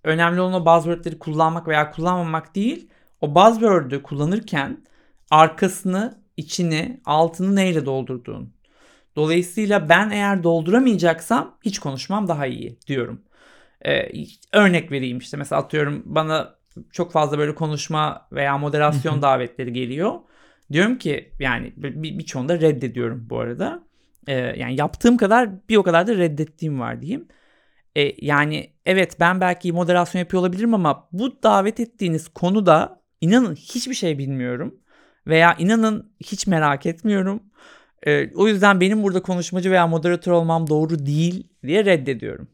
önemli 0.04 0.40
olan 0.40 0.62
o 0.62 0.66
buzzwordleri 0.66 1.18
kullanmak 1.18 1.68
veya 1.68 1.90
kullanmamak 1.90 2.54
değil. 2.54 2.88
O 3.20 3.34
buzzword'ü 3.34 4.02
kullanırken 4.02 4.84
arkasını, 5.30 6.22
içini, 6.36 7.00
altını 7.04 7.56
neyle 7.56 7.86
doldurduğun. 7.86 8.56
Dolayısıyla 9.16 9.88
ben 9.88 10.10
eğer 10.10 10.42
dolduramayacaksam 10.42 11.58
hiç 11.64 11.78
konuşmam 11.78 12.28
daha 12.28 12.46
iyi 12.46 12.78
diyorum. 12.86 13.22
Ee, 13.86 14.10
örnek 14.52 14.92
vereyim 14.92 15.18
işte 15.18 15.36
mesela 15.36 15.62
atıyorum 15.62 16.02
bana 16.04 16.56
çok 16.92 17.12
fazla 17.12 17.38
böyle 17.38 17.54
konuşma 17.54 18.28
veya 18.32 18.58
moderasyon 18.58 19.22
davetleri 19.22 19.72
geliyor. 19.72 20.14
Diyorum 20.72 20.98
ki 20.98 21.32
yani 21.40 21.72
bir, 21.76 22.18
birçoğunu 22.18 22.48
da 22.48 22.60
reddediyorum 22.60 23.26
bu 23.30 23.40
arada. 23.40 23.82
Ee, 24.26 24.34
yani 24.34 24.76
yaptığım 24.80 25.16
kadar 25.16 25.68
bir 25.68 25.76
o 25.76 25.82
kadar 25.82 26.06
da 26.06 26.16
reddettiğim 26.16 26.80
var 26.80 27.02
diyeyim. 27.02 27.28
Ee, 27.96 28.26
yani 28.26 28.70
evet 28.86 29.16
ben 29.20 29.40
belki 29.40 29.72
moderasyon 29.72 30.20
yapıyor 30.20 30.40
olabilirim 30.40 30.74
ama 30.74 31.08
bu 31.12 31.42
davet 31.42 31.80
ettiğiniz 31.80 32.28
konuda 32.28 33.02
inanın 33.20 33.54
hiçbir 33.54 33.94
şey 33.94 34.18
bilmiyorum. 34.18 34.80
Veya 35.26 35.54
inanın 35.58 36.12
hiç 36.20 36.46
merak 36.46 36.86
etmiyorum. 36.86 37.42
Ee, 38.06 38.30
o 38.34 38.48
yüzden 38.48 38.80
benim 38.80 39.02
burada 39.02 39.22
konuşmacı 39.22 39.70
veya 39.70 39.86
moderatör 39.86 40.32
olmam 40.32 40.68
doğru 40.68 41.06
değil 41.06 41.48
diye 41.62 41.84
reddediyorum. 41.84 42.48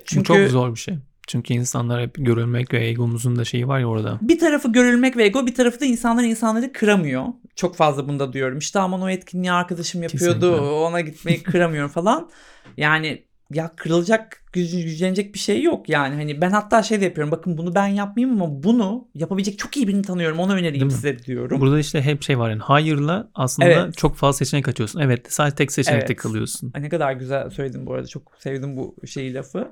Bu 0.00 0.04
çünkü 0.04 0.24
çok 0.24 0.48
zor 0.50 0.74
bir 0.74 0.80
şey. 0.80 0.94
Çünkü 1.26 1.54
insanlar 1.54 2.02
hep 2.02 2.14
görülmek 2.14 2.72
ve 2.72 2.86
egomuzun 2.86 3.36
da 3.36 3.44
şeyi 3.44 3.68
var 3.68 3.78
ya 3.80 3.86
orada. 3.86 4.18
bir 4.22 4.38
tarafı 4.38 4.72
görülmek 4.72 5.16
ve 5.16 5.24
ego 5.24 5.46
bir 5.46 5.54
tarafı 5.54 5.80
da 5.80 5.84
insanlar 5.84 6.24
insanları 6.24 6.72
kıramıyor. 6.72 7.24
Çok 7.56 7.76
fazla 7.76 8.08
bunda 8.08 8.32
duyuyorum. 8.32 8.58
İşte 8.58 8.78
aman 8.78 9.02
o 9.02 9.08
etkinliği 9.08 9.52
arkadaşım 9.52 10.02
yapıyordu 10.02 10.40
Kesinlikle. 10.40 10.70
ona 10.70 11.00
gitmeyi 11.00 11.42
kıramıyorum 11.42 11.90
falan. 11.90 12.30
Yani 12.76 13.27
ya 13.52 13.72
kırılacak, 13.76 14.42
gücenecek 14.52 15.34
bir 15.34 15.38
şey 15.38 15.62
yok 15.62 15.88
yani. 15.88 16.14
Hani 16.14 16.40
ben 16.40 16.50
hatta 16.50 16.82
şey 16.82 17.00
de 17.00 17.04
yapıyorum. 17.04 17.30
Bakın 17.32 17.58
bunu 17.58 17.74
ben 17.74 17.86
yapmayayım 17.86 18.42
ama 18.42 18.62
bunu 18.62 19.08
yapabilecek 19.14 19.58
çok 19.58 19.76
iyi 19.76 19.88
birini 19.88 20.02
tanıyorum. 20.02 20.38
Onu 20.38 20.52
önereyim 20.52 20.74
Değil 20.74 20.84
mi? 20.84 20.92
size 20.92 21.18
diyorum. 21.18 21.60
Burada 21.60 21.78
işte 21.78 22.02
hep 22.02 22.22
şey 22.22 22.38
var 22.38 22.50
yani 22.50 22.62
hayırla 22.62 23.30
aslında 23.34 23.68
Evet. 23.68 23.96
çok 23.96 24.16
fazla 24.16 24.38
seçenek 24.38 24.68
açıyorsun. 24.68 25.00
Evet 25.00 25.32
sadece 25.32 25.56
tek 25.56 25.72
seçenekte 25.72 26.06
Evet. 26.06 26.22
kalıyorsun. 26.22 26.72
Ne 26.80 26.88
kadar 26.88 27.12
güzel 27.12 27.50
söyledin 27.50 27.86
bu 27.86 27.94
arada. 27.94 28.06
Çok 28.06 28.32
sevdim 28.38 28.76
bu 28.76 28.96
şeyi 29.06 29.34
lafı. 29.34 29.68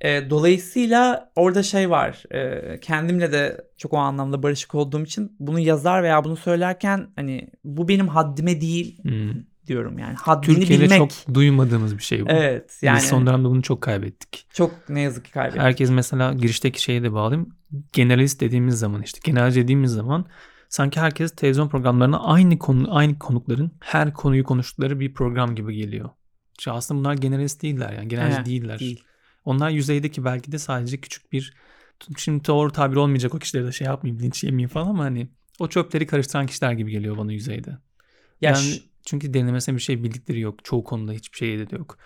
E, 0.00 0.30
dolayısıyla 0.30 1.32
orada 1.36 1.62
şey 1.62 1.90
var. 1.90 2.22
E, 2.34 2.80
kendimle 2.80 3.32
de 3.32 3.64
çok 3.78 3.92
o 3.92 3.96
anlamda 3.96 4.42
barışık 4.42 4.74
olduğum 4.74 5.02
için 5.02 5.36
bunu 5.40 5.60
yazar 5.60 6.02
veya 6.02 6.24
bunu 6.24 6.36
söylerken 6.36 7.06
hani 7.16 7.50
bu 7.64 7.88
benim 7.88 8.08
haddime 8.08 8.60
değil 8.60 9.02
Hmm. 9.02 9.30
Diyorum 9.66 9.98
yani. 9.98 10.14
Haddini 10.14 10.54
Türkiye'de 10.54 10.84
bilmek. 10.84 10.98
çok 10.98 11.34
duymadığımız 11.34 11.98
bir 11.98 12.02
şey 12.02 12.26
bu. 12.26 12.30
Evet 12.30 12.78
yani 12.82 12.96
Biz 12.96 13.04
son 13.04 13.26
dönemde 13.26 13.48
bunu 13.48 13.62
çok 13.62 13.80
kaybettik. 13.80 14.46
çok 14.52 14.88
ne 14.88 15.00
yazık 15.00 15.24
ki 15.24 15.30
kaybettim. 15.32 15.62
Herkes 15.62 15.90
mesela 15.90 16.32
girişteki 16.32 16.82
şeye 16.82 17.02
de 17.02 17.12
bağlayayım. 17.12 17.56
Generalist 17.92 18.40
dediğimiz 18.40 18.78
zaman 18.78 19.02
işte 19.02 19.20
genelci 19.24 19.60
dediğimiz 19.62 19.90
zaman 19.90 20.26
sanki 20.68 21.00
herkes 21.00 21.30
televizyon 21.36 21.68
programlarına 21.68 22.20
aynı 22.20 22.58
konu 22.58 22.96
aynı 22.96 23.18
konukların 23.18 23.70
her 23.80 24.12
konuyu 24.12 24.44
konuştukları 24.44 25.00
bir 25.00 25.14
program 25.14 25.54
gibi 25.54 25.74
geliyor. 25.76 26.10
İşte 26.58 26.70
aslında 26.70 27.00
bunlar 27.00 27.14
generalist 27.14 27.62
değiller 27.62 27.92
yani 27.92 28.08
genelci 28.08 28.44
değiller. 28.44 28.78
değil. 28.78 29.04
Onlar 29.44 29.70
yüzeydeki 29.70 30.24
belki 30.24 30.52
de 30.52 30.58
sadece 30.58 31.00
küçük 31.00 31.32
bir 31.32 31.54
şimdi 32.16 32.44
doğru 32.44 32.72
tabir 32.72 32.96
olmayacak 32.96 33.34
o 33.34 33.38
kişilere 33.38 33.66
de 33.66 33.72
şey 33.72 33.86
yapmayayım 33.86 34.22
linç 34.22 34.44
yemeyeyim 34.44 34.68
falan 34.68 34.86
ama 34.86 35.04
hani 35.04 35.28
o 35.58 35.68
çöpleri 35.68 36.06
karıştıran 36.06 36.46
kişiler 36.46 36.72
gibi 36.72 36.90
geliyor 36.90 37.16
bana 37.18 37.32
yüzeyde. 37.32 37.70
Ya 38.40 38.50
Yani 38.50 38.66
çünkü 39.06 39.34
derinlemesine 39.34 39.74
bir 39.74 39.80
şey 39.80 40.04
bildikleri 40.04 40.40
yok. 40.40 40.64
Çoğu 40.64 40.84
konuda 40.84 41.12
hiçbir 41.12 41.36
şey 41.36 41.70
de 41.70 41.76
yok. 41.76 41.98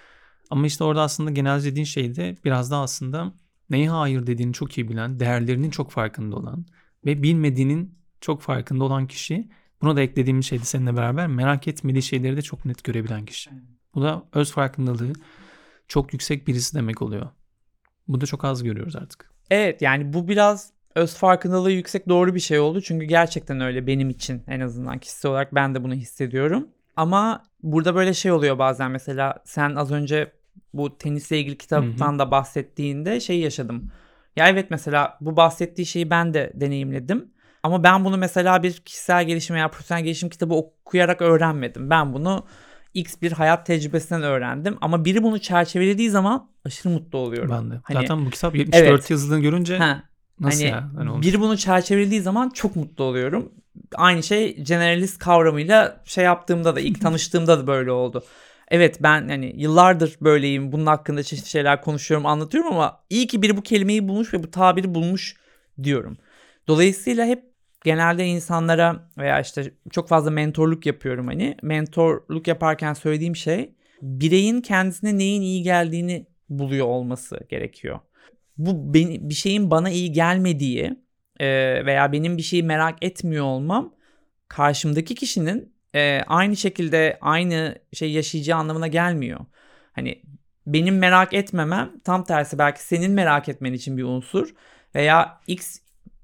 Ama 0.51 0.67
işte 0.67 0.85
orada 0.85 1.03
aslında 1.03 1.31
genel 1.31 1.65
dediğin 1.65 1.85
şey 1.85 2.17
de 2.17 2.37
biraz 2.45 2.71
daha 2.71 2.83
aslında 2.83 3.33
neye 3.71 3.91
hayır 3.91 4.27
dediğini 4.27 4.53
çok 4.53 4.79
iyi 4.79 4.89
bilen, 4.89 5.21
değerlerinin 5.21 5.71
çok 5.71 5.91
farkında 5.91 6.37
olan 6.37 6.67
ve 7.05 7.23
bilmediğinin 7.23 7.95
çok 8.21 8.43
farkında 8.43 8.85
olan 8.85 9.07
kişi. 9.07 9.49
Buna 9.83 9.97
da 9.97 10.01
eklediğimiz 10.01 10.47
şeydi 10.47 10.65
seninle 10.65 10.97
beraber 10.97 11.27
merak 11.27 11.69
etmediği 11.69 12.03
şeyleri 12.03 12.37
de 12.37 12.43
çok 12.43 12.65
net 12.65 12.85
görebilen 12.85 13.25
kişi. 13.25 13.51
Bu 13.95 14.03
da 14.03 14.23
öz 14.33 14.53
farkındalığı 14.53 15.13
çok 15.89 16.13
yüksek 16.13 16.49
birisi 16.49 16.75
demek 16.75 17.03
oluyor. 17.03 17.29
Bu 18.09 18.21
da 18.21 18.27
çok 18.27 18.45
az 18.45 18.63
görüyoruz 18.63 18.97
artık. 18.97 19.31
Evet 19.51 19.83
yani 19.83 20.13
bu 20.13 20.29
biraz 20.29 20.73
öz 20.95 21.15
farkındalığı 21.15 21.73
yüksek 21.73 22.09
doğru 22.09 22.35
bir 22.35 22.41
şey 22.41 22.59
oldu. 22.59 22.81
Çünkü 22.81 23.07
gerçekten 23.07 23.61
öyle 23.61 23.87
benim 23.87 24.11
için 24.11 24.43
en 24.47 24.61
azından 24.61 24.99
kişisel 24.99 25.31
olarak 25.31 25.55
ben 25.55 25.75
de 25.75 25.85
bunu 25.85 25.95
hissediyorum. 25.95 26.69
Ama 26.97 27.43
burada 27.63 27.95
böyle 27.95 28.15
şey 28.15 28.33
oluyor 28.33 28.59
bazen 28.59 28.91
mesela 28.91 29.35
sen 29.45 29.75
az 29.75 29.93
önce 29.93 30.33
bu 30.75 30.99
tenisle 30.99 31.39
ilgili 31.39 31.59
kitaptan 31.59 32.19
da 32.19 32.31
bahsettiğinde 32.31 33.21
şey 33.21 33.41
yaşadım. 33.41 33.91
Ya 34.37 34.49
evet 34.49 34.71
mesela 34.71 35.19
bu 35.21 35.37
bahsettiği 35.37 35.87
şeyi 35.87 36.11
ben 36.11 36.35
de 36.35 36.53
deneyimledim. 36.55 37.29
Ama 37.63 37.83
ben 37.83 38.05
bunu 38.05 38.17
mesela 38.17 38.63
bir 38.63 38.73
kişisel 38.73 39.25
gelişim 39.25 39.57
veya 39.57 39.69
profesyonel 39.69 40.05
gelişim 40.05 40.29
kitabı 40.29 40.55
okuyarak 40.55 41.23
öğrenmedim. 41.23 41.91
Ben 41.91 42.13
bunu 42.13 42.47
X 42.95 43.23
bir 43.23 43.33
hayat 43.33 43.67
tecrübesinden 43.67 44.23
öğrendim. 44.23 44.79
Ama 44.81 45.05
biri 45.05 45.23
bunu 45.23 45.39
çerçevelediği 45.39 46.11
zaman 46.11 46.51
aşırı 46.65 46.93
mutlu 46.93 47.19
oluyorum. 47.19 47.51
Ben 47.51 47.71
de. 47.71 47.81
Hani- 47.83 48.01
Zaten 48.01 48.27
bu 48.27 48.31
kitap 48.31 48.57
74 48.57 48.91
Evet. 48.91 49.11
yazıldığını 49.11 49.41
görünce 49.41 49.79
Ha, 49.79 50.03
nasıl 50.41 50.61
hani 50.65 50.71
ya? 50.71 50.91
Hani 50.97 51.23
biri 51.23 51.41
bunu 51.41 51.57
çerçevelediği 51.57 52.21
zaman 52.21 52.51
çok 52.51 52.77
mutlu 52.77 53.05
oluyorum. 53.05 53.53
Aynı 53.95 54.23
şey 54.23 54.57
generalist 54.57 55.19
kavramıyla 55.19 56.03
şey 56.05 56.25
yaptığımda 56.25 56.77
da 56.77 56.81
ilk 56.81 57.01
tanıştığımda 57.01 57.59
da 57.59 57.67
böyle 57.67 57.93
oldu. 57.93 58.25
Evet 58.69 59.03
ben 59.03 59.29
hani 59.29 59.53
yıllardır 59.57 60.17
böyleyim. 60.21 60.73
Bunun 60.73 60.87
hakkında 60.87 61.23
çeşitli 61.23 61.49
şeyler 61.49 61.83
konuşuyorum, 61.83 62.27
anlatıyorum 62.27 62.73
ama 62.73 63.01
iyi 63.11 63.27
ki 63.27 63.43
biri 63.43 63.57
bu 63.57 63.63
kelimeyi 63.63 64.09
bulmuş 64.09 64.35
ve 64.35 64.43
bu 64.43 64.51
tabiri 64.51 64.95
bulmuş 64.95 65.37
diyorum. 65.83 66.19
Dolayısıyla 66.69 67.27
hep 67.27 67.45
genelde 67.85 68.27
insanlara 68.27 69.11
veya 69.19 69.41
işte 69.41 69.75
çok 69.91 70.09
fazla 70.09 70.31
mentorluk 70.31 70.87
yapıyorum 70.87 71.27
hani. 71.27 71.57
Mentorluk 71.63 72.49
yaparken 72.49 72.93
söylediğim 72.93 73.37
şey 73.37 73.75
bireyin 74.03 74.61
kendisine 74.61 75.19
neyin 75.19 75.43
iyi 75.43 75.63
geldiğini 75.63 76.27
buluyor 76.49 76.87
olması 76.87 77.41
gerekiyor. 77.49 77.99
Bu 78.59 78.95
beni, 78.95 79.29
bir 79.29 79.35
şeyin 79.35 79.71
bana 79.71 79.91
iyi 79.91 80.13
gelmediği 80.13 80.97
e, 81.41 81.47
veya 81.87 82.13
benim 82.13 82.37
bir 82.37 82.43
şeyi 82.43 82.63
merak 82.63 83.05
etmiyor 83.05 83.45
olmam 83.45 83.95
karşımdaki 84.49 85.15
kişinin 85.15 85.75
e, 85.95 86.21
aynı 86.27 86.57
şekilde 86.57 87.19
aynı 87.21 87.79
şey 87.93 88.13
yaşayacağı 88.13 88.59
anlamına 88.59 88.87
gelmiyor. 88.87 89.41
Hani 89.93 90.23
benim 90.67 90.99
merak 90.99 91.35
etmemem 91.35 91.93
tam 92.05 92.25
tersi 92.25 92.59
belki 92.59 92.83
senin 92.83 93.13
merak 93.13 93.49
etmen 93.49 93.73
için 93.73 93.97
bir 93.97 94.03
unsur 94.05 94.55
veya 94.95 95.41
X 95.47 95.81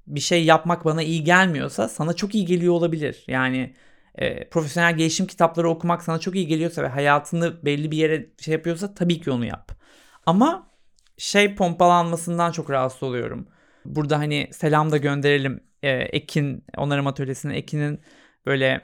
bir 0.07 0.19
şey 0.19 0.45
yapmak 0.45 0.85
bana 0.85 1.03
iyi 1.03 1.23
gelmiyorsa 1.23 1.89
sana 1.89 2.13
çok 2.13 2.35
iyi 2.35 2.45
geliyor 2.45 2.73
olabilir. 2.73 3.23
Yani 3.27 3.75
e, 4.15 4.49
profesyonel 4.49 4.97
gelişim 4.97 5.27
kitapları 5.27 5.69
okumak 5.69 6.03
sana 6.03 6.19
çok 6.19 6.35
iyi 6.35 6.47
geliyorsa 6.47 6.83
ve 6.83 6.87
hayatını 6.87 7.65
belli 7.65 7.91
bir 7.91 7.97
yere 7.97 8.29
şey 8.39 8.51
yapıyorsa 8.51 8.93
tabii 8.93 9.21
ki 9.21 9.31
onu 9.31 9.45
yap. 9.45 9.71
Ama 10.25 10.71
şey 11.17 11.55
pompalanmasından 11.55 12.51
çok 12.51 12.69
rahatsız 12.69 13.03
oluyorum. 13.03 13.47
Burada 13.95 14.19
hani 14.19 14.49
selam 14.51 14.91
da 14.91 14.97
gönderelim 14.97 15.63
e, 15.83 15.89
Ekin 15.91 16.65
onarım 16.77 17.07
atölyesine 17.07 17.57
Ekin'in 17.57 18.01
böyle 18.45 18.81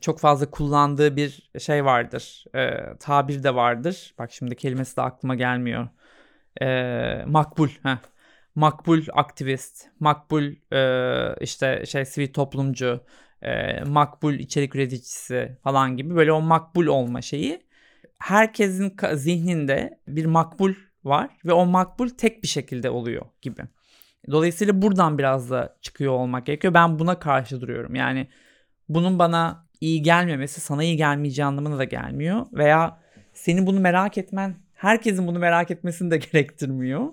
çok 0.00 0.20
fazla 0.20 0.50
kullandığı 0.50 1.16
bir 1.16 1.50
şey 1.58 1.84
vardır. 1.84 2.44
E, 2.54 2.96
tabir 3.00 3.42
de 3.42 3.54
vardır. 3.54 4.14
Bak 4.18 4.32
şimdi 4.32 4.56
kelimesi 4.56 4.96
de 4.96 5.02
aklıma 5.02 5.34
gelmiyor. 5.34 5.88
E, 6.62 7.24
makbul. 7.26 7.68
Heh. 7.82 7.98
Makbul 8.54 9.02
aktivist, 9.12 9.86
makbul 10.00 10.44
e, 10.72 11.36
işte 11.40 11.86
şey 11.86 12.04
sivil 12.04 12.32
toplumcu, 12.32 13.04
e, 13.42 13.80
makbul 13.84 14.34
içerik 14.34 14.74
üreticisi 14.74 15.58
falan 15.62 15.96
gibi 15.96 16.16
böyle 16.16 16.32
o 16.32 16.40
makbul 16.40 16.86
olma 16.86 17.22
şeyi. 17.22 17.66
Herkesin 18.18 18.96
zihninde 19.14 20.00
bir 20.08 20.26
makbul 20.26 20.74
var 21.04 21.30
ve 21.44 21.52
o 21.52 21.66
makbul 21.66 22.08
tek 22.08 22.42
bir 22.42 22.48
şekilde 22.48 22.90
oluyor 22.90 23.26
gibi. 23.42 23.62
Dolayısıyla 24.30 24.82
buradan 24.82 25.18
biraz 25.18 25.50
da 25.50 25.76
çıkıyor 25.82 26.12
olmak 26.12 26.46
gerekiyor. 26.46 26.74
Ben 26.74 26.98
buna 26.98 27.18
karşı 27.18 27.60
duruyorum. 27.60 27.94
Yani 27.94 28.28
bunun 28.88 29.18
bana 29.18 29.66
iyi 29.80 30.02
gelmemesi 30.02 30.60
sana 30.60 30.84
iyi 30.84 30.96
gelmeyeceği 30.96 31.46
anlamına 31.46 31.78
da 31.78 31.84
gelmiyor. 31.84 32.46
Veya 32.52 33.00
senin 33.34 33.66
bunu 33.66 33.80
merak 33.80 34.18
etmen 34.18 34.56
herkesin 34.74 35.26
bunu 35.26 35.38
merak 35.38 35.70
etmesini 35.70 36.10
de 36.10 36.16
gerektirmiyor 36.32 37.08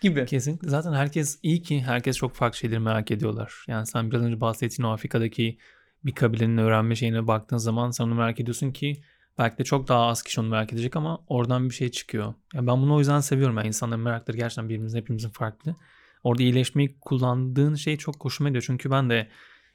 gibi. 0.00 0.26
Kesinlikle. 0.26 0.68
Zaten 0.68 0.92
herkes 0.92 1.38
iyi 1.42 1.62
ki 1.62 1.82
herkes 1.82 2.16
çok 2.16 2.34
farklı 2.34 2.58
şeyleri 2.58 2.80
merak 2.80 3.10
ediyorlar. 3.10 3.64
Yani 3.68 3.86
sen 3.86 4.10
biraz 4.10 4.22
önce 4.22 4.40
bahsettiğin 4.40 4.88
o 4.88 4.92
Afrika'daki 4.92 5.58
bir 6.04 6.12
kabilenin 6.14 6.58
öğrenme 6.58 6.94
şeyine 6.94 7.26
baktığın 7.26 7.56
zaman 7.56 7.90
sen 7.90 8.04
onu 8.04 8.14
merak 8.14 8.40
ediyorsun 8.40 8.70
ki 8.70 9.02
belki 9.38 9.58
de 9.58 9.64
çok 9.64 9.88
daha 9.88 10.06
az 10.06 10.22
kişi 10.22 10.40
onu 10.40 10.48
merak 10.48 10.72
edecek 10.72 10.96
ama 10.96 11.18
oradan 11.28 11.68
bir 11.68 11.74
şey 11.74 11.90
çıkıyor. 11.90 12.34
Ya 12.54 12.66
ben 12.66 12.82
bunu 12.82 12.94
o 12.94 12.98
yüzden 12.98 13.20
seviyorum. 13.20 13.56
Yani 13.56 13.66
insanların 13.66 14.02
merakları 14.02 14.36
gerçekten 14.36 14.68
birbirimizin 14.68 14.98
hepimizin 14.98 15.30
farklı. 15.30 15.76
Orada 16.24 16.42
iyileşmeyi 16.42 16.96
kullandığın 17.00 17.74
şey 17.74 17.96
çok 17.96 18.24
hoşuma 18.24 18.48
gidiyor. 18.48 18.64
Çünkü 18.66 18.90
ben 18.90 19.10
de 19.10 19.28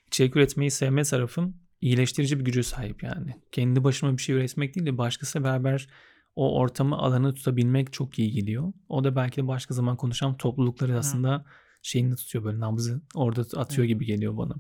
içerik 0.08 0.36
üretmeyi 0.36 0.72
sevme 0.72 1.04
tarafım 1.04 1.56
iyileştirici 1.82 2.40
bir 2.40 2.46
gücü 2.46 2.64
sahip 2.64 3.04
yani. 3.04 3.36
Kendi 3.52 3.84
başıma 3.84 4.18
bir 4.18 4.22
şey 4.22 4.36
üretmek 4.36 4.76
değil 4.76 4.86
de 4.86 4.98
başkasıyla 4.98 5.50
beraber 5.50 5.88
o 6.36 6.60
ortamı 6.60 6.98
alanı 6.98 7.34
tutabilmek 7.34 7.94
çok 7.94 8.20
iyi 8.20 8.32
geliyor. 8.32 8.74
O 8.90 9.04
da 9.04 9.16
belki 9.16 9.42
de 9.42 9.48
başka 9.48 9.74
zaman 9.74 9.98
konuşan 9.98 10.38
toplulukları 10.38 10.98
aslında 10.98 11.46
şeyini 11.82 12.16
tutuyor 12.16 12.44
böyle 12.44 12.60
nabzı 12.60 13.02
orada 13.16 13.60
atıyor 13.60 13.88
gibi 13.88 14.06
geliyor 14.06 14.38
bana. 14.38 14.54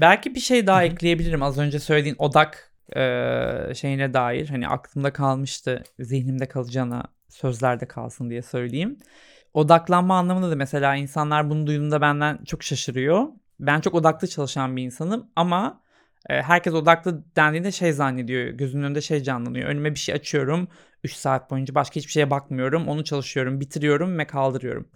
Belki 0.00 0.34
bir 0.34 0.40
şey 0.40 0.66
daha 0.66 0.78
Hı 0.78 0.82
hı. 0.82 0.86
ekleyebilirim. 0.86 1.42
Az 1.42 1.58
önce 1.58 1.78
söylediğin 1.78 2.16
odak 2.18 2.72
e, 2.96 3.02
şeyine 3.74 4.14
dair. 4.14 4.48
Hani 4.48 4.68
aklımda 4.68 5.12
kalmıştı. 5.12 5.84
Zihnimde 6.00 6.48
kalacağına 6.48 7.04
sözlerde 7.28 7.88
kalsın 7.88 8.30
diye 8.30 8.42
söyleyeyim. 8.42 8.98
Odaklanma 9.54 10.18
anlamında 10.18 10.50
da 10.50 10.56
mesela 10.56 10.96
insanlar 10.96 11.50
bunu 11.50 11.66
duyduğunda 11.66 12.00
benden 12.00 12.44
çok 12.44 12.62
şaşırıyor. 12.62 13.26
Ben 13.60 13.80
çok 13.80 13.94
odaklı 13.94 14.28
çalışan 14.28 14.76
bir 14.76 14.82
insanım 14.82 15.30
ama 15.36 15.80
e, 16.28 16.42
herkes 16.42 16.74
odaklı 16.74 17.24
dendiğinde 17.36 17.72
şey 17.72 17.92
zannediyor. 17.92 18.48
Gözünün 18.48 18.82
önünde 18.82 19.00
şey 19.00 19.22
canlanıyor. 19.22 19.68
Önüme 19.68 19.94
bir 19.94 19.98
şey 19.98 20.14
açıyorum. 20.14 20.68
3 21.04 21.12
saat 21.12 21.50
boyunca 21.50 21.74
başka 21.74 21.96
hiçbir 21.96 22.12
şeye 22.12 22.30
bakmıyorum. 22.30 22.88
Onu 22.88 23.04
çalışıyorum, 23.04 23.60
bitiriyorum 23.60 24.18
ve 24.18 24.26
kaldırıyorum. 24.26 24.88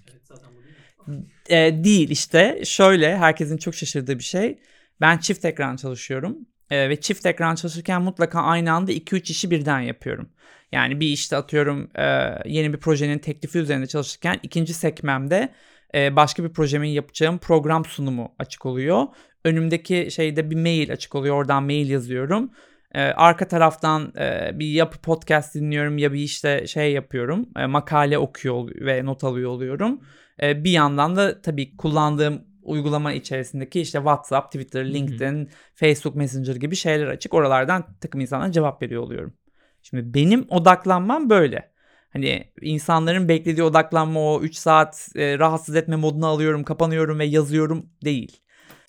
E, 1.48 1.84
değil 1.84 2.10
işte. 2.10 2.62
Şöyle 2.64 3.16
herkesin 3.16 3.56
çok 3.56 3.74
şaşırdığı 3.74 4.18
bir 4.18 4.24
şey. 4.24 4.58
Ben 5.00 5.18
çift 5.18 5.44
ekran 5.44 5.76
çalışıyorum. 5.76 6.38
E, 6.70 6.88
ve 6.88 7.00
çift 7.00 7.26
ekran 7.26 7.54
çalışırken 7.54 8.02
mutlaka 8.02 8.42
aynı 8.42 8.72
anda 8.72 8.92
2-3 8.92 9.30
işi 9.30 9.50
birden 9.50 9.80
yapıyorum. 9.80 10.28
Yani 10.72 11.00
bir 11.00 11.06
işte 11.06 11.36
atıyorum 11.36 11.90
e, 11.94 12.34
yeni 12.44 12.72
bir 12.72 12.78
projenin 12.78 13.18
teklifi 13.18 13.58
üzerinde 13.58 13.86
çalışırken 13.86 14.40
ikinci 14.42 14.74
sekmemde 14.74 15.52
e, 15.94 16.16
başka 16.16 16.44
bir 16.44 16.48
projemin 16.48 16.88
yapacağım 16.88 17.38
program 17.38 17.84
sunumu 17.84 18.34
açık 18.38 18.66
oluyor. 18.66 19.06
Önümdeki 19.44 20.08
şeyde 20.10 20.50
bir 20.50 20.56
mail 20.56 20.92
açık 20.92 21.14
oluyor. 21.14 21.36
Oradan 21.36 21.62
mail 21.62 21.90
yazıyorum. 21.90 22.50
E, 22.94 23.02
arka 23.02 23.48
taraftan 23.48 24.12
e, 24.18 24.50
bir 24.58 24.66
yapı 24.66 24.98
podcast 24.98 25.54
dinliyorum 25.54 25.98
ya 25.98 26.12
bir 26.12 26.18
işte 26.18 26.66
şey 26.66 26.92
yapıyorum. 26.92 27.48
E, 27.56 27.66
makale 27.66 28.18
okuyor 28.18 28.70
ve 28.80 29.04
not 29.04 29.24
alıyor 29.24 29.50
oluyorum. 29.50 30.00
E, 30.42 30.64
bir 30.64 30.70
yandan 30.70 31.16
da 31.16 31.42
tabii 31.42 31.76
kullandığım 31.76 32.44
uygulama 32.64 33.12
içerisindeki 33.12 33.80
işte 33.80 33.98
WhatsApp, 33.98 34.52
Twitter, 34.52 34.92
LinkedIn, 34.92 35.50
Facebook 35.74 36.16
Messenger 36.16 36.56
gibi 36.56 36.76
şeyler 36.76 37.06
açık. 37.06 37.34
Oralardan 37.34 37.84
takım 38.00 38.20
insanlara 38.20 38.52
cevap 38.52 38.82
veriyor 38.82 39.02
oluyorum. 39.02 39.34
Şimdi 39.82 40.14
benim 40.14 40.46
odaklanmam 40.48 41.30
böyle. 41.30 41.74
Hani 42.10 42.52
insanların 42.60 43.28
beklediği 43.28 43.62
odaklanma 43.62 44.20
o 44.20 44.42
3 44.42 44.56
saat 44.56 45.08
e, 45.16 45.38
rahatsız 45.38 45.76
etme 45.76 45.96
moduna 45.96 46.26
alıyorum, 46.26 46.64
kapanıyorum 46.64 47.18
ve 47.18 47.24
yazıyorum 47.24 47.90
değil. 48.04 48.40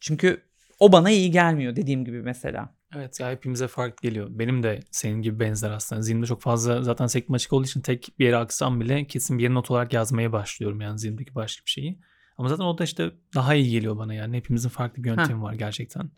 Çünkü 0.01 0.41
o 0.79 0.91
bana 0.91 1.09
iyi 1.09 1.31
gelmiyor 1.31 1.75
dediğim 1.75 2.05
gibi 2.05 2.21
mesela. 2.21 2.75
Evet 2.95 3.19
ya 3.19 3.31
hepimize 3.31 3.67
farklı 3.67 4.09
geliyor. 4.09 4.27
Benim 4.29 4.63
de 4.63 4.79
senin 4.91 5.21
gibi 5.21 5.39
benzer 5.39 5.71
aslında. 5.71 6.01
Zihnimde 6.01 6.25
çok 6.25 6.41
fazla 6.41 6.83
zaten 6.83 7.07
sekme 7.07 7.35
açık 7.35 7.53
olduğu 7.53 7.65
için 7.65 7.81
tek 7.81 8.09
bir 8.19 8.25
yere 8.25 8.37
aksam 8.37 8.81
bile 8.81 9.07
kesin 9.07 9.37
bir 9.37 9.43
yere 9.43 9.53
not 9.53 9.71
olarak 9.71 9.93
yazmaya 9.93 10.31
başlıyorum 10.31 10.81
yani 10.81 10.99
zihnimdeki 10.99 11.35
başka 11.35 11.65
bir 11.65 11.71
şeyi. 11.71 11.99
Ama 12.37 12.49
zaten 12.49 12.63
o 12.63 12.77
da 12.77 12.83
işte 12.83 13.11
daha 13.35 13.55
iyi 13.55 13.71
geliyor 13.71 13.97
bana 13.97 14.13
yani. 14.13 14.37
Hepimizin 14.37 14.69
farklı 14.69 15.03
bir 15.03 15.09
yöntemi 15.09 15.41
var 15.41 15.53
gerçekten. 15.53 16.11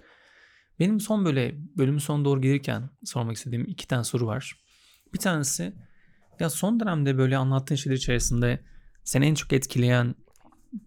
Benim 0.79 0.99
son 0.99 1.25
böyle 1.25 1.55
bölümün 1.77 1.99
son 1.99 2.25
doğru 2.25 2.41
gelirken 2.41 2.89
sormak 3.03 3.35
istediğim 3.35 3.65
iki 3.65 3.87
tane 3.87 4.03
soru 4.03 4.27
var. 4.27 4.57
Bir 5.13 5.19
tanesi 5.19 5.73
ya 6.39 6.49
son 6.49 6.79
dönemde 6.79 7.17
böyle 7.17 7.37
anlattığın 7.37 7.75
şeyler 7.75 7.97
içerisinde 7.97 8.63
seni 9.03 9.25
en 9.25 9.35
çok 9.35 9.53
etkileyen 9.53 10.15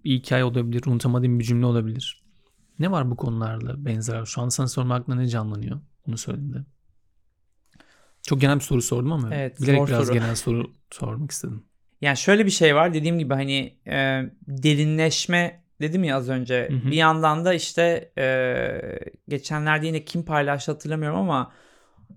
bir 0.04 0.10
hikaye 0.10 0.44
olabilir, 0.44 0.82
unutamadığın 0.86 1.38
bir 1.38 1.44
cümle 1.44 1.66
olabilir. 1.66 2.24
Ne 2.78 2.90
var 2.90 3.10
bu 3.10 3.16
konularla 3.16 3.84
benzer? 3.84 4.24
Şu 4.24 4.40
an 4.40 4.48
sana 4.48 4.68
sorma 4.68 4.94
aklına 4.94 5.16
ne 5.16 5.28
canlanıyor? 5.28 5.80
Bunu 6.06 6.18
söylediğinde. 6.18 6.64
Çok 8.22 8.40
genel 8.40 8.56
bir 8.56 8.60
soru 8.60 8.82
sordum 8.82 9.12
ama 9.12 9.34
Evet, 9.34 9.60
bilerek 9.60 9.88
biraz 9.88 10.06
soru. 10.06 10.14
genel 10.14 10.34
soru 10.34 10.74
sormak 10.90 11.30
istedim. 11.30 11.64
Yani 12.00 12.16
şöyle 12.16 12.46
bir 12.46 12.50
şey 12.50 12.74
var 12.74 12.94
dediğim 12.94 13.18
gibi 13.18 13.34
hani 13.34 13.76
e, 13.86 14.22
derinleşme 14.46 15.62
dedim 15.80 16.04
ya 16.04 16.16
az 16.16 16.28
önce. 16.28 16.68
Hı 16.70 16.74
hı. 16.74 16.90
Bir 16.90 16.96
yandan 16.96 17.44
da 17.44 17.54
işte 17.54 18.12
e, 18.18 18.26
geçenlerde 19.28 19.86
yine 19.86 20.04
kim 20.04 20.24
paylaştı 20.24 20.72
hatırlamıyorum 20.72 21.18
ama 21.18 21.52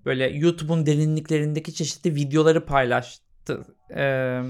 böyle 0.06 0.30
YouTube'un 0.30 0.86
derinliklerindeki 0.86 1.74
çeşitli 1.74 2.16
videoları 2.16 2.66
paylaştı. 2.66 3.66
E, 3.96 4.42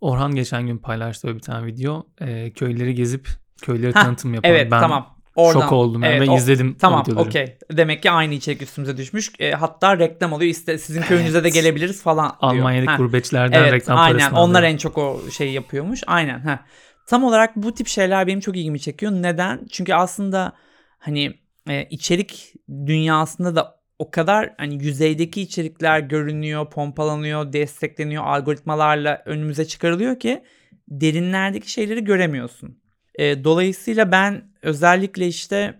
Orhan 0.00 0.34
geçen 0.34 0.66
gün 0.66 0.78
paylaştı 0.78 1.28
öyle 1.28 1.36
bir 1.36 1.42
tane 1.42 1.66
video. 1.66 2.06
Ee, 2.20 2.50
köyleri 2.50 2.94
gezip 2.94 3.28
köyleri 3.62 3.92
tanıtım 3.92 4.34
yapan. 4.34 4.50
evet 4.50 4.70
ben 4.70 4.80
tamam. 4.80 5.16
Oradan, 5.34 5.60
şok 5.60 5.72
oldum 5.72 6.04
Evet, 6.04 6.20
ve 6.28 6.30
o- 6.30 6.36
izledim 6.36 6.76
Tamam 6.80 7.04
okey. 7.16 7.58
Demek 7.72 8.02
ki 8.02 8.10
aynı 8.10 8.34
içerik 8.34 8.62
üstümüze 8.62 8.96
düşmüş. 8.96 9.32
E, 9.38 9.52
hatta 9.52 9.98
reklam 9.98 10.32
oluyor. 10.32 10.50
İşte 10.50 10.78
sizin 10.78 11.02
köyünüze 11.02 11.44
de 11.44 11.48
gelebiliriz 11.50 12.02
falan 12.02 12.28
diyor. 12.28 12.52
Almanya'daki 12.52 12.90
Ha. 12.90 12.96
gurbetçilerden 12.96 13.60
Evet 13.62 13.72
reklam 13.72 13.98
aynen 13.98 14.18
parasını 14.18 14.40
onlar 14.40 14.58
alıyor. 14.58 14.72
en 14.72 14.76
çok 14.76 14.98
o 14.98 15.20
şeyi 15.30 15.52
yapıyormuş. 15.52 16.00
Aynen. 16.06 16.38
Ha. 16.40 16.64
Tam 17.06 17.24
olarak 17.24 17.56
bu 17.56 17.74
tip 17.74 17.88
şeyler 17.88 18.26
benim 18.26 18.40
çok 18.40 18.56
ilgimi 18.56 18.80
çekiyor. 18.80 19.12
Neden? 19.12 19.66
Çünkü 19.70 19.94
aslında 19.94 20.52
hani 20.98 21.34
e, 21.68 21.84
içerik 21.90 22.54
dünyasında 22.86 23.56
da 23.56 23.80
o 23.98 24.10
kadar 24.10 24.54
hani 24.58 24.84
yüzeydeki 24.84 25.40
içerikler 25.42 26.00
görünüyor, 26.00 26.70
pompalanıyor, 26.70 27.52
destekleniyor, 27.52 28.24
algoritmalarla 28.24 29.22
önümüze 29.26 29.64
çıkarılıyor 29.64 30.18
ki 30.18 30.42
derinlerdeki 30.88 31.70
şeyleri 31.70 32.04
göremiyorsun. 32.04 32.78
E, 33.14 33.44
dolayısıyla 33.44 34.12
ben 34.12 34.42
özellikle 34.62 35.26
işte 35.26 35.74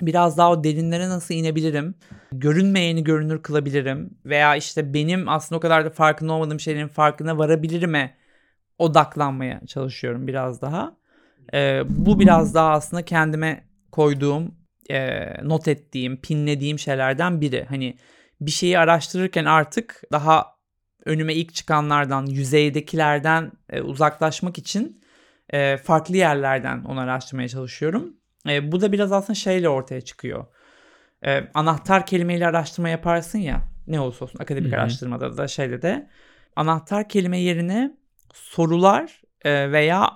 biraz 0.00 0.38
daha 0.38 0.50
o 0.50 0.64
derinlere 0.64 1.08
nasıl 1.08 1.34
inebilirim? 1.34 1.94
Görünmeyeni 2.32 3.04
görünür 3.04 3.42
kılabilirim 3.42 4.18
veya 4.24 4.56
işte 4.56 4.94
benim 4.94 5.28
aslında 5.28 5.58
o 5.58 5.60
kadar 5.60 5.84
da 5.84 5.90
farkında 5.90 6.32
olmadığım 6.32 6.60
şeylerin 6.60 6.88
farkına 6.88 7.38
varabilirime 7.38 8.14
odaklanmaya 8.78 9.60
çalışıyorum 9.66 10.26
biraz 10.26 10.62
daha. 10.62 10.96
E, 11.54 11.82
bu 11.88 12.20
biraz 12.20 12.54
daha 12.54 12.70
aslında 12.70 13.04
kendime 13.04 13.64
koyduğum, 13.92 14.54
e, 14.90 15.26
not 15.42 15.68
ettiğim, 15.68 16.20
pinlediğim 16.20 16.78
şeylerden 16.78 17.40
biri. 17.40 17.64
Hani 17.68 17.98
bir 18.40 18.50
şeyi 18.50 18.78
araştırırken 18.78 19.44
artık 19.44 20.02
daha 20.12 20.54
önüme 21.04 21.34
ilk 21.34 21.54
çıkanlardan, 21.54 22.26
yüzeydekilerden 22.26 23.52
e, 23.70 23.80
uzaklaşmak 23.80 24.58
için 24.58 25.03
e, 25.54 25.76
farklı 25.76 26.16
yerlerden 26.16 26.84
onu 26.84 27.00
araştırmaya 27.00 27.48
çalışıyorum. 27.48 28.16
E, 28.48 28.72
bu 28.72 28.80
da 28.80 28.92
biraz 28.92 29.12
aslında 29.12 29.34
şeyle 29.34 29.68
ortaya 29.68 30.00
çıkıyor. 30.00 30.46
E, 31.26 31.48
anahtar 31.54 32.06
kelimeyle 32.06 32.46
araştırma 32.46 32.88
yaparsın 32.88 33.38
ya. 33.38 33.62
Ne 33.86 34.00
olursa 34.00 34.24
olsun 34.24 34.38
akademik 34.38 34.72
Hı 34.72 34.76
hı. 34.76 34.80
araştırmada 34.80 35.36
da 35.36 35.48
şeyde 35.48 35.82
de. 35.82 36.08
Anahtar 36.56 37.08
kelime 37.08 37.38
yerine 37.38 37.96
sorular 38.34 39.22
e, 39.44 39.72
veya 39.72 40.10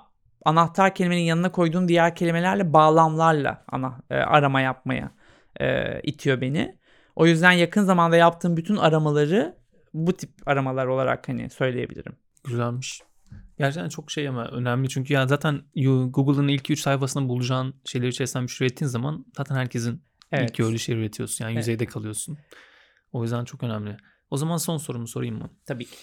anahtar 0.45 0.95
kelimenin 0.95 1.21
yanına 1.21 1.51
koyduğun 1.51 1.87
diğer 1.87 2.15
kelimelerle 2.15 2.73
bağlamlarla 2.73 3.65
ana 3.71 3.97
e, 4.09 4.15
arama 4.15 4.61
yapmaya 4.61 5.11
e, 5.61 5.99
itiyor 6.03 6.41
beni. 6.41 6.79
O 7.15 7.25
yüzden 7.25 7.51
yakın 7.51 7.83
zamanda 7.83 8.15
yaptığım 8.15 8.57
bütün 8.57 8.75
aramaları 8.75 9.55
bu 9.93 10.13
tip 10.13 10.29
aramalar 10.45 10.85
olarak 10.85 11.29
hani 11.29 11.49
söyleyebilirim. 11.49 12.13
Güzelmiş. 12.43 13.01
Gerçekten 13.59 13.89
çok 13.89 14.11
şey 14.11 14.27
ama 14.27 14.45
önemli 14.45 14.89
çünkü 14.89 15.13
ya 15.13 15.27
zaten 15.27 15.61
Google'ın 16.09 16.47
ilk 16.47 16.69
3 16.69 16.79
sayfasında 16.81 17.29
bulacağın 17.29 17.73
şeyleri 17.85 18.09
içerisinden 18.09 18.47
bir 18.47 18.51
şey 18.51 18.67
ürettiğin 18.67 18.89
zaman 18.89 19.25
zaten 19.37 19.55
herkesin 19.55 20.01
Evet. 20.31 20.49
ilk 20.49 20.57
gördüğü 20.57 20.79
şeyi 20.79 20.97
üretiyorsun. 20.97 21.45
Yani 21.45 21.51
Evet. 21.51 21.61
yüzeyde 21.61 21.85
kalıyorsun. 21.85 22.37
O 23.13 23.23
yüzden 23.23 23.45
çok 23.45 23.63
önemli. 23.63 23.97
O 24.31 24.37
zaman 24.37 24.57
son 24.57 24.77
sorumu 24.77 25.07
sorayım 25.07 25.37
mı? 25.37 25.49
Tabii 25.65 25.85
ki. 25.85 25.95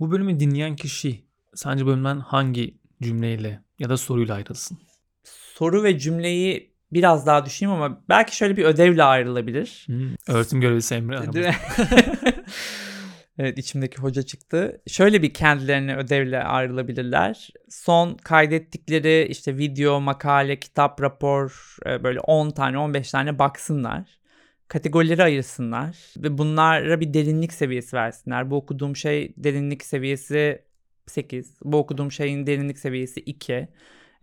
Bu 0.00 0.10
bölümü 0.10 0.40
dinleyen 0.40 0.76
kişi 0.76 1.24
sence 1.54 1.86
bölümden 1.86 2.20
hangi 2.20 2.78
cümleyle 3.02 3.62
ya 3.78 3.88
da 3.88 3.96
soruyla 3.96 4.34
ayrılsın? 4.34 4.78
Soru 5.54 5.82
ve 5.82 5.98
cümleyi 5.98 6.74
biraz 6.92 7.26
daha 7.26 7.46
düşüneyim 7.46 7.82
ama 7.82 8.00
belki 8.08 8.36
şöyle 8.36 8.56
bir 8.56 8.64
ödevle 8.64 9.02
ayrılabilir. 9.02 9.82
Hmm. 9.86 10.10
Öğretim 10.28 10.60
görevlisi 10.60 10.94
Emre. 10.94 11.16
evet 13.38 13.58
içimdeki 13.58 13.98
hoca 13.98 14.22
çıktı. 14.22 14.82
Şöyle 14.86 15.22
bir 15.22 15.34
kendilerine 15.34 15.96
ödevle 15.96 16.42
ayrılabilirler. 16.42 17.50
Son 17.68 18.14
kaydettikleri 18.14 19.26
işte 19.30 19.58
video, 19.58 20.00
makale, 20.00 20.60
kitap, 20.60 21.02
rapor 21.02 21.76
e, 21.86 22.04
böyle 22.04 22.20
10 22.20 22.50
tane 22.50 22.78
15 22.78 23.10
tane 23.10 23.38
baksınlar. 23.38 24.18
Kategorileri 24.68 25.22
ayırsınlar 25.22 25.96
ve 26.16 26.38
bunlara 26.38 27.00
bir 27.00 27.14
derinlik 27.14 27.52
seviyesi 27.52 27.96
versinler. 27.96 28.50
Bu 28.50 28.56
okuduğum 28.56 28.96
şey 28.96 29.32
derinlik 29.36 29.84
seviyesi 29.84 30.62
8. 31.06 31.56
Bu 31.64 31.76
okuduğum 31.78 32.12
şeyin 32.12 32.46
derinlik 32.46 32.78
seviyesi 32.78 33.20
2. 33.20 33.68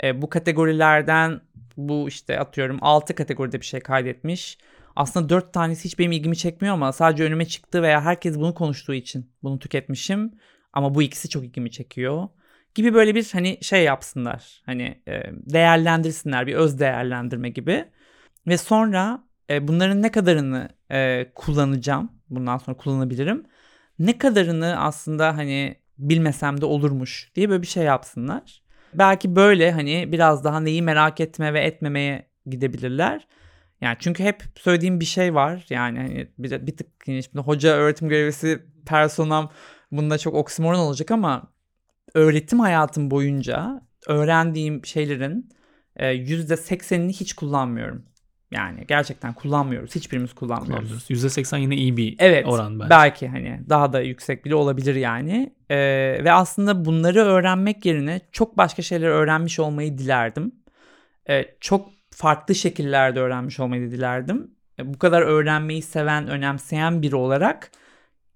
E, 0.04 0.22
bu 0.22 0.30
kategorilerden 0.30 1.42
bu 1.78 2.08
işte 2.08 2.40
atıyorum 2.40 2.78
6 2.82 3.16
kategoride 3.16 3.62
bir 3.62 3.66
şey 3.66 3.80
kaydetmiş. 3.80 4.58
Aslında 4.96 5.30
4 5.30 5.54
tanesi 5.54 5.86
hiç 5.86 6.00
benim 6.00 6.12
ilgimi 6.12 6.38
çekmiyor 6.38 6.74
ama 6.74 6.92
sadece 6.92 7.24
önüme 7.24 7.46
çıktı 7.46 7.82
veya 7.82 8.02
herkes 8.02 8.36
bunu 8.36 8.54
konuştuğu 8.54 8.94
için 8.94 9.32
bunu 9.44 9.60
tüketmişim. 9.60 10.32
Ama 10.74 10.96
bu 10.96 11.02
ikisi 11.02 11.30
çok 11.30 11.44
ilgimi 11.44 11.72
çekiyor. 11.72 12.28
Gibi 12.76 12.94
böyle 12.94 13.16
bir 13.16 13.30
hani 13.34 13.58
şey 13.62 13.84
yapsınlar. 13.84 14.62
Hani 14.66 15.02
e, 15.08 15.24
değerlendirsinler 15.34 16.48
bir 16.48 16.54
öz 16.54 16.80
değerlendirme 16.80 17.50
gibi. 17.50 17.86
Ve 18.48 18.58
sonra 18.58 19.24
e, 19.50 19.68
bunların 19.68 20.02
ne 20.02 20.12
kadarını 20.12 20.70
e, 20.92 21.32
kullanacağım. 21.36 22.12
Bundan 22.30 22.58
sonra 22.58 22.78
kullanabilirim. 22.78 23.44
Ne 24.00 24.18
kadarını 24.18 24.76
aslında 24.80 25.38
hani 25.38 25.76
bilmesem 25.98 26.62
de 26.62 26.66
olurmuş 26.66 27.32
diye 27.36 27.50
böyle 27.50 27.62
bir 27.62 27.68
şey 27.68 27.84
yapsınlar. 27.84 28.62
Belki 28.94 29.36
böyle 29.36 29.72
hani 29.72 30.12
biraz 30.12 30.44
daha 30.44 30.60
neyi 30.60 30.82
merak 30.82 31.20
etme 31.20 31.54
ve 31.54 31.62
etmemeye 31.62 32.28
gidebilirler. 32.46 33.28
Yani 33.82 33.98
çünkü 34.00 34.24
hep 34.24 34.44
söylediğim 34.56 35.00
bir 35.00 35.06
şey 35.06 35.36
var. 35.36 35.66
Yani 35.70 35.98
hani 36.00 36.28
bir, 36.38 36.68
bir 36.68 36.78
tık 36.78 37.08
yani 37.08 37.24
şimdi 37.24 37.40
hoca 37.40 37.70
öğretim 37.70 38.10
görevlisi 38.10 38.64
personam 38.86 39.52
bunda 39.92 40.18
çok 40.18 40.34
oksimoron 40.34 40.80
olacak 40.80 41.12
ama 41.12 41.44
öğretim 42.14 42.60
hayatım 42.60 43.12
boyunca 43.12 43.82
öğrendiğim 44.08 44.86
şeylerin 44.86 45.50
e, 45.96 46.06
%80'ini 46.16 47.10
hiç 47.10 47.34
kullanmıyorum. 47.34 48.06
Yani 48.52 48.86
gerçekten 48.88 49.34
kullanmıyoruz. 49.34 49.96
Hiçbirimiz 49.96 50.34
kullanmıyoruz. 50.34 50.90
Kullanmıyoruz. 51.08 51.38
%80 51.38 51.60
yine 51.60 51.76
iyi 51.76 51.98
bir 51.98 52.16
Evet. 52.20 52.48
oran 52.48 52.80
bence. 52.80 52.90
Belki 52.90 53.28
hani 53.28 53.62
daha 53.70 53.94
da 53.94 54.02
yüksek 54.02 54.46
bile 54.46 54.56
olabilir 54.56 54.96
yani. 54.96 55.54
Ee, 55.70 55.78
ve 56.24 56.32
aslında 56.32 56.86
bunları 56.86 57.20
öğrenmek 57.20 57.86
yerine 57.86 58.22
çok 58.32 58.58
başka 58.58 58.82
şeyler 58.82 59.08
öğrenmiş 59.08 59.60
olmayı 59.60 59.98
dilerdim. 59.98 60.52
Ee, 61.30 61.46
çok 61.60 61.95
farklı 62.16 62.56
şekillerde 62.56 63.20
öğrenmiş 63.20 63.60
olmayı 63.60 63.92
dilerdim. 63.92 64.52
Ee, 64.80 64.94
bu 64.94 65.00
kadar 65.00 65.22
öğrenmeyi 65.22 65.82
seven, 65.82 66.28
önemseyen 66.28 67.02
biri 67.02 67.16
olarak 67.16 67.72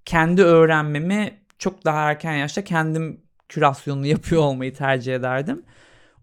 kendi 0.05 0.43
öğrenmemi 0.43 1.39
çok 1.59 1.86
daha 1.86 2.09
erken 2.09 2.34
yaşta 2.34 2.63
kendim 2.63 3.21
kürasyonunu 3.49 4.05
yapıyor 4.15 4.41
olmayı 4.41 4.73
tercih 4.75 5.15
ederdim. 5.15 5.63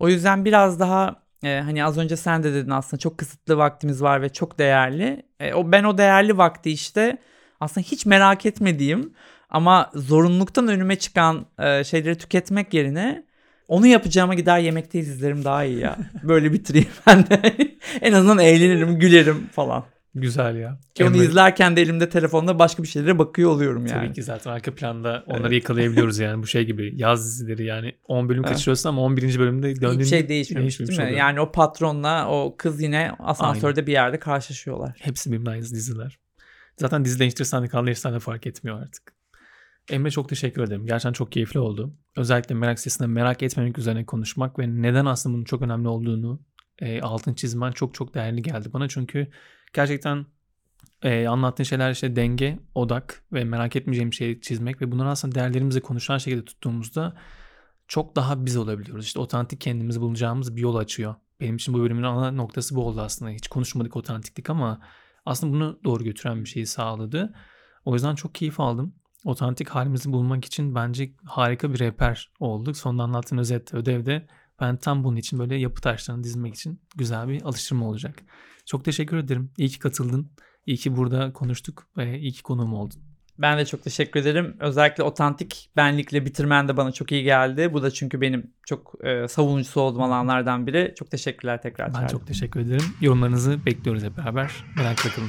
O 0.00 0.08
yüzden 0.08 0.44
biraz 0.44 0.80
daha 0.80 1.22
e, 1.44 1.60
hani 1.60 1.84
az 1.84 1.98
önce 1.98 2.16
sen 2.16 2.42
de 2.42 2.54
dedin 2.54 2.70
aslında 2.70 3.00
çok 3.00 3.18
kısıtlı 3.18 3.58
vaktimiz 3.58 4.02
var 4.02 4.22
ve 4.22 4.28
çok 4.28 4.58
değerli. 4.58 5.22
E, 5.40 5.54
o 5.54 5.72
ben 5.72 5.84
o 5.84 5.98
değerli 5.98 6.38
vakti 6.38 6.70
işte 6.70 7.18
aslında 7.60 7.86
hiç 7.86 8.06
merak 8.06 8.46
etmediğim 8.46 9.14
ama 9.50 9.90
zorunluluktan 9.94 10.68
önüme 10.68 10.96
çıkan 10.96 11.46
e, 11.58 11.84
şeyleri 11.84 12.18
tüketmek 12.18 12.74
yerine 12.74 13.25
onu 13.68 13.86
yapacağıma 13.86 14.34
gider 14.34 14.58
yemekteyiz 14.58 15.08
izlerim 15.08 15.44
daha 15.44 15.64
iyi 15.64 15.78
ya. 15.78 15.96
Böyle 16.22 16.52
bitireyim 16.52 16.88
ben 17.06 17.26
de. 17.26 17.56
en 18.00 18.12
azından 18.12 18.38
eğlenirim, 18.38 18.98
gülerim 18.98 19.46
falan. 19.52 19.84
Güzel 20.14 20.56
ya. 20.56 20.78
Ki 20.94 21.04
onu 21.04 21.16
izlerken 21.16 21.76
de 21.76 21.82
elimde 21.82 22.08
telefonda 22.08 22.58
başka 22.58 22.82
bir 22.82 22.88
şeylere 22.88 23.18
bakıyor 23.18 23.50
oluyorum 23.50 23.86
yani. 23.86 24.06
Tabii 24.06 24.12
ki 24.14 24.22
zaten 24.22 24.50
arka 24.50 24.74
planda 24.74 25.24
onları 25.26 25.54
yakalayabiliyoruz 25.54 26.18
yani 26.18 26.42
bu 26.42 26.46
şey 26.46 26.64
gibi 26.64 26.92
yaz 26.94 27.24
dizileri 27.26 27.64
yani 27.64 27.92
10 28.04 28.28
bölüm 28.28 28.42
Evet. 28.44 28.52
kaçırıyorsun 28.52 28.88
ama 28.88 29.02
11. 29.02 29.38
bölümde 29.38 29.62
döndüğünde 29.80 29.92
Hiçbir 29.92 30.04
şey 30.04 30.28
değişmemiş 30.28 30.78
değil 30.78 30.90
mi? 30.90 31.04
oluyor. 31.04 31.18
Yani 31.18 31.40
o 31.40 31.52
patronla 31.52 32.28
o 32.28 32.54
kız 32.58 32.82
yine 32.82 33.12
asansörde 33.18 33.86
bir 33.86 33.92
yerde 33.92 34.18
karşılaşıyorlar. 34.18 34.96
Hepsi 35.00 35.32
birbirine 35.32 35.50
aynı 35.50 35.62
diziler. 35.62 36.18
Zaten 36.76 37.04
dizi 37.04 37.16
de 37.16 37.20
değiştirsen 37.20 37.62
de 38.14 38.18
fark 38.18 38.46
etmiyor 38.46 38.82
artık. 38.82 39.15
Emre 39.90 40.10
çok 40.10 40.28
teşekkür 40.28 40.62
ederim. 40.62 40.86
Gerçekten 40.86 41.12
çok 41.12 41.32
keyifli 41.32 41.60
oldu. 41.60 41.96
Özellikle 42.16 42.54
merak 42.54 42.78
sitesinde 42.78 43.08
merak 43.08 43.42
etmemek 43.42 43.78
üzerine 43.78 44.06
konuşmak 44.06 44.58
ve 44.58 44.82
neden 44.82 45.06
aslında 45.06 45.34
bunun 45.34 45.44
çok 45.44 45.62
önemli 45.62 45.88
olduğunu 45.88 46.40
e, 46.78 47.00
altın 47.00 47.34
çizmen 47.34 47.72
çok 47.72 47.94
çok 47.94 48.14
değerli 48.14 48.42
geldi 48.42 48.72
bana. 48.72 48.88
Çünkü 48.88 49.28
gerçekten 49.72 50.26
e, 51.02 51.26
anlattığın 51.26 51.64
şeyler 51.64 51.90
işte 51.90 52.16
denge, 52.16 52.58
odak 52.74 53.24
ve 53.32 53.44
merak 53.44 53.76
etmeyeceğim 53.76 54.12
şeyi 54.12 54.40
çizmek 54.40 54.82
ve 54.82 54.92
bunları 54.92 55.08
aslında 55.08 55.34
değerlerimizi 55.34 55.80
konuşan 55.80 56.18
şekilde 56.18 56.44
tuttuğumuzda 56.44 57.16
çok 57.88 58.16
daha 58.16 58.46
biz 58.46 58.56
olabiliyoruz. 58.56 59.06
İşte 59.06 59.20
otantik 59.20 59.60
kendimizi 59.60 60.00
bulacağımız 60.00 60.56
bir 60.56 60.60
yol 60.60 60.76
açıyor. 60.76 61.14
Benim 61.40 61.56
için 61.56 61.74
bu 61.74 61.80
bölümün 61.80 62.02
ana 62.02 62.30
noktası 62.30 62.74
bu 62.74 62.86
oldu 62.86 63.00
aslında. 63.00 63.30
Hiç 63.30 63.48
konuşmadık 63.48 63.96
otantiklik 63.96 64.50
ama 64.50 64.80
aslında 65.24 65.52
bunu 65.52 65.80
doğru 65.84 66.04
götüren 66.04 66.44
bir 66.44 66.48
şeyi 66.48 66.66
sağladı. 66.66 67.34
O 67.84 67.94
yüzden 67.94 68.14
çok 68.14 68.34
keyif 68.34 68.60
aldım. 68.60 68.94
Otantik 69.24 69.68
halimizi 69.68 70.12
bulmak 70.12 70.44
için 70.44 70.74
bence 70.74 71.12
harika 71.24 71.72
bir 71.72 71.78
rehber 71.78 72.30
olduk. 72.40 72.76
Sonunda 72.76 73.02
anlattığın 73.02 73.38
özet 73.38 73.74
ödevde 73.74 74.26
ben 74.60 74.76
tam 74.76 75.04
bunun 75.04 75.16
için 75.16 75.38
böyle 75.38 75.56
yapı 75.56 75.80
taşlarını 75.80 76.24
dizmek 76.24 76.54
için 76.54 76.80
güzel 76.96 77.28
bir 77.28 77.42
alıştırma 77.42 77.88
olacak. 77.88 78.22
Çok 78.66 78.84
teşekkür 78.84 79.16
ederim. 79.16 79.50
İyi 79.58 79.68
ki 79.68 79.78
katıldın. 79.78 80.30
İyi 80.66 80.76
ki 80.76 80.96
burada 80.96 81.32
konuştuk 81.32 81.86
ve 81.96 82.18
iyi 82.18 82.32
ki 82.32 82.42
konuğum 82.42 82.74
oldun. 82.74 83.00
Ben 83.38 83.58
de 83.58 83.66
çok 83.66 83.82
teşekkür 83.82 84.20
ederim. 84.20 84.56
Özellikle 84.60 85.02
otantik 85.02 85.70
benlikle 85.76 86.26
bitirmen 86.26 86.68
de 86.68 86.76
bana 86.76 86.92
çok 86.92 87.12
iyi 87.12 87.22
geldi. 87.22 87.72
Bu 87.72 87.82
da 87.82 87.90
çünkü 87.90 88.20
benim 88.20 88.50
çok 88.66 88.94
e, 89.04 89.28
savunucusu 89.28 89.80
olduğum 89.80 90.02
alanlardan 90.02 90.66
biri. 90.66 90.94
Çok 90.98 91.10
teşekkürler 91.10 91.62
tekrar. 91.62 91.88
Ben 91.88 92.00
Çağrı. 92.00 92.08
çok 92.08 92.26
teşekkür 92.26 92.60
ederim. 92.60 92.84
Yorumlarınızı 93.00 93.66
bekliyoruz 93.66 94.02
hep 94.02 94.16
beraber. 94.16 94.64
Merakla 94.76 95.10
kalın. 95.10 95.28